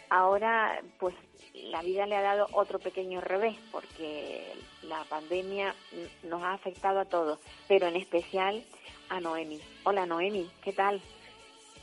ahora 0.09 0.81
pues 0.99 1.15
la 1.53 1.81
vida 1.81 2.07
le 2.07 2.15
ha 2.15 2.21
dado 2.21 2.47
otro 2.53 2.79
pequeño 2.79 3.21
revés 3.21 3.55
porque 3.71 4.43
la 4.83 5.03
pandemia 5.09 5.75
nos 6.23 6.41
ha 6.43 6.53
afectado 6.53 6.99
a 6.99 7.05
todos, 7.05 7.39
pero 7.67 7.87
en 7.87 7.95
especial 7.95 8.63
a 9.09 9.19
Noemi. 9.19 9.59
Hola 9.83 10.05
Noemi, 10.05 10.49
¿qué 10.63 10.73
tal? 10.73 11.01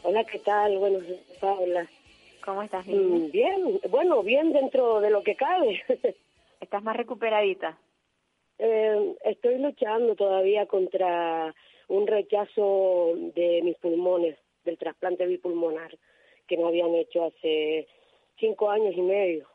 Hola, 0.02 0.24
¿qué 0.24 0.38
tal? 0.38 0.78
Bueno, 0.78 0.98
Paula. 1.40 1.86
¿Cómo 2.44 2.62
estás? 2.62 2.86
Mm, 2.86 3.30
bien, 3.30 3.80
bueno, 3.90 4.22
bien 4.22 4.52
dentro 4.52 5.00
de 5.00 5.10
lo 5.10 5.22
que 5.22 5.36
cabe. 5.36 5.82
¿Estás 6.60 6.82
más 6.82 6.96
recuperadita? 6.96 7.78
Eh, 8.58 9.16
estoy 9.24 9.58
luchando 9.58 10.14
todavía 10.16 10.66
contra 10.66 11.54
un 11.88 12.06
rechazo 12.06 13.12
de 13.34 13.60
mis 13.62 13.76
pulmones, 13.76 14.38
del 14.64 14.78
trasplante 14.78 15.26
bipulmonar, 15.26 15.96
que 16.46 16.56
me 16.56 16.66
habían 16.66 16.94
hecho 16.94 17.24
hace 17.24 17.86
cinco 18.38 18.70
años 18.70 18.94
y 18.96 19.02
medio. 19.02 19.46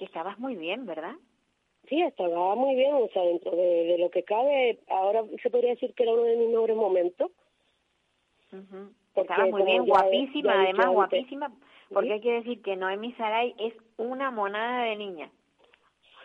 Estabas 0.00 0.38
muy 0.38 0.56
bien, 0.56 0.86
¿verdad? 0.86 1.14
Sí, 1.88 2.00
estaba 2.02 2.54
muy 2.54 2.74
bien, 2.74 2.94
o 2.94 3.08
sea, 3.12 3.22
dentro 3.22 3.54
de, 3.56 3.96
lo 3.98 4.10
que 4.10 4.22
cabe, 4.22 4.78
ahora 4.88 5.24
se 5.42 5.50
podría 5.50 5.70
decir 5.70 5.94
que 5.94 6.04
era 6.04 6.12
uno 6.12 6.22
de 6.22 6.36
mis 6.36 6.48
mejores 6.48 6.76
momentos. 6.76 7.30
Estaba 9.14 9.46
muy 9.46 9.62
bien, 9.62 9.84
guapísima, 9.84 10.62
además 10.62 10.88
guapísima, 10.90 11.52
porque 11.92 12.12
hay 12.12 12.20
que 12.20 12.32
decir 12.32 12.62
que 12.62 12.76
Noemi 12.76 13.12
Saray 13.14 13.54
es 13.58 13.74
una 13.96 14.30
monada 14.30 14.84
de 14.84 14.96
niña. 14.96 15.30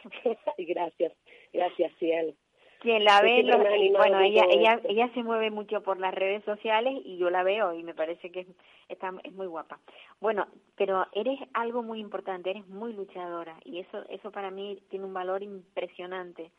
gracias, 0.57 1.13
gracias, 1.53 1.91
Cielo. 1.97 2.33
Quien 2.79 3.03
la 3.03 3.21
ve, 3.21 3.43
bueno, 3.91 4.19
ella, 4.19 4.45
ella, 4.49 4.79
ella 4.83 5.09
se 5.15 5.23
mueve 5.23 5.49
mucho 5.49 5.81
por 5.81 5.99
las 5.99 6.13
redes 6.13 6.43
sociales 6.43 6.93
y 7.03 7.17
yo 7.17 7.31
la 7.31 7.41
veo 7.41 7.73
y 7.73 7.81
me 7.83 7.95
parece 7.95 8.31
que 8.31 8.41
es, 8.41 8.47
está, 8.87 9.11
es 9.23 9.33
muy 9.33 9.47
guapa. 9.47 9.79
Bueno, 10.19 10.47
pero 10.75 11.07
eres 11.13 11.39
algo 11.53 11.81
muy 11.81 11.99
importante, 11.99 12.51
eres 12.51 12.67
muy 12.67 12.93
luchadora 12.93 13.57
y 13.65 13.79
eso, 13.79 14.03
eso 14.09 14.31
para 14.31 14.51
mí 14.51 14.79
tiene 14.89 15.05
un 15.05 15.13
valor 15.13 15.41
impresionante. 15.41 16.51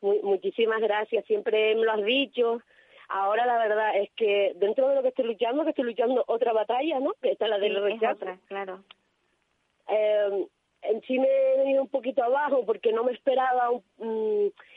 Muy, 0.00 0.20
muchísimas 0.22 0.80
gracias, 0.80 1.26
siempre 1.26 1.74
me 1.74 1.84
lo 1.84 1.92
has 1.92 2.02
dicho. 2.02 2.62
Ahora 3.08 3.44
la 3.44 3.58
verdad 3.58 3.98
es 3.98 4.10
que 4.12 4.52
dentro 4.56 4.88
de 4.88 4.94
lo 4.94 5.02
que 5.02 5.08
estoy 5.08 5.26
luchando, 5.26 5.64
que 5.64 5.70
estoy 5.70 5.84
luchando 5.84 6.24
otra 6.28 6.54
batalla, 6.54 6.98
¿no? 6.98 7.12
Que 7.20 7.32
está 7.32 7.46
la 7.46 7.58
del 7.58 7.74
sí, 7.74 7.80
rechazo. 7.80 8.14
otra, 8.14 8.38
claro. 8.46 8.84
Eh, 9.88 10.46
en 10.82 11.02
sí 11.02 11.18
me 11.18 11.28
he 11.28 11.58
venido 11.58 11.82
un 11.82 11.88
poquito 11.88 12.22
abajo 12.22 12.64
porque 12.64 12.92
no 12.92 13.04
me 13.04 13.12
esperaba 13.12 13.70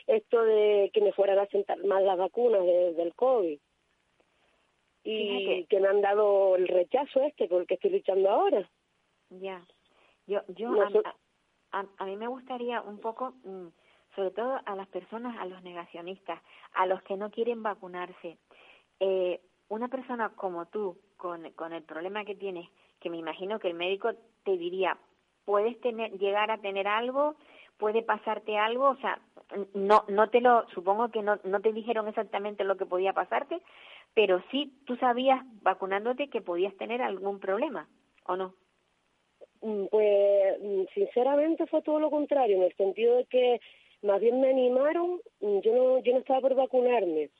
esto 0.06 0.42
de 0.44 0.90
que 0.92 1.00
me 1.00 1.12
fueran 1.12 1.38
a 1.38 1.46
sentar 1.46 1.82
mal 1.84 2.04
las 2.04 2.18
vacunas 2.18 2.62
del 2.62 3.14
COVID. 3.14 3.58
Y 5.06 5.64
que 5.66 5.80
me 5.80 5.88
han 5.88 6.00
dado 6.00 6.56
el 6.56 6.66
rechazo 6.66 7.20
este 7.22 7.48
con 7.48 7.60
el 7.60 7.66
que 7.66 7.74
estoy 7.74 7.90
luchando 7.90 8.30
ahora. 8.30 8.68
Ya. 9.28 9.62
Yo, 10.26 10.40
yo 10.48 10.70
a, 11.72 11.86
a, 11.98 12.04
mí 12.06 12.16
me 12.16 12.28
gustaría 12.28 12.80
un 12.80 12.98
poco, 12.98 13.34
mm, 13.44 13.66
sobre 14.14 14.30
todo 14.30 14.60
a 14.64 14.76
las 14.76 14.88
personas, 14.88 15.36
a 15.38 15.44
los 15.44 15.62
negacionistas, 15.62 16.40
a 16.72 16.86
los 16.86 17.02
que 17.02 17.16
no 17.16 17.30
quieren 17.30 17.62
vacunarse. 17.62 18.38
Eh, 19.00 19.40
una 19.68 19.88
persona 19.88 20.30
como 20.30 20.66
tú, 20.66 20.98
con, 21.18 21.50
con 21.52 21.72
el 21.72 21.82
problema 21.82 22.24
que 22.24 22.34
tienes, 22.34 22.68
que 23.00 23.10
me 23.10 23.18
imagino 23.18 23.58
que 23.58 23.68
el 23.68 23.74
médico 23.74 24.12
te 24.44 24.56
diría, 24.56 24.96
puedes 25.44 25.80
tener, 25.80 26.12
llegar 26.18 26.50
a 26.50 26.58
tener 26.58 26.88
algo, 26.88 27.34
puede 27.78 28.02
pasarte 28.02 28.56
algo, 28.56 28.90
o 28.90 28.96
sea, 28.96 29.20
no, 29.74 30.04
no 30.08 30.30
te 30.30 30.40
lo, 30.40 30.66
supongo 30.70 31.10
que 31.10 31.22
no, 31.22 31.38
no 31.44 31.60
te 31.60 31.72
dijeron 31.72 32.08
exactamente 32.08 32.64
lo 32.64 32.76
que 32.76 32.86
podía 32.86 33.12
pasarte, 33.12 33.60
pero 34.14 34.42
sí 34.50 34.72
tú 34.86 34.96
sabías 34.96 35.40
vacunándote 35.62 36.28
que 36.28 36.40
podías 36.40 36.74
tener 36.76 37.02
algún 37.02 37.40
problema, 37.40 37.88
¿o 38.26 38.36
no? 38.36 38.54
Mm, 39.60 39.86
pues 39.90 40.60
mm, 40.62 40.82
sinceramente 40.94 41.66
fue 41.66 41.82
todo 41.82 41.98
lo 41.98 42.10
contrario, 42.10 42.56
en 42.56 42.62
el 42.64 42.76
sentido 42.76 43.16
de 43.16 43.24
que 43.26 43.60
más 44.02 44.20
bien 44.20 44.40
me 44.40 44.50
animaron, 44.50 45.20
mm, 45.40 45.58
yo 45.60 45.74
no, 45.74 45.98
yo 46.00 46.12
no 46.12 46.18
estaba 46.18 46.40
por 46.42 46.54
vacunarme, 46.54 47.30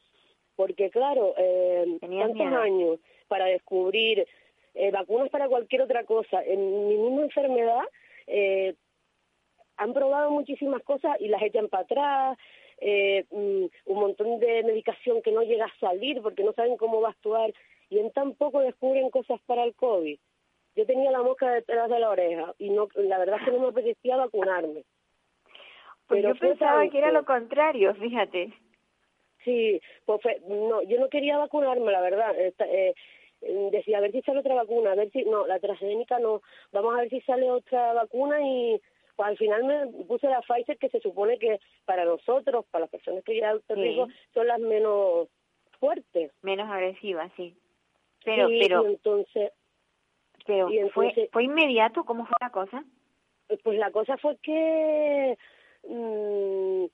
porque 0.56 0.90
claro, 0.90 1.34
eh, 1.36 1.98
tantos 2.00 2.46
años 2.46 2.98
para 3.28 3.46
descubrir 3.46 4.26
eh, 4.74 4.90
vacunas 4.90 5.30
para 5.30 5.48
cualquier 5.48 5.82
otra 5.82 6.04
cosa. 6.04 6.42
En 6.44 6.88
mi 6.88 6.96
misma 6.96 7.22
enfermedad 7.22 7.82
eh, 8.26 8.74
han 9.76 9.92
probado 9.92 10.30
muchísimas 10.30 10.82
cosas 10.82 11.16
y 11.20 11.28
las 11.28 11.42
echan 11.42 11.68
para 11.68 11.84
atrás, 11.84 12.38
eh, 12.80 13.24
mm, 13.30 13.64
un 13.86 14.00
montón 14.00 14.40
de 14.40 14.62
medicación 14.64 15.22
que 15.22 15.32
no 15.32 15.42
llega 15.42 15.66
a 15.66 15.78
salir 15.80 16.20
porque 16.22 16.44
no 16.44 16.52
saben 16.52 16.76
cómo 16.76 17.00
va 17.00 17.08
a 17.08 17.12
actuar 17.12 17.52
y 17.88 17.98
en 17.98 18.10
tan 18.12 18.34
poco 18.34 18.60
descubren 18.60 19.10
cosas 19.10 19.40
para 19.46 19.64
el 19.64 19.74
COVID. 19.74 20.18
Yo 20.76 20.86
tenía 20.86 21.12
la 21.12 21.22
mosca 21.22 21.50
detrás 21.52 21.88
de 21.88 22.00
la 22.00 22.10
oreja 22.10 22.52
y 22.58 22.70
no, 22.70 22.88
la 22.94 23.18
verdad 23.18 23.38
es 23.38 23.44
que 23.44 23.52
no 23.52 23.60
me 23.60 23.68
apetecía 23.68 24.16
vacunarme. 24.16 24.82
Pues 26.08 26.22
yo 26.22 26.34
pensaba 26.34 26.86
que 26.88 26.98
era 26.98 27.12
lo 27.12 27.24
contrario, 27.24 27.94
fíjate. 27.94 28.52
Sí, 29.44 29.80
pues 30.04 30.20
no, 30.48 30.82
yo 30.82 30.98
no 30.98 31.08
quería 31.08 31.38
vacunarme, 31.38 31.92
la 31.92 32.00
verdad. 32.00 32.34
Eh, 32.38 32.94
decía 33.70 33.98
a 33.98 34.00
ver 34.00 34.12
si 34.12 34.22
sale 34.22 34.40
otra 34.40 34.54
vacuna, 34.54 34.92
a 34.92 34.94
ver 34.94 35.10
si, 35.10 35.24
no, 35.24 35.46
la 35.46 35.58
transgénica 35.58 36.18
no, 36.18 36.42
vamos 36.72 36.94
a 36.94 36.98
ver 36.98 37.10
si 37.10 37.20
sale 37.22 37.50
otra 37.50 37.92
vacuna 37.92 38.40
y 38.42 38.80
pues 39.16 39.28
al 39.28 39.36
final 39.36 39.64
me 39.64 40.04
puse 40.04 40.28
la 40.28 40.42
Pfizer 40.42 40.78
que 40.78 40.88
se 40.88 41.00
supone 41.00 41.38
que 41.38 41.60
para 41.84 42.04
nosotros, 42.04 42.64
para 42.70 42.82
las 42.82 42.90
personas 42.90 43.22
que 43.24 43.38
ya 43.38 43.54
riesgo, 43.68 44.08
son 44.32 44.46
las 44.46 44.58
menos 44.58 45.28
fuertes. 45.78 46.32
Menos 46.42 46.68
agresivas, 46.68 47.30
sí. 47.36 47.54
Pero, 48.24 48.48
pero, 48.48 48.86
entonces, 48.86 49.52
pero 50.46 50.68
fue, 50.92 51.28
fue 51.30 51.44
inmediato, 51.44 52.04
¿cómo 52.04 52.24
fue 52.24 52.34
la 52.40 52.50
cosa? 52.50 52.84
Pues 53.62 53.78
la 53.78 53.90
cosa 53.90 54.16
fue 54.16 54.36
que 54.38 55.36
mm, 55.86 56.84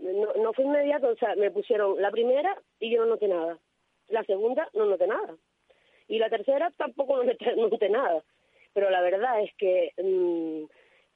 no, 0.00 0.34
no 0.42 0.52
fue 0.52 0.64
inmediato, 0.64 1.08
o 1.08 1.16
sea, 1.16 1.34
me 1.36 1.50
pusieron 1.50 2.00
la 2.02 2.10
primera 2.10 2.60
y 2.80 2.90
yo 2.90 3.02
no 3.02 3.10
noté 3.10 3.28
nada. 3.28 3.58
La 4.08 4.24
segunda 4.24 4.68
no 4.74 4.86
noté 4.86 5.06
nada. 5.06 5.36
Y 6.10 6.18
la 6.18 6.28
tercera 6.28 6.72
tampoco 6.76 7.22
no 7.56 7.68
noté 7.68 7.88
nada. 7.88 8.22
Pero 8.74 8.90
la 8.90 9.00
verdad 9.00 9.42
es 9.42 9.54
que 9.54 9.92
mm, 9.96 10.64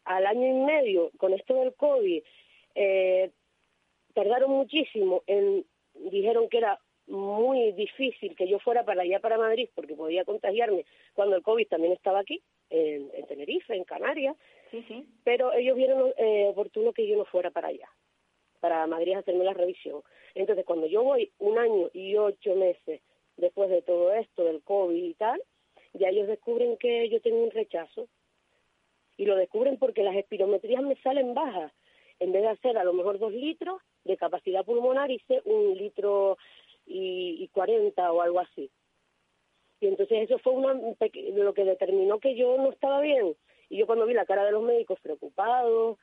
al 0.04 0.26
año 0.26 0.46
y 0.46 0.64
medio, 0.64 1.10
con 1.18 1.34
esto 1.34 1.54
del 1.56 1.74
COVID, 1.74 2.22
eh, 2.76 3.30
tardaron 4.14 4.52
muchísimo 4.52 5.22
en, 5.26 5.64
dijeron 5.94 6.48
que 6.48 6.58
era 6.58 6.78
muy 7.08 7.72
difícil 7.72 8.36
que 8.36 8.48
yo 8.48 8.60
fuera 8.60 8.84
para 8.84 9.02
allá, 9.02 9.18
para 9.18 9.36
Madrid, 9.36 9.68
porque 9.74 9.94
podía 9.94 10.24
contagiarme 10.24 10.86
cuando 11.12 11.36
el 11.36 11.42
COVID 11.42 11.66
también 11.66 11.92
estaba 11.92 12.20
aquí, 12.20 12.40
en, 12.70 13.10
Tenerife, 13.26 13.74
en 13.74 13.84
Canarias. 13.84 14.36
Sí, 14.70 14.84
sí. 14.86 15.04
Pero 15.24 15.52
ellos 15.52 15.76
vieron 15.76 16.12
eh, 16.16 16.46
oportuno 16.48 16.92
que 16.92 17.06
yo 17.06 17.16
no 17.16 17.24
fuera 17.24 17.50
para 17.50 17.68
allá, 17.68 17.88
para 18.60 18.86
Madrid 18.86 19.14
a 19.14 19.18
hacerme 19.18 19.44
la 19.44 19.54
revisión. 19.54 20.02
Entonces, 20.34 20.64
cuando 20.64 20.86
yo 20.86 21.02
voy 21.02 21.32
un 21.40 21.58
año 21.58 21.90
y 21.92 22.16
ocho 22.16 22.54
meses 22.54 23.00
después 23.36 23.70
de 23.70 23.82
todo 23.82 24.12
esto, 24.12 24.44
del 24.44 24.62
COVID 24.62 25.02
y 25.02 25.14
tal, 25.14 25.42
ya 25.92 26.08
ellos 26.08 26.28
descubren 26.28 26.76
que 26.76 27.08
yo 27.08 27.20
tengo 27.20 27.42
un 27.42 27.50
rechazo. 27.50 28.08
Y 29.16 29.26
lo 29.26 29.36
descubren 29.36 29.78
porque 29.78 30.02
las 30.02 30.16
espirometrías 30.16 30.82
me 30.82 30.96
salen 30.96 31.34
bajas. 31.34 31.72
En 32.18 32.32
vez 32.32 32.42
de 32.42 32.48
hacer 32.48 32.78
a 32.78 32.84
lo 32.84 32.92
mejor 32.92 33.18
dos 33.18 33.32
litros 33.32 33.80
de 34.04 34.16
capacidad 34.16 34.64
pulmonar, 34.64 35.10
hice 35.10 35.40
un 35.44 35.76
litro 35.76 36.36
y, 36.86 37.48
cuarenta 37.48 38.12
o 38.12 38.20
algo 38.22 38.40
así. 38.40 38.70
Y 39.80 39.86
entonces 39.86 40.22
eso 40.22 40.38
fue 40.38 40.52
una, 40.52 40.74
lo 40.74 41.54
que 41.54 41.64
determinó 41.64 42.18
que 42.18 42.34
yo 42.34 42.56
no 42.56 42.70
estaba 42.70 43.00
bien. 43.00 43.36
Y 43.68 43.78
yo 43.78 43.86
cuando 43.86 44.06
vi 44.06 44.14
la 44.14 44.26
cara 44.26 44.44
de 44.44 44.52
los 44.52 44.62
médicos 44.62 44.98
preocupados, 45.00 45.98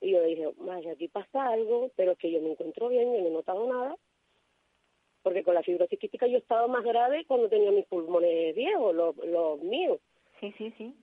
y 0.00 0.10
yo 0.10 0.22
dije, 0.22 0.48
vaya, 0.58 0.92
aquí 0.92 1.08
pasa 1.08 1.48
algo, 1.48 1.90
pero 1.96 2.12
es 2.12 2.18
que 2.18 2.30
yo 2.30 2.40
me 2.40 2.50
encuentro 2.50 2.88
bien, 2.88 3.12
yo 3.14 3.20
no 3.22 3.28
he 3.28 3.30
notado 3.30 3.66
nada 3.66 3.96
porque 5.26 5.42
con 5.42 5.54
la 5.54 5.62
fibrosis 5.64 5.98
quística 5.98 6.28
yo 6.28 6.38
estaba 6.38 6.68
más 6.68 6.84
grave 6.84 7.24
cuando 7.24 7.48
tenía 7.48 7.72
mis 7.72 7.84
pulmones 7.86 8.54
viejos, 8.54 8.94
los, 8.94 9.16
los 9.16 9.60
míos. 9.60 9.98
Sí, 10.38 10.54
sí, 10.56 10.72
sí. 10.78 10.94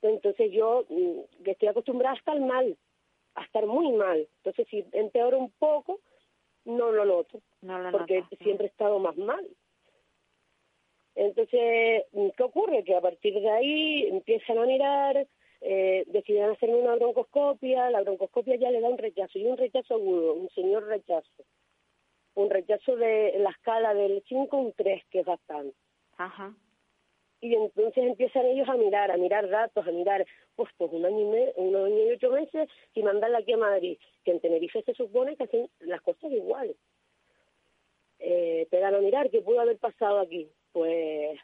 Entonces 0.00 0.50
yo 0.50 0.86
mm, 0.88 1.44
estoy 1.44 1.68
acostumbrada 1.68 2.14
a 2.14 2.18
estar 2.18 2.40
mal, 2.40 2.74
a 3.34 3.44
estar 3.44 3.66
muy 3.66 3.92
mal. 3.92 4.26
Entonces 4.38 4.66
si 4.70 4.82
empeoro 4.92 5.38
un 5.38 5.50
poco, 5.58 6.00
no 6.64 6.90
lo 6.90 7.04
noto, 7.04 7.42
porque 7.92 8.24
siempre 8.40 8.64
he 8.64 8.70
estado 8.70 8.98
más 8.98 9.18
mal. 9.18 9.46
Entonces, 11.14 12.04
¿qué 12.38 12.42
ocurre? 12.42 12.82
Que 12.82 12.96
a 12.96 13.02
partir 13.02 13.34
de 13.34 13.50
ahí 13.50 14.06
empiezan 14.06 14.56
a 14.56 14.64
mirar, 14.64 15.26
eh, 15.60 16.04
deciden 16.06 16.48
hacerme 16.48 16.76
una 16.76 16.94
broncoscopia, 16.94 17.90
la 17.90 18.00
broncoscopia 18.00 18.56
ya 18.56 18.70
le 18.70 18.80
da 18.80 18.88
un 18.88 18.96
rechazo, 18.96 19.38
y 19.38 19.44
un 19.44 19.58
rechazo 19.58 19.96
agudo, 19.96 20.32
un 20.32 20.48
señor 20.54 20.86
rechazo 20.86 21.44
un 22.34 22.50
rechazo 22.50 22.96
de 22.96 23.34
la 23.38 23.50
escala 23.50 23.94
del 23.94 24.22
5 24.28 24.56
un 24.56 24.72
3, 24.72 25.04
que 25.10 25.20
es 25.20 25.26
bastante. 25.26 25.76
Ajá. 26.16 26.54
Y 27.40 27.54
entonces 27.54 28.04
empiezan 28.04 28.46
ellos 28.46 28.68
a 28.68 28.76
mirar, 28.76 29.10
a 29.10 29.16
mirar 29.16 29.48
datos, 29.48 29.86
a 29.86 29.90
mirar, 29.90 30.26
pues, 30.56 30.68
pues 30.76 30.92
un 30.92 31.06
año 31.06 31.20
y 31.20 31.24
medio, 31.24 31.52
un 31.56 31.74
año 31.74 32.06
y 32.06 32.12
ocho 32.12 32.30
meses 32.30 32.68
y 32.94 33.02
mandarla 33.02 33.38
aquí 33.38 33.52
a 33.52 33.56
Madrid, 33.56 33.98
que 34.24 34.32
en 34.32 34.40
Tenerife 34.40 34.82
se 34.82 34.94
supone 34.94 35.36
que 35.36 35.44
hacen 35.44 35.70
las 35.80 36.02
cosas 36.02 36.30
iguales. 36.30 36.76
Eh, 38.18 38.66
te 38.70 38.78
dan 38.78 38.94
a 38.94 39.00
mirar 39.00 39.30
qué 39.30 39.40
pudo 39.40 39.60
haber 39.60 39.78
pasado 39.78 40.20
aquí. 40.20 40.50
Pues 40.72 41.38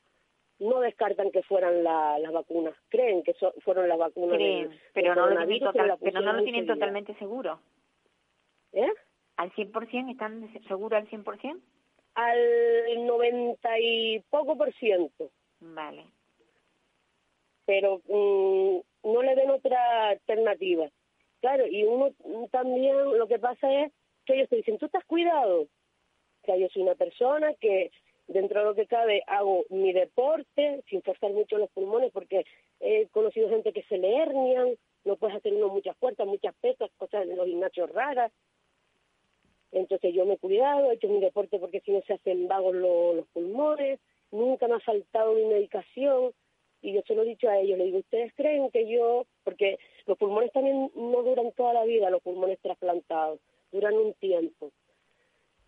no 0.58 0.80
descartan 0.80 1.30
que 1.30 1.42
fueran 1.42 1.82
las 1.82 2.32
vacunas, 2.32 2.74
creen 2.88 3.22
que 3.22 3.34
fueron 3.62 3.88
las 3.88 3.98
vacunas. 3.98 4.36
Creen, 4.36 4.70
pero, 4.92 5.14
no 5.14 5.26
lo 5.28 5.46
tienen 5.46 5.70
pero 6.00 6.20
no 6.20 6.32
lo 6.32 6.42
tienen 6.42 6.66
totalmente 6.66 7.14
seguro. 7.14 7.60
¿Eh? 8.72 8.92
¿Al 9.36 9.52
100%? 9.52 10.10
¿Están 10.10 10.52
seguros 10.66 11.00
al 11.00 11.08
100%? 11.08 11.60
Al 12.14 13.06
90 13.06 13.80
y 13.80 14.20
poco 14.30 14.56
por 14.56 14.72
ciento. 14.74 15.30
Vale. 15.60 16.04
Pero 17.66 18.00
mm, 18.08 19.12
no 19.12 19.22
le 19.22 19.34
ven 19.34 19.50
otra 19.50 20.08
alternativa. 20.10 20.88
Claro, 21.40 21.66
y 21.66 21.84
uno 21.84 22.10
también 22.50 22.96
lo 23.18 23.26
que 23.28 23.38
pasa 23.38 23.70
es 23.82 23.92
que 24.24 24.34
ellos 24.34 24.48
te 24.48 24.56
dicen, 24.56 24.78
tú 24.78 24.86
estás 24.86 25.04
cuidado. 25.04 25.62
O 25.62 26.46
sea, 26.46 26.56
yo 26.56 26.68
soy 26.68 26.82
una 26.82 26.94
persona 26.94 27.52
que 27.60 27.90
dentro 28.28 28.60
de 28.60 28.66
lo 28.66 28.74
que 28.74 28.86
cabe 28.86 29.22
hago 29.26 29.64
mi 29.70 29.92
deporte 29.92 30.82
sin 30.88 31.02
forzar 31.02 31.32
mucho 31.32 31.58
los 31.58 31.70
pulmones 31.70 32.10
porque 32.12 32.44
he 32.80 33.06
conocido 33.08 33.48
gente 33.48 33.72
que 33.72 33.82
se 33.84 33.98
le 33.98 34.16
hernian, 34.16 34.76
no 35.04 35.16
puedes 35.16 35.36
hacer 35.36 35.54
uno 35.54 35.68
muchas 35.68 35.96
fuerzas, 35.98 36.26
muchas 36.26 36.54
pesas, 36.56 36.90
cosas 36.96 37.26
de 37.28 37.36
los 37.36 37.46
gimnasios 37.46 37.90
raras. 37.92 38.32
Entonces 39.72 40.14
yo 40.14 40.24
me 40.24 40.34
he 40.34 40.38
cuidado, 40.38 40.90
he 40.90 40.94
hecho 40.94 41.08
mi 41.08 41.20
deporte 41.20 41.58
porque 41.58 41.80
si 41.80 41.92
no 41.92 42.00
se 42.02 42.14
hacen 42.14 42.48
vagos 42.48 42.74
los 42.74 43.26
pulmones, 43.28 44.00
nunca 44.30 44.68
me 44.68 44.74
ha 44.74 44.80
faltado 44.80 45.34
mi 45.34 45.44
medicación 45.44 46.32
y 46.82 46.92
yo 46.92 47.02
se 47.06 47.14
lo 47.14 47.22
he 47.22 47.26
dicho 47.26 47.48
a 47.48 47.58
ellos, 47.58 47.78
le 47.78 47.84
digo, 47.84 47.98
¿ustedes 47.98 48.32
creen 48.34 48.70
que 48.70 48.88
yo, 48.88 49.26
porque 49.44 49.78
los 50.06 50.16
pulmones 50.18 50.52
también 50.52 50.90
no 50.94 51.22
duran 51.22 51.52
toda 51.52 51.72
la 51.72 51.84
vida, 51.84 52.10
los 52.10 52.22
pulmones 52.22 52.58
trasplantados, 52.60 53.40
duran 53.72 53.94
un 53.94 54.14
tiempo. 54.14 54.70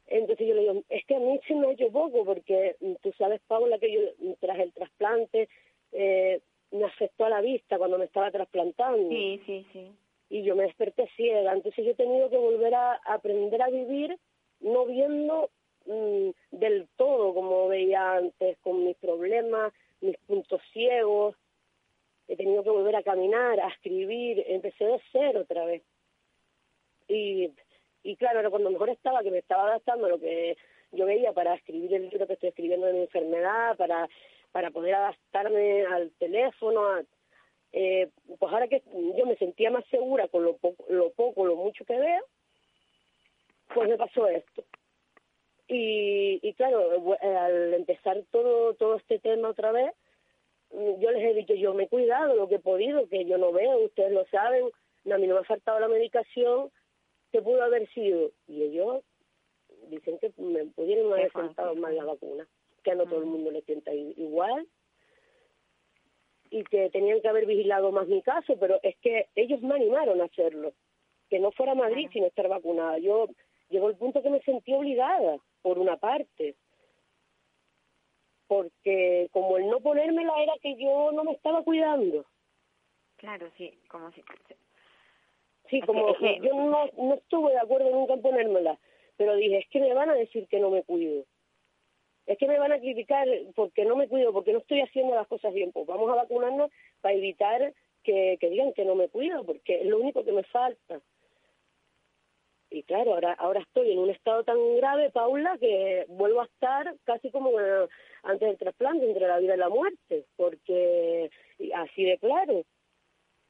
Entonces 0.07 0.47
yo 0.47 0.55
le 0.55 0.61
digo, 0.63 0.83
es 0.89 1.05
que 1.07 1.17
a 1.17 1.19
mí 1.19 1.39
se 1.47 1.55
me 1.55 1.67
ha 1.67 1.73
hecho 1.73 1.91
poco, 1.91 2.25
porque 2.25 2.77
mm, 2.81 2.95
tú 3.03 3.13
sabes, 3.19 3.41
Paula, 3.47 3.79
que 3.79 3.93
yo 3.93 4.01
mm, 4.19 4.33
tras 4.41 4.59
el 4.59 4.73
trasplante 4.73 5.49
eh, 5.93 6.41
me 6.71 6.85
afectó 6.85 7.27
a 7.27 7.31
la 7.31 7.41
vista 7.41 7.79
cuando 7.79 7.99
me 7.99 8.07
estaba 8.07 8.31
trasplantando. 8.31 9.11
Sí, 9.11 9.41
sí, 9.45 9.67
sí. 9.73 9.91
Y 10.31 10.43
yo 10.43 10.55
me 10.55 10.65
desperté 10.65 11.09
ciega, 11.17 11.53
entonces 11.53 11.85
yo 11.85 11.93
he 11.93 11.95
tenido 11.95 12.29
que 12.29 12.37
volver 12.37 12.75
a 12.75 13.01
aprender 13.05 13.63
a 13.63 13.71
vivir 13.71 14.19
no 14.61 14.87
viendo 14.87 15.51
mm, 15.87 16.31
del 16.51 16.89
todo 16.97 17.35
como 17.35 17.69
veía 17.69 18.17
antes, 18.17 18.59
con 18.59 18.85
mis 18.85 18.97
problemas, 18.97 19.73
mis 20.01 20.17
puntos 20.27 20.61
ciegos, 20.73 21.37
he 22.29 22.37
tenido 22.37 22.63
que 22.63 22.71
volver 22.71 22.97
a 22.97 23.03
caminar, 23.03 23.59
a 23.61 23.69
escribir, 23.69 24.45
empecé 24.47 24.85
de 24.85 25.01
cero 25.13 25.41
otra 25.41 25.65
vez. 25.65 25.83
Y, 27.09 27.51
y 28.03 28.17
claro, 28.17 28.41
era 28.41 28.51
cuando 28.51 28.71
mejor 28.71 28.91
estaba, 28.91 29.23
que 29.23 29.31
me 29.31 29.39
estaba 29.39 29.69
adaptando 29.69 30.07
a 30.07 30.11
lo 30.11 30.21
que 30.21 30.57
yo 30.93 31.07
veía 31.07 31.33
para 31.33 31.55
escribir 31.55 31.95
el 31.95 32.11
libro 32.11 32.27
que 32.27 32.35
estoy 32.35 32.51
escribiendo 32.51 32.87
de 32.87 32.93
mi 32.93 33.01
enfermedad, 33.01 33.77
para, 33.77 34.09
para 34.53 34.71
poder 34.71 34.95
adaptarme 34.95 35.87
al 35.87 36.11
teléfono, 36.19 37.01
eh, 37.73 38.09
pues 38.39 38.53
ahora 38.53 38.69
que 38.69 38.83
yo 39.17 39.27
me 39.27 39.37
sentía 39.37 39.71
más 39.71 39.85
segura 39.87 40.29
con 40.29 40.45
lo 40.45 40.57
poco, 40.57 40.85
lo 40.89 41.11
poco, 41.11 41.45
lo 41.45 41.57
mucho 41.57 41.85
que 41.85 41.99
veo, 41.99 42.25
pues 43.75 43.89
me 43.89 43.97
pasó 43.97 44.27
esto. 44.27 44.65
Y, 45.69 46.41
y 46.43 46.55
claro, 46.55 47.15
eh, 47.21 47.37
al 47.37 47.75
empezar 47.75 48.23
todo, 48.31 48.75
todo 48.75 48.97
este 48.97 49.19
tema 49.19 49.51
otra 49.51 49.71
vez, 49.73 49.93
mm, 50.73 51.01
yo 51.01 51.11
les 51.11 51.23
he 51.25 51.35
dicho, 51.35 51.55
yo 51.55 51.75
me 51.75 51.85
he 51.85 51.89
cuidado 51.89 52.35
lo 52.35 52.49
que 52.49 52.57
he 52.57 52.61
podido, 52.61 53.07
que 53.09 53.27
yo 53.27 53.37
no 53.37 53.53
veo, 53.53 53.85
ustedes 53.85 54.13
lo 54.13 54.25
saben, 54.27 54.65
a 55.13 55.19
mí 55.19 55.27
no 55.27 55.35
me 55.35 55.41
ha 55.41 55.45
faltado 55.45 55.79
la 55.79 55.89
medicación, 55.89 56.71
que 57.33 57.43
pudo 57.43 57.63
haber 57.63 57.87
sido. 57.91 58.31
Y 58.47 58.63
ellos 58.63 59.03
dicen 59.89 60.19
que 60.19 60.33
me 60.39 60.65
pudieron 60.67 61.13
haber 61.13 61.31
faltado 61.31 61.75
más 61.75 61.93
la 61.93 62.05
vacuna, 62.05 62.49
que 62.83 62.93
a 62.93 62.95
no 62.95 63.05
todo 63.05 63.21
el 63.21 63.27
mundo 63.27 63.51
le 63.51 63.61
sienta 63.63 63.93
igual 63.93 64.67
y 66.51 66.65
que 66.65 66.91
tenían 66.91 67.21
que 67.21 67.29
haber 67.29 67.47
vigilado 67.47 67.93
más 67.93 68.09
mi 68.09 68.23
caso, 68.23 68.57
pero 68.59 68.79
es 68.83 68.97
que 68.99 69.27
ellos 69.35 69.61
me 69.63 69.75
animaron 69.75 70.21
a 70.21 70.25
hacerlo, 70.25 70.73
que 71.29 71.39
no 71.39 71.53
fuera 71.53 71.75
Madrid 71.75 72.09
sin 72.13 72.25
estar 72.25 72.49
vacunada. 72.49 72.99
Yo 72.99 73.29
llegó 73.69 73.89
el 73.89 73.97
punto 73.97 74.23
que 74.23 74.31
me 74.31 74.41
sentí 74.43 74.73
obligada 74.73 75.39
por 75.63 75.79
una 75.79 75.97
parte, 75.97 76.57
porque 78.47 79.29
como 79.33 79.59
el 79.59 79.69
no 79.69 79.81
ponérmela 79.81 80.43
era 80.43 80.55
que 80.63 80.77
yo 80.77 81.13
no 81.13 81.25
me 81.25 81.33
estaba 81.33 81.63
cuidando. 81.63 82.25
Claro, 83.17 83.51
sí, 83.57 83.79
como 83.89 84.11
si... 84.13 84.23
Sí, 85.69 85.81
como 85.83 86.17
yo 86.19 86.55
no, 86.55 86.87
no 86.97 87.15
estuve 87.15 87.53
de 87.53 87.59
acuerdo 87.59 87.91
nunca 87.91 88.15
en 88.15 88.23
ponérmela, 88.23 88.79
pero 89.19 89.37
dije, 89.37 89.59
es 89.59 89.69
que 89.69 89.81
me 89.81 89.93
van 89.93 90.09
a 90.09 90.15
decir 90.15 90.47
que 90.49 90.61
no 90.61 90.71
me 90.71 90.83
cuido. 90.83 91.25
Es 92.29 92.39
que 92.39 92.47
me 92.47 92.59
van 92.59 92.71
a 92.71 92.79
criticar 92.79 93.27
porque 93.57 93.85
no 93.85 93.97
me 93.97 94.07
cuido, 94.07 94.33
porque 94.33 94.53
no 94.53 94.61
estoy 94.61 94.81
haciendo 94.81 95.17
las 95.17 95.27
cosas 95.27 95.53
bien. 95.53 95.73
Pues 95.73 95.87
vamos 95.87 96.09
a 96.13 96.15
vacunarnos 96.15 96.71
para 97.01 97.15
evitar 97.15 97.73
que, 98.05 98.37
que 98.39 98.51
digan 98.51 98.73
que 98.75 98.85
no 98.85 98.95
me 98.95 99.09
cuido, 99.09 99.45
porque 99.45 99.81
es 99.81 99.87
lo 99.87 99.99
único 99.99 100.25
que 100.25 100.33
me 100.33 100.45
falta 100.45 101.01
y 102.71 102.83
claro, 102.83 103.15
ahora, 103.15 103.33
ahora 103.35 103.61
estoy 103.61 103.93
en 103.93 103.99
un 103.99 104.11
estado 104.11 104.45
tan 104.45 104.59
grave, 104.77 105.11
Paula, 105.11 105.57
que 105.59 106.05
vuelvo 106.09 106.43
a 106.43 106.45
estar 106.45 106.95
casi 107.05 107.31
como 107.31 107.53
antes 108.23 108.49
del 108.49 108.59
trasplante, 108.59 109.07
entre 109.07 109.27
la 109.27 109.39
vida 109.39 109.55
y 109.55 109.59
la 109.59 109.69
muerte, 109.71 110.27
porque 110.37 111.31
así 111.75 112.05
de 112.05 112.19
claro, 112.19 112.65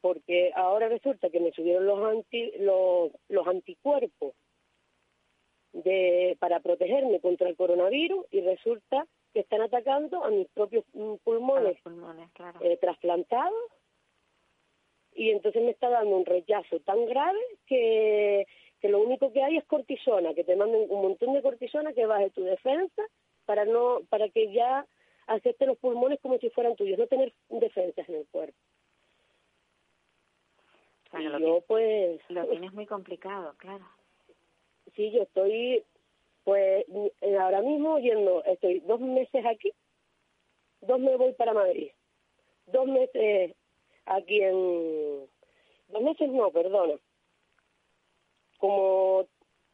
porque 0.01 0.53
ahora 0.55 0.89
resulta 0.89 1.31
que 1.31 1.41
me 1.41 1.51
subieron 1.51 1.87
los, 1.87 1.99
anti, 2.05 2.53
los, 2.59 3.11
los 3.29 3.47
anticuerpos 3.47 4.35
de, 5.73 6.37
para 6.41 6.61
protegerme 6.61 7.21
contra 7.21 7.49
el 7.49 7.57
coronavirus 7.57 8.27
y 8.31 8.41
resulta 8.41 9.07
que 9.33 9.41
están 9.41 9.61
atacando 9.61 10.25
a 10.25 10.31
mis 10.31 10.49
propios 10.49 10.85
mm, 10.93 11.15
pulmones, 11.25 11.79
eh, 12.61 12.79
trasplantados 12.81 13.55
y 15.15 15.31
entonces 15.31 15.63
me 15.63 15.71
está 15.71 15.89
dando 15.89 16.17
un 16.17 16.25
rechazo 16.25 16.81
tan 16.81 17.05
grave 17.07 17.41
que 17.67 18.47
que 18.81 18.89
lo 18.89 19.01
único 19.01 19.33
que 19.33 19.43
hay 19.43 19.57
es 19.57 19.65
cortisona, 19.65 20.35
que 20.35 20.45
te 20.45 20.57
manden 20.57 20.87
un 20.89 21.03
montón 21.03 21.33
de 21.35 21.43
cortisona 21.43 21.93
que 21.93 22.07
baje 22.07 22.31
tu 22.31 22.43
defensa 22.43 23.03
para 23.45 23.65
no 23.65 24.01
para 24.09 24.29
que 24.29 24.53
ya 24.53 24.87
acepte 25.27 25.67
los 25.67 25.79
pulmones 25.79 26.21
como 26.21 26.39
si 26.39 26.49
fueran 26.51 26.77
tuyos, 26.77 26.99
no 26.99 27.07
tener 27.07 27.33
defensas 27.49 28.09
en 28.09 28.15
el 28.17 28.27
cuerpo. 28.29 28.57
y 31.19 31.25
yo 31.25 31.61
pues 31.67 32.21
lo 32.29 32.47
tienes 32.47 32.73
muy 32.73 32.87
complicado, 32.87 33.55
claro. 33.59 33.85
Sí, 34.99 35.13
yo 35.13 35.23
estoy 35.23 35.85
pues 36.43 36.85
eh, 37.21 37.37
ahora 37.37 37.63
mismo 37.63 38.01
yendo, 38.01 38.43
estoy 38.43 38.81
dos 38.81 38.99
meses 38.99 39.47
aquí, 39.47 39.73
dos 40.81 40.99
me 40.99 41.15
voy 41.15 41.35
para 41.35 41.53
Madrid, 41.53 41.93
dos 42.67 42.89
meses 42.89 43.55
aquí 44.07 44.43
en, 44.43 45.29
dos 45.87 46.03
meses 46.03 46.29
no, 46.31 46.51
perdona, 46.51 46.99
como 48.59 49.29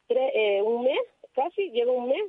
tres, 0.08 0.30
eh, 0.34 0.60
un 0.60 0.84
mes, 0.84 1.00
casi, 1.32 1.70
llevo 1.70 1.94
un 1.94 2.08
mes, 2.10 2.24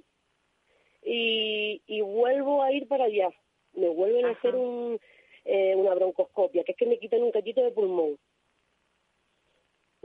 y, 1.03 1.81
y 1.87 1.99
vuelvo 1.99 2.63
a 2.63 2.71
ir 2.71 2.87
para 2.87 3.05
allá. 3.05 3.29
Me 3.73 3.89
vuelven 3.89 4.23
a 4.23 4.31
hacer 4.31 4.55
un, 4.55 5.01
eh, 5.43 5.75
una 5.75 5.95
broncoscopia, 5.95 6.63
que 6.63 6.71
es 6.71 6.77
que 6.77 6.85
me 6.85 6.97
quitan 6.97 7.23
un 7.23 7.31
cachito 7.31 7.61
de 7.61 7.71
pulmón. 7.71 8.17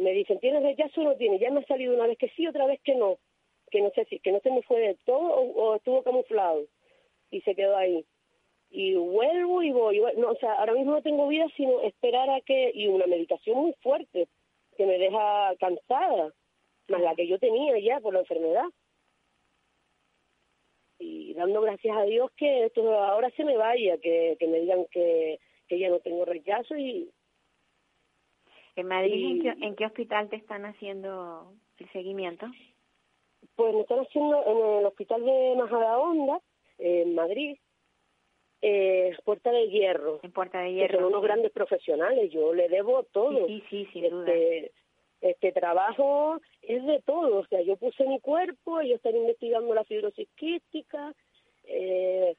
Me 0.00 0.12
dicen, 0.12 0.40
¿tienes 0.40 0.62
rechazo 0.62 1.02
o 1.02 1.04
no 1.04 1.16
tienes? 1.16 1.40
Ya 1.40 1.50
me 1.50 1.60
ha 1.60 1.66
salido 1.66 1.94
una 1.94 2.06
vez 2.06 2.16
que 2.16 2.30
sí, 2.30 2.46
otra 2.46 2.64
vez 2.66 2.80
que 2.82 2.94
no. 2.94 3.18
Que 3.70 3.82
no 3.82 3.90
sé 3.90 4.06
si, 4.06 4.18
que 4.18 4.32
no 4.32 4.40
se 4.40 4.50
me 4.50 4.62
fue 4.62 4.80
de 4.80 4.94
todo 5.04 5.20
o, 5.20 5.76
estuvo 5.76 6.02
camuflado 6.02 6.64
y 7.30 7.42
se 7.42 7.54
quedó 7.54 7.76
ahí. 7.76 8.06
Y 8.70 8.94
vuelvo 8.94 9.62
y 9.62 9.72
voy. 9.72 10.00
No, 10.16 10.30
o 10.30 10.36
sea, 10.36 10.54
ahora 10.54 10.72
mismo 10.72 10.92
no 10.92 11.02
tengo 11.02 11.28
vida 11.28 11.46
sino 11.54 11.82
esperar 11.82 12.30
a 12.30 12.40
que, 12.40 12.70
y 12.74 12.88
una 12.88 13.06
medicación 13.06 13.58
muy 13.58 13.74
fuerte, 13.82 14.28
que 14.76 14.86
me 14.86 14.96
deja 14.98 15.54
cansada 15.60 16.32
más 16.88 17.00
la 17.02 17.14
que 17.14 17.26
yo 17.26 17.38
tenía 17.38 17.78
ya 17.78 18.00
por 18.00 18.14
la 18.14 18.20
enfermedad. 18.20 18.64
Y 20.98 21.34
dando 21.34 21.60
gracias 21.60 21.94
a 21.94 22.04
Dios 22.04 22.30
que 22.38 22.64
esto 22.64 22.90
ahora 22.98 23.30
se 23.36 23.44
me 23.44 23.58
vaya, 23.58 23.98
que, 23.98 24.36
que 24.38 24.46
me 24.46 24.60
digan 24.60 24.86
que, 24.90 25.38
que 25.68 25.78
ya 25.78 25.90
no 25.90 26.00
tengo 26.00 26.24
rechazo 26.24 26.74
y... 26.76 27.10
¿En 28.80 28.86
Madrid 28.86 29.42
¿en, 29.60 29.76
qué, 29.76 29.84
hospital 29.84 30.30
te 30.30 30.36
están 30.36 30.64
haciendo 30.64 31.52
el 31.78 31.92
seguimiento? 31.92 32.46
Pues 33.56 33.74
me 33.74 33.82
están 33.82 33.98
haciendo 34.00 34.42
en 34.46 34.78
el 34.80 34.86
hospital 34.86 35.22
de 35.22 35.54
Majadahonda, 35.58 36.40
en 36.78 37.14
Madrid, 37.14 37.58
eh, 38.62 39.14
Puerta 39.24 39.50
de 39.50 39.68
Hierro. 39.68 40.20
En 40.22 40.32
Puerta 40.32 40.60
de 40.60 40.72
Hierro. 40.72 40.98
son 40.98 41.08
unos 41.08 41.22
grandes 41.22 41.52
profesionales, 41.52 42.32
yo 42.32 42.54
le 42.54 42.70
debo 42.70 43.02
todo. 43.04 43.46
Sí, 43.46 43.62
sí, 43.68 43.84
sí, 43.92 44.00
sin 44.00 44.10
duda. 44.10 44.32
Este, 44.32 44.72
este 45.20 45.52
trabajo 45.52 46.40
es 46.62 46.82
de 46.86 47.02
todo, 47.02 47.40
o 47.40 47.46
sea, 47.48 47.60
yo 47.60 47.76
puse 47.76 48.06
mi 48.06 48.18
cuerpo, 48.20 48.80
ellos 48.80 48.96
están 48.96 49.14
investigando 49.14 49.74
la 49.74 49.84
fibrosis 49.84 50.28
quística, 50.36 51.14
eh, 51.64 52.34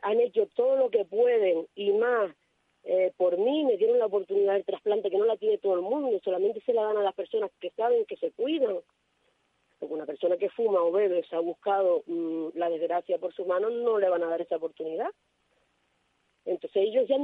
han 0.00 0.20
hecho 0.20 0.46
todo 0.54 0.76
lo 0.76 0.88
que 0.88 1.04
pueden 1.04 1.66
y 1.74 1.92
más 1.92 2.34
eh, 2.84 3.12
por 3.16 3.38
mí, 3.38 3.64
me 3.64 3.76
dieron 3.76 3.98
la 3.98 4.06
oportunidad 4.06 4.54
del 4.54 4.64
trasplante 4.64 5.10
que 5.10 5.18
no 5.18 5.24
la 5.24 5.36
tiene 5.36 5.58
todo 5.58 5.74
el 5.74 5.82
mundo, 5.82 6.18
solamente 6.24 6.60
se 6.62 6.72
la 6.72 6.82
dan 6.82 6.96
a 6.96 7.02
las 7.02 7.14
personas 7.14 7.50
que 7.60 7.70
saben 7.70 8.04
que 8.06 8.16
se 8.16 8.32
cuidan. 8.32 8.78
Porque 9.78 9.94
una 9.94 10.06
persona 10.06 10.36
que 10.36 10.50
fuma 10.50 10.82
o 10.82 10.92
bebe 10.92 11.24
se 11.24 11.36
ha 11.36 11.40
buscado 11.40 12.02
mm, 12.06 12.48
la 12.54 12.70
desgracia 12.70 13.18
por 13.18 13.32
su 13.34 13.44
mano, 13.44 13.70
no 13.70 13.98
le 13.98 14.08
van 14.08 14.22
a 14.22 14.28
dar 14.28 14.40
esa 14.40 14.56
oportunidad. 14.56 15.10
Entonces 16.44 16.82
ellos 16.82 17.06
ya 17.08 17.16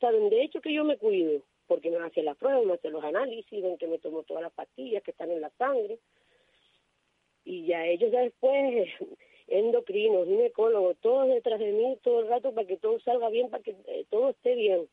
saben 0.00 0.30
de 0.30 0.42
hecho 0.42 0.60
que 0.60 0.72
yo 0.72 0.84
me 0.84 0.96
cuido, 0.96 1.42
porque 1.68 1.90
me 1.90 1.98
hacen 1.98 2.24
las 2.24 2.36
pruebas, 2.36 2.64
me 2.64 2.74
hacen 2.74 2.92
los 2.92 3.04
análisis, 3.04 3.62
ven 3.62 3.78
que 3.78 3.86
me 3.86 3.98
tomo 3.98 4.24
todas 4.24 4.42
las 4.42 4.52
pastillas 4.52 5.02
que 5.02 5.12
están 5.12 5.30
en 5.30 5.40
la 5.40 5.50
sangre. 5.50 5.98
Y 7.44 7.66
ya 7.66 7.86
ellos 7.86 8.10
ya 8.10 8.20
después, 8.20 8.88
endocrinos, 9.46 10.26
ginecólogos, 10.26 10.96
todos 10.98 11.28
detrás 11.28 11.60
de 11.60 11.72
mí 11.72 11.98
todo 12.02 12.20
el 12.20 12.28
rato 12.28 12.52
para 12.52 12.66
que 12.66 12.78
todo 12.78 12.98
salga 13.00 13.28
bien, 13.28 13.48
para 13.50 13.62
que 13.62 13.76
eh, 13.86 14.06
todo 14.10 14.30
esté 14.30 14.54
bien. 14.56 14.88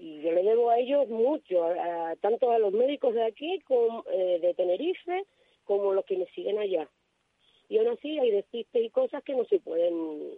Y 0.00 0.22
yo 0.22 0.32
le 0.32 0.42
debo 0.42 0.70
a 0.70 0.78
ellos 0.78 1.08
mucho, 1.10 1.62
tanto 2.22 2.50
a 2.50 2.58
los 2.58 2.72
médicos 2.72 3.12
de 3.12 3.22
aquí, 3.22 3.60
como, 3.66 4.02
eh, 4.10 4.38
de 4.40 4.54
Tenerife, 4.54 5.26
como 5.64 5.92
los 5.92 6.06
que 6.06 6.16
me 6.16 6.24
siguen 6.28 6.58
allá. 6.58 6.88
Y 7.68 7.76
aún 7.76 7.88
así 7.88 8.18
hay 8.18 8.30
despistes 8.30 8.82
y 8.82 8.88
cosas 8.88 9.22
que 9.22 9.34
no 9.34 9.44
se 9.44 9.60
pueden, 9.60 10.32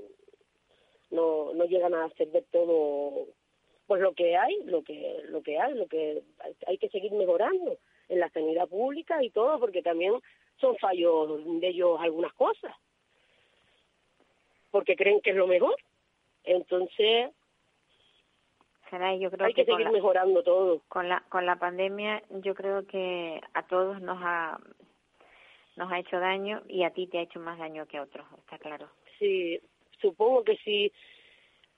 no, 1.13 1.55
no 1.55 1.65
llegan 1.67 1.95
a 1.95 2.07
hacer 2.07 2.33
de 2.33 2.43
todo 2.43 3.29
pues 3.87 4.03
lo 4.03 4.15
que 4.15 4.37
hay, 4.37 4.65
lo 4.65 4.83
que, 4.83 5.21
lo 5.29 5.43
que 5.43 5.61
hay, 5.61 5.75
lo 5.75 5.87
que 5.87 6.25
hay 6.67 6.79
que 6.79 6.89
seguir 6.89 7.13
mejorando 7.13 7.79
en 8.09 8.19
la 8.19 8.31
sanidad 8.31 8.69
pública 8.69 9.23
y 9.23 9.31
todo, 9.31 9.61
porque 9.61 9.81
también 9.81 10.15
son 10.61 10.77
fallos 10.79 11.41
de 11.61 11.69
ellos 11.69 12.01
algunas 12.01 12.33
cosas, 12.33 12.75
porque 14.73 14.97
creen 14.97 15.21
que 15.21 15.31
es 15.31 15.37
lo 15.37 15.47
mejor. 15.47 15.77
Entonces, 16.43 17.31
yo 19.19 19.31
creo 19.31 19.47
hay 19.47 19.55
que, 19.55 19.65
seguir 19.65 19.91
mejorando 19.91 20.43
todo. 20.43 20.83
Con 20.89 21.09
la, 21.09 21.23
con 21.29 21.47
la 21.47 21.57
pandemia, 21.57 22.23
yo 22.31 22.55
creo 22.55 22.87
que 22.87 23.41
a 23.55 23.63
todos 23.67 24.01
nos 24.01 24.19
ha, 24.23 24.59
nos 25.77 25.91
ha 25.91 25.99
hecho 25.99 26.19
daño 26.19 26.63
y 26.69 26.85
a 26.85 26.91
ti 26.91 27.07
te 27.07 27.19
ha 27.19 27.23
hecho 27.23 27.41
más 27.41 27.59
daño 27.59 27.87
que 27.87 27.99
a 27.99 28.03
otros, 28.03 28.27
está 28.39 28.59
claro. 28.59 28.89
Sí, 29.19 29.61
supongo 30.01 30.45
que 30.45 30.57
sí 30.59 30.93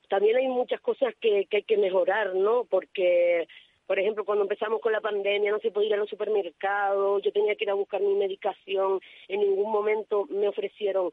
también 0.07 0.37
hay 0.37 0.47
muchas 0.47 0.81
cosas 0.81 1.13
que, 1.19 1.45
que 1.45 1.57
hay 1.57 1.63
que 1.63 1.77
mejorar, 1.77 2.35
¿no? 2.35 2.65
Porque, 2.65 3.47
por 3.87 3.99
ejemplo, 3.99 4.25
cuando 4.25 4.43
empezamos 4.43 4.81
con 4.81 4.91
la 4.91 5.01
pandemia 5.01 5.51
no 5.51 5.59
se 5.59 5.71
podía 5.71 5.89
ir 5.89 5.93
a 5.95 5.97
los 5.97 6.09
supermercados, 6.09 7.21
yo 7.23 7.31
tenía 7.31 7.55
que 7.55 7.65
ir 7.65 7.69
a 7.69 7.75
buscar 7.75 8.01
mi 8.01 8.13
medicación, 8.13 8.99
en 9.27 9.39
ningún 9.41 9.71
momento 9.71 10.25
me 10.29 10.47
ofrecieron 10.47 11.11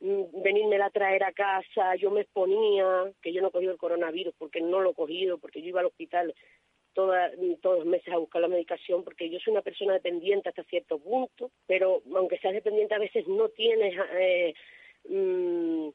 venirme 0.00 0.80
a 0.80 0.90
traer 0.90 1.24
a 1.24 1.32
casa, 1.32 1.96
yo 1.96 2.10
me 2.10 2.22
exponía, 2.22 3.10
que 3.20 3.32
yo 3.32 3.40
no 3.40 3.48
he 3.48 3.52
cogido 3.52 3.72
el 3.72 3.78
coronavirus 3.78 4.34
porque 4.38 4.60
no 4.60 4.80
lo 4.80 4.90
he 4.90 4.94
cogido, 4.94 5.38
porque 5.38 5.60
yo 5.60 5.68
iba 5.68 5.80
al 5.80 5.86
hospital 5.86 6.34
toda, 6.92 7.30
todos 7.60 7.78
los 7.78 7.86
meses 7.86 8.12
a 8.12 8.18
buscar 8.18 8.42
la 8.42 8.48
medicación, 8.48 9.04
porque 9.04 9.28
yo 9.30 9.38
soy 9.40 9.52
una 9.52 9.62
persona 9.62 9.94
dependiente 9.94 10.48
hasta 10.48 10.64
cierto 10.64 10.98
punto, 10.98 11.50
pero 11.66 12.02
aunque 12.14 12.38
seas 12.38 12.54
dependiente 12.54 12.94
a 12.94 12.98
veces 12.98 13.26
no 13.26 13.48
tienes... 13.48 13.94
Eh, 14.14 14.54
mm, 15.08 15.88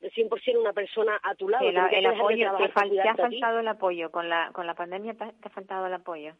de 0.00 0.12
100% 0.12 0.60
una 0.60 0.72
persona 0.72 1.18
a 1.22 1.34
tu 1.34 1.48
lado. 1.48 1.68
el 1.68 1.76
apoyo, 2.06 2.56
te, 2.56 2.64
ha 2.64 3.14
faltado 3.16 3.60
el 3.60 3.68
apoyo, 3.68 4.10
con 4.10 4.28
la, 4.28 4.50
con 4.52 4.66
la 4.66 4.74
pandemia 4.74 5.14
te, 5.14 5.24
ha 5.24 5.50
faltado 5.50 5.86
el 5.86 5.94
apoyo. 5.94 6.34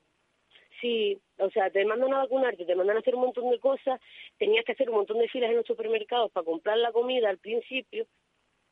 Sí, 0.81 1.19
o 1.39 1.51
sea, 1.51 1.71
te 1.71 1.85
mandan 1.85 2.13
a 2.15 2.19
vacunarte, 2.19 2.65
te 2.65 2.75
mandan 2.75 2.97
a 2.97 3.01
hacer 3.01 3.15
un 3.15 3.23
montón 3.23 3.51
de 3.51 3.59
cosas, 3.59 4.01
tenías 4.39 4.65
que 4.65 4.73
hacer 4.73 4.89
un 4.91 4.97
montón 4.97 5.19
de 5.19 5.29
filas 5.29 5.51
en 5.51 5.57
los 5.57 5.67
supermercados 5.67 6.31
para 6.31 6.45
comprar 6.45 6.79
la 6.79 6.93
comida 6.93 7.29
al 7.29 7.39
principio, 7.39 8.07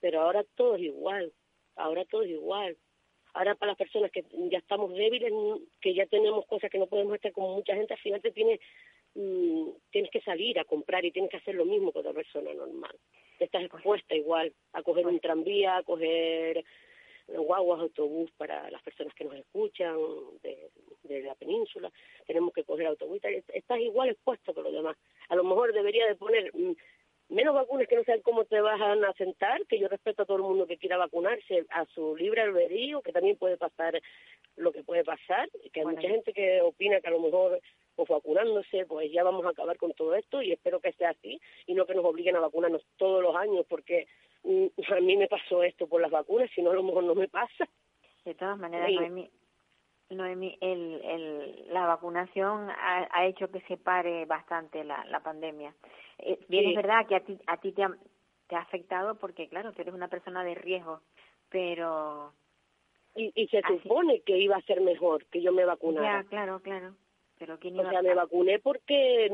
pero 0.00 0.20
ahora 0.20 0.44
todo 0.54 0.76
es 0.76 0.82
igual, 0.82 1.32
ahora 1.74 2.04
todo 2.04 2.22
es 2.22 2.30
igual. 2.30 2.76
Ahora 3.34 3.54
para 3.54 3.72
las 3.72 3.78
personas 3.78 4.11
que 4.11 4.24
ya 4.50 4.59
estamos 4.59 4.94
débiles, 4.94 5.30
que 5.80 5.92
ya 5.94 6.07
tenemos 6.07 6.46
cosas 6.46 6.70
que 6.70 6.78
no 6.78 6.86
podemos 6.86 7.14
hacer 7.14 7.32
como 7.32 7.54
mucha 7.54 7.74
gente, 7.74 7.92
al 7.92 8.00
final 8.00 8.22
te 8.22 8.30
tiene, 8.30 8.59
mm, 9.14 9.68
tienes 9.90 10.11
que 10.11 10.22
salir 10.22 10.59
a 10.59 10.64
comprar 10.64 11.04
y 11.04 11.12
tienes 11.12 11.30
que 11.30 11.36
hacer 11.36 11.54
lo 11.54 11.66
mismo 11.66 11.92
que 11.92 11.98
otra 11.98 12.14
persona 12.14 12.54
normal 12.54 12.96
estás 13.44 13.64
expuesta 13.64 14.14
igual 14.14 14.52
a 14.72 14.82
coger 14.82 15.07
un 15.07 15.20
tranvía, 15.20 15.76
a 15.76 15.82
coger 15.82 16.64
guaguas, 17.28 17.80
autobús 17.80 18.30
para 18.36 18.70
las 18.70 18.82
personas 18.82 19.14
que 19.14 19.24
nos 19.24 19.34
escuchan 19.34 19.96
de, 20.42 20.70
de 21.04 21.22
la 21.22 21.34
península, 21.34 21.90
tenemos 22.26 22.52
que 22.52 22.64
coger 22.64 22.86
autobús, 22.86 23.20
estás 23.48 23.80
igual 23.80 24.10
expuesto 24.10 24.54
que 24.54 24.62
los 24.62 24.72
demás. 24.72 24.96
A 25.28 25.36
lo 25.36 25.44
mejor 25.44 25.72
debería 25.72 26.06
de 26.06 26.14
poner 26.14 26.50
mm, 26.54 26.72
menos 27.28 27.54
vacunas 27.54 27.88
que 27.88 27.96
no 27.96 28.04
saben 28.04 28.22
cómo 28.22 28.44
te 28.44 28.60
vas 28.60 28.80
a 28.80 29.12
sentar, 29.14 29.64
que 29.66 29.78
yo 29.78 29.88
respeto 29.88 30.22
a 30.22 30.26
todo 30.26 30.36
el 30.36 30.42
mundo 30.44 30.66
que 30.66 30.78
quiera 30.78 30.96
vacunarse 30.96 31.64
a 31.70 31.84
su 31.86 32.16
libre 32.16 32.42
albedrío, 32.42 33.02
que 33.02 33.12
también 33.12 33.36
puede 33.36 33.56
pasar 33.56 34.00
lo 34.56 34.72
que 34.72 34.84
puede 34.84 35.04
pasar, 35.04 35.48
que 35.72 35.80
hay 35.80 35.86
mucha 35.86 36.08
gente 36.08 36.32
que 36.32 36.60
opina 36.62 37.00
que 37.00 37.08
a 37.08 37.12
lo 37.12 37.20
mejor 37.20 37.60
pues 37.97 38.09
vacunándose, 38.09 38.84
pues 38.86 39.11
ya 39.11 39.24
vamos 39.24 39.44
a 39.47 39.51
acabar 39.51 39.76
con 39.78 39.92
todo 39.94 40.14
esto 40.14 40.42
y 40.42 40.53
espero 40.53 40.80
que 40.80 40.92
sea 40.92 41.11
así 41.11 41.40
y 41.66 41.74
no 41.74 41.86
que 41.86 41.94
nos 41.94 42.05
obliguen 42.05 42.36
a 42.36 42.40
vacunarnos 42.40 42.84
todos 42.97 43.22
los 43.22 43.34
años 43.34 43.64
porque 43.68 44.07
mm, 44.44 44.66
a 44.97 45.01
mí 45.01 45.16
me 45.16 45.28
pasó 45.28 45.62
esto 45.62 45.88
por 45.88 46.01
las 46.01 46.11
vacunas, 46.11 46.51
si 46.55 46.62
no 46.62 46.70
a 46.70 46.74
lo 46.74 46.82
mejor 46.82 47.05
no 47.05 47.14
me 47.14 47.28
pasa. 47.28 47.66
De 48.24 48.34
todas 48.34 48.59
maneras, 48.59 48.90
Noemi, 48.90 49.30
Noemi 50.11 50.59
el, 50.61 51.01
el, 51.05 51.64
la 51.72 51.86
vacunación 51.86 52.70
ha, 52.70 53.09
ha, 53.11 53.26
hecho 53.26 53.49
que 53.51 53.61
se 53.62 53.76
pare 53.76 54.24
bastante 54.26 54.84
la, 54.84 55.05
la 55.07 55.20
pandemia. 55.20 55.72
Eh, 56.18 56.38
bien, 56.49 56.70
es 56.70 56.76
verdad 56.76 57.07
que 57.07 57.16
a 57.16 57.20
ti, 57.20 57.38
a 57.47 57.57
ti 57.59 57.72
te, 57.72 57.84
ha, 57.84 57.90
te 58.49 58.57
ha 58.57 58.61
afectado 58.61 59.14
porque, 59.14 59.49
claro, 59.49 59.72
tú 59.72 59.82
eres 59.82 59.94
una 59.94 60.09
persona 60.09 60.44
de 60.44 60.55
riesgo, 60.55 61.01
pero... 61.49 62.32
Y, 63.14 63.32
y 63.34 63.49
se 63.49 63.62
supone 63.62 64.20
que 64.20 64.36
iba 64.36 64.57
a 64.57 64.62
ser 64.62 64.82
mejor 64.82 65.24
que 65.26 65.40
yo 65.40 65.51
me 65.51 65.64
vacunara. 65.64 66.22
Ya, 66.22 66.28
claro, 66.28 66.61
claro. 66.61 66.94
Pero 67.39 67.55
o 67.55 67.91
sea, 67.91 68.03
me 68.03 68.14
vacuné 68.14 68.59
porque 68.59 69.28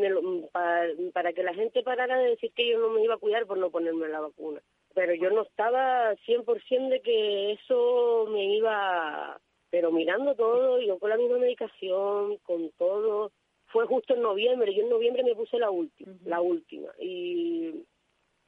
para, 1.12 1.32
que 1.32 1.42
la 1.42 1.54
gente 1.54 1.82
parara 1.82 2.18
de 2.18 2.30
decir 2.30 2.52
que 2.52 2.68
yo 2.68 2.78
no 2.78 2.90
me 2.90 3.04
iba 3.04 3.14
a 3.14 3.18
cuidar 3.18 3.46
por 3.46 3.58
no 3.58 3.70
ponerme 3.70 4.08
la 4.08 4.20
vacuna. 4.20 4.60
Pero 4.94 5.14
yo 5.14 5.30
no 5.30 5.42
estaba 5.42 6.14
100% 6.26 6.88
de 6.88 7.00
que 7.00 7.52
eso 7.52 8.26
me 8.30 8.56
iba... 8.56 9.40
Pero 9.70 9.90
mirando 9.90 10.34
todo, 10.34 10.80
yo 10.80 10.98
con 10.98 11.10
la 11.10 11.16
misma 11.16 11.38
medicación, 11.38 12.38
con 12.38 12.70
todo... 12.76 13.30
Fue 13.66 13.86
justo 13.86 14.14
en 14.14 14.20
noviembre, 14.20 14.74
yo 14.74 14.82
en 14.82 14.90
noviembre 14.90 15.24
me 15.24 15.34
puse 15.34 15.58
la 15.58 15.70
última, 15.70 16.12
la 16.26 16.42
última. 16.42 16.90
Y, 17.00 17.86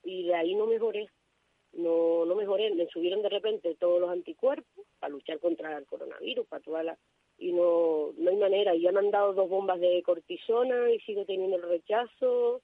y 0.03 0.27
de 0.27 0.35
ahí 0.35 0.55
no 0.55 0.67
mejoré 0.67 1.09
no 1.77 2.25
no 2.25 2.35
mejoré, 2.35 2.73
me 2.75 2.87
subieron 2.87 3.23
de 3.23 3.29
repente 3.29 3.75
todos 3.75 4.01
los 4.01 4.11
anticuerpos 4.11 4.87
para 4.99 5.13
luchar 5.13 5.39
contra 5.39 5.77
el 5.77 5.87
coronavirus, 5.87 6.47
para 6.47 6.63
toda 6.63 6.83
la 6.83 6.99
y 7.39 7.53
no, 7.53 8.13
no 8.17 8.31
hay 8.31 8.37
manera. 8.37 8.75
Ya 8.75 8.93
me 8.93 9.01
han 9.01 9.11
dado 9.11 9.33
dos 9.33 9.49
bombas 9.49 9.81
de 9.81 10.03
cortisona 10.03 10.91
y 10.91 11.01
sigo 11.01 11.25
teniendo 11.25 11.57
el 11.57 11.63
rechazo 11.63 12.63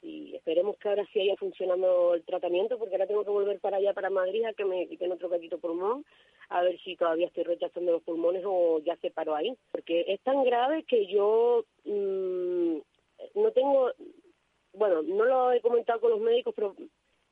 y 0.00 0.36
esperemos 0.36 0.76
que 0.78 0.88
ahora 0.88 1.04
sí 1.12 1.20
haya 1.20 1.36
funcionado 1.36 2.14
el 2.14 2.24
tratamiento 2.24 2.78
porque 2.78 2.94
ahora 2.94 3.06
tengo 3.06 3.24
que 3.24 3.30
volver 3.30 3.58
para 3.58 3.78
allá, 3.78 3.92
para 3.94 4.10
Madrid, 4.10 4.44
a 4.44 4.52
que 4.52 4.64
me 4.64 4.86
quiten 4.86 5.10
otro 5.10 5.28
gatito 5.28 5.58
pulmón, 5.58 6.04
a 6.50 6.62
ver 6.62 6.78
si 6.80 6.96
todavía 6.96 7.26
estoy 7.26 7.44
rechazando 7.44 7.92
los 7.92 8.02
pulmones 8.02 8.44
o 8.46 8.78
ya 8.80 8.96
se 8.96 9.10
paró 9.10 9.34
ahí. 9.34 9.56
Porque 9.72 10.04
es 10.06 10.20
tan 10.20 10.44
grave 10.44 10.84
que 10.84 11.06
yo 11.06 11.64
mmm, 11.84 12.78
no 13.34 13.52
tengo, 13.52 13.90
bueno, 14.72 15.02
no 15.02 15.24
lo 15.24 15.52
he 15.52 15.60
comentado 15.60 16.00
con 16.00 16.10
los 16.10 16.20
médicos, 16.20 16.54
pero 16.54 16.76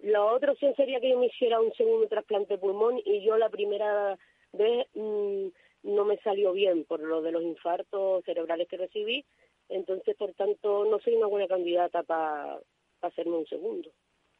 la 0.00 0.24
otra 0.24 0.52
opción 0.52 0.74
sería 0.74 1.00
que 1.00 1.10
yo 1.10 1.18
me 1.18 1.26
hiciera 1.26 1.60
un 1.60 1.72
segundo 1.74 2.08
trasplante 2.08 2.54
de 2.54 2.58
pulmón 2.58 3.00
y 3.04 3.22
yo 3.22 3.36
la 3.38 3.48
primera 3.48 4.18
vez... 4.52 4.86
Mmm, 4.94 5.48
no 5.86 6.04
me 6.04 6.18
salió 6.18 6.52
bien 6.52 6.84
por 6.84 7.00
lo 7.00 7.22
de 7.22 7.32
los 7.32 7.42
infartos 7.42 8.24
cerebrales 8.24 8.68
que 8.68 8.76
recibí, 8.76 9.24
entonces 9.68 10.16
por 10.16 10.32
tanto 10.34 10.84
no 10.84 10.98
soy 10.98 11.14
una 11.14 11.26
buena 11.26 11.46
candidata 11.46 12.02
para 12.02 12.58
hacerme 13.02 13.36
un 13.36 13.46
segundo. 13.46 13.90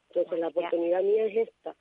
Entonces 0.09 0.39
la 0.39 0.49
oportunidad 0.49 1.03
mía 1.03 1.27
es 1.27 1.49
esta. 1.49 1.75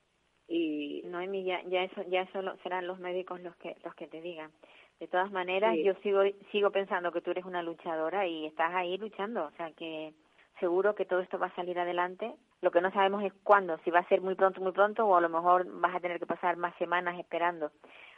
Y 0.48 1.02
Noemi, 1.06 1.44
ya, 1.44 1.62
ya 1.64 1.82
eso 1.82 2.02
ya 2.08 2.30
solo 2.32 2.56
serán 2.62 2.86
los 2.86 3.00
médicos 3.00 3.40
los 3.40 3.56
que 3.56 3.76
los 3.84 3.94
que 3.94 4.06
te 4.06 4.20
digan. 4.20 4.52
De 5.00 5.08
todas 5.08 5.30
maneras, 5.32 5.76
yo 5.84 5.94
sigo 6.02 6.22
sigo 6.52 6.70
pensando 6.70 7.12
que 7.12 7.20
tú 7.20 7.32
eres 7.32 7.44
una 7.44 7.62
luchadora 7.62 8.26
y 8.26 8.46
estás 8.46 8.72
ahí 8.74 8.96
luchando, 8.96 9.46
o 9.46 9.50
sea 9.56 9.72
que 9.72 10.14
seguro 10.60 10.94
que 10.94 11.04
todo 11.04 11.20
esto 11.20 11.38
va 11.38 11.48
a 11.48 11.54
salir 11.56 11.78
adelante. 11.78 12.32
Lo 12.62 12.70
que 12.70 12.80
no 12.80 12.90
sabemos 12.92 13.22
es 13.24 13.32
cuándo, 13.42 13.78
si 13.84 13.90
va 13.90 14.00
a 14.00 14.08
ser 14.08 14.20
muy 14.20 14.36
pronto, 14.36 14.60
muy 14.60 14.72
pronto, 14.72 15.04
o 15.04 15.16
a 15.16 15.20
lo 15.20 15.28
mejor 15.28 15.66
vas 15.80 15.94
a 15.94 16.00
tener 16.00 16.18
que 16.18 16.26
pasar 16.26 16.56
más 16.56 16.74
semanas 16.78 17.18
esperando 17.18 17.70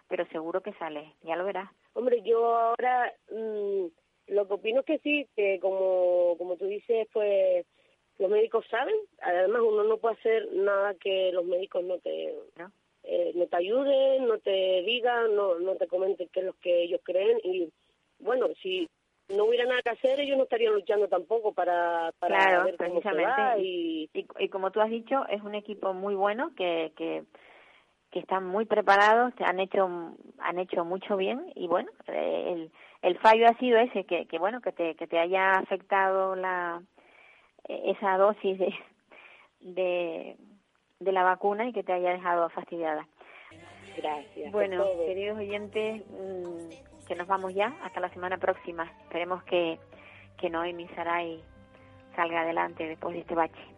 pero 0.09 0.27
seguro 0.29 0.63
que 0.63 0.73
sale, 0.75 1.15
ya 1.23 1.37
lo 1.37 1.45
verás. 1.45 1.71
Hombre, 1.95 2.23
yo 2.23 2.57
ahora 2.57 3.13
mmm, 3.31 3.87
lo 4.29 4.49
que 4.49 4.55
opino 4.55 4.81
es 4.81 4.87
que 4.87 4.99
sí, 4.99 5.29
que 5.37 5.59
como, 5.61 6.37
como 6.39 6.57
tú 6.57 6.67
dices, 6.67 7.09
pues 7.13 7.67
los 8.19 8.31
médicos 8.31 8.67
saben, 8.71 8.97
además 9.21 9.63
uno 9.63 9.85
no 9.85 9.99
puede 9.99 10.17
hacer 10.17 10.49
nada 10.53 10.95
que 10.95 11.31
los 11.33 11.45
médicos 11.45 11.85
no 11.85 11.99
te... 11.99 12.35
¿No? 12.57 12.73
Eh, 13.05 13.33
no 13.37 13.47
te 13.47 13.57
ayuden, 13.57 14.27
no 14.27 14.39
te 14.39 14.83
digan, 14.83 15.35
no, 15.35 15.59
no 15.61 15.77
te 15.77 15.87
comenten 15.87 16.29
qué 16.31 16.41
es 16.41 16.47
lo 16.47 16.53
que 16.55 16.83
ellos 16.83 17.01
creen 17.03 17.39
y 17.43 17.73
bueno, 18.19 18.49
si 18.61 18.87
no 19.35 19.45
hubiera 19.45 19.65
nada 19.65 19.81
que 19.81 19.91
hacer, 19.91 20.21
ellos 20.21 20.37
no 20.37 20.43
estarían 20.43 20.75
luchando 20.75 21.09
tampoco 21.09 21.55
para, 21.55 22.13
para 22.19 22.65
ver 22.65 22.77
cómo 22.77 23.01
se 23.01 23.13
va 23.13 23.57
y... 23.57 24.11
Y, 24.13 24.27
y... 24.39 24.49
como 24.51 24.73
tú 24.73 24.81
has 24.83 24.91
dicho, 24.91 25.25
es 25.31 25.41
un 25.43 25.55
equipo 25.55 25.95
muy 25.95 26.17
bueno 26.17 26.53
que, 26.55 26.93
que 26.97 27.25
que 28.11 28.21
están 28.21 28.47
muy 28.47 28.65
preparados, 28.65 29.33
han 29.41 29.61
hecho 29.61 29.89
han 30.39 30.59
hecho 30.59 30.85
mucho 30.85 31.17
bien 31.17 31.53
y 31.55 31.69
bueno, 31.69 31.91
eh, 32.07 32.53
el, 32.53 32.73
el 33.03 33.19
fallo 33.19 33.47
ha 33.49 33.59
sido 33.59 33.79
ese 33.79 34.05
que, 34.05 34.27
que 34.27 34.39
bueno, 34.39 34.61
que 34.61 34.73
te 34.73 34.95
que 34.95 35.07
te 35.07 35.19
haya 35.19 35.53
afectado 35.53 36.35
la 36.37 36.83
esa 37.69 38.17
dosis 38.17 38.59
de 38.59 38.75
de, 39.61 40.37
de 41.01 41.13
la 41.13 41.23
vacuna 41.23 41.69
y 41.69 41.73
que 41.73 41.83
te 41.83 41.93
haya 41.93 42.13
dejado 42.13 42.49
fastidiada. 42.51 43.07
Gracias. 43.97 44.53
Bueno, 44.53 44.85
queridos 45.07 45.39
oyentes, 45.39 46.03
mm, 46.09 47.07
que 47.07 47.15
nos 47.17 47.27
vamos 47.27 47.55
ya 47.55 47.75
hasta 47.83 48.01
la 48.01 48.11
semana 48.11 48.39
próxima. 48.39 48.85
Esperemos 49.03 49.43
que, 49.45 49.79
que 50.37 50.51
Noemi 50.51 50.87
Saray 50.89 51.43
salga 52.15 52.43
adelante 52.43 52.87
después 52.87 53.15
de 53.15 53.21
este 53.21 53.35
bache. 53.35 53.78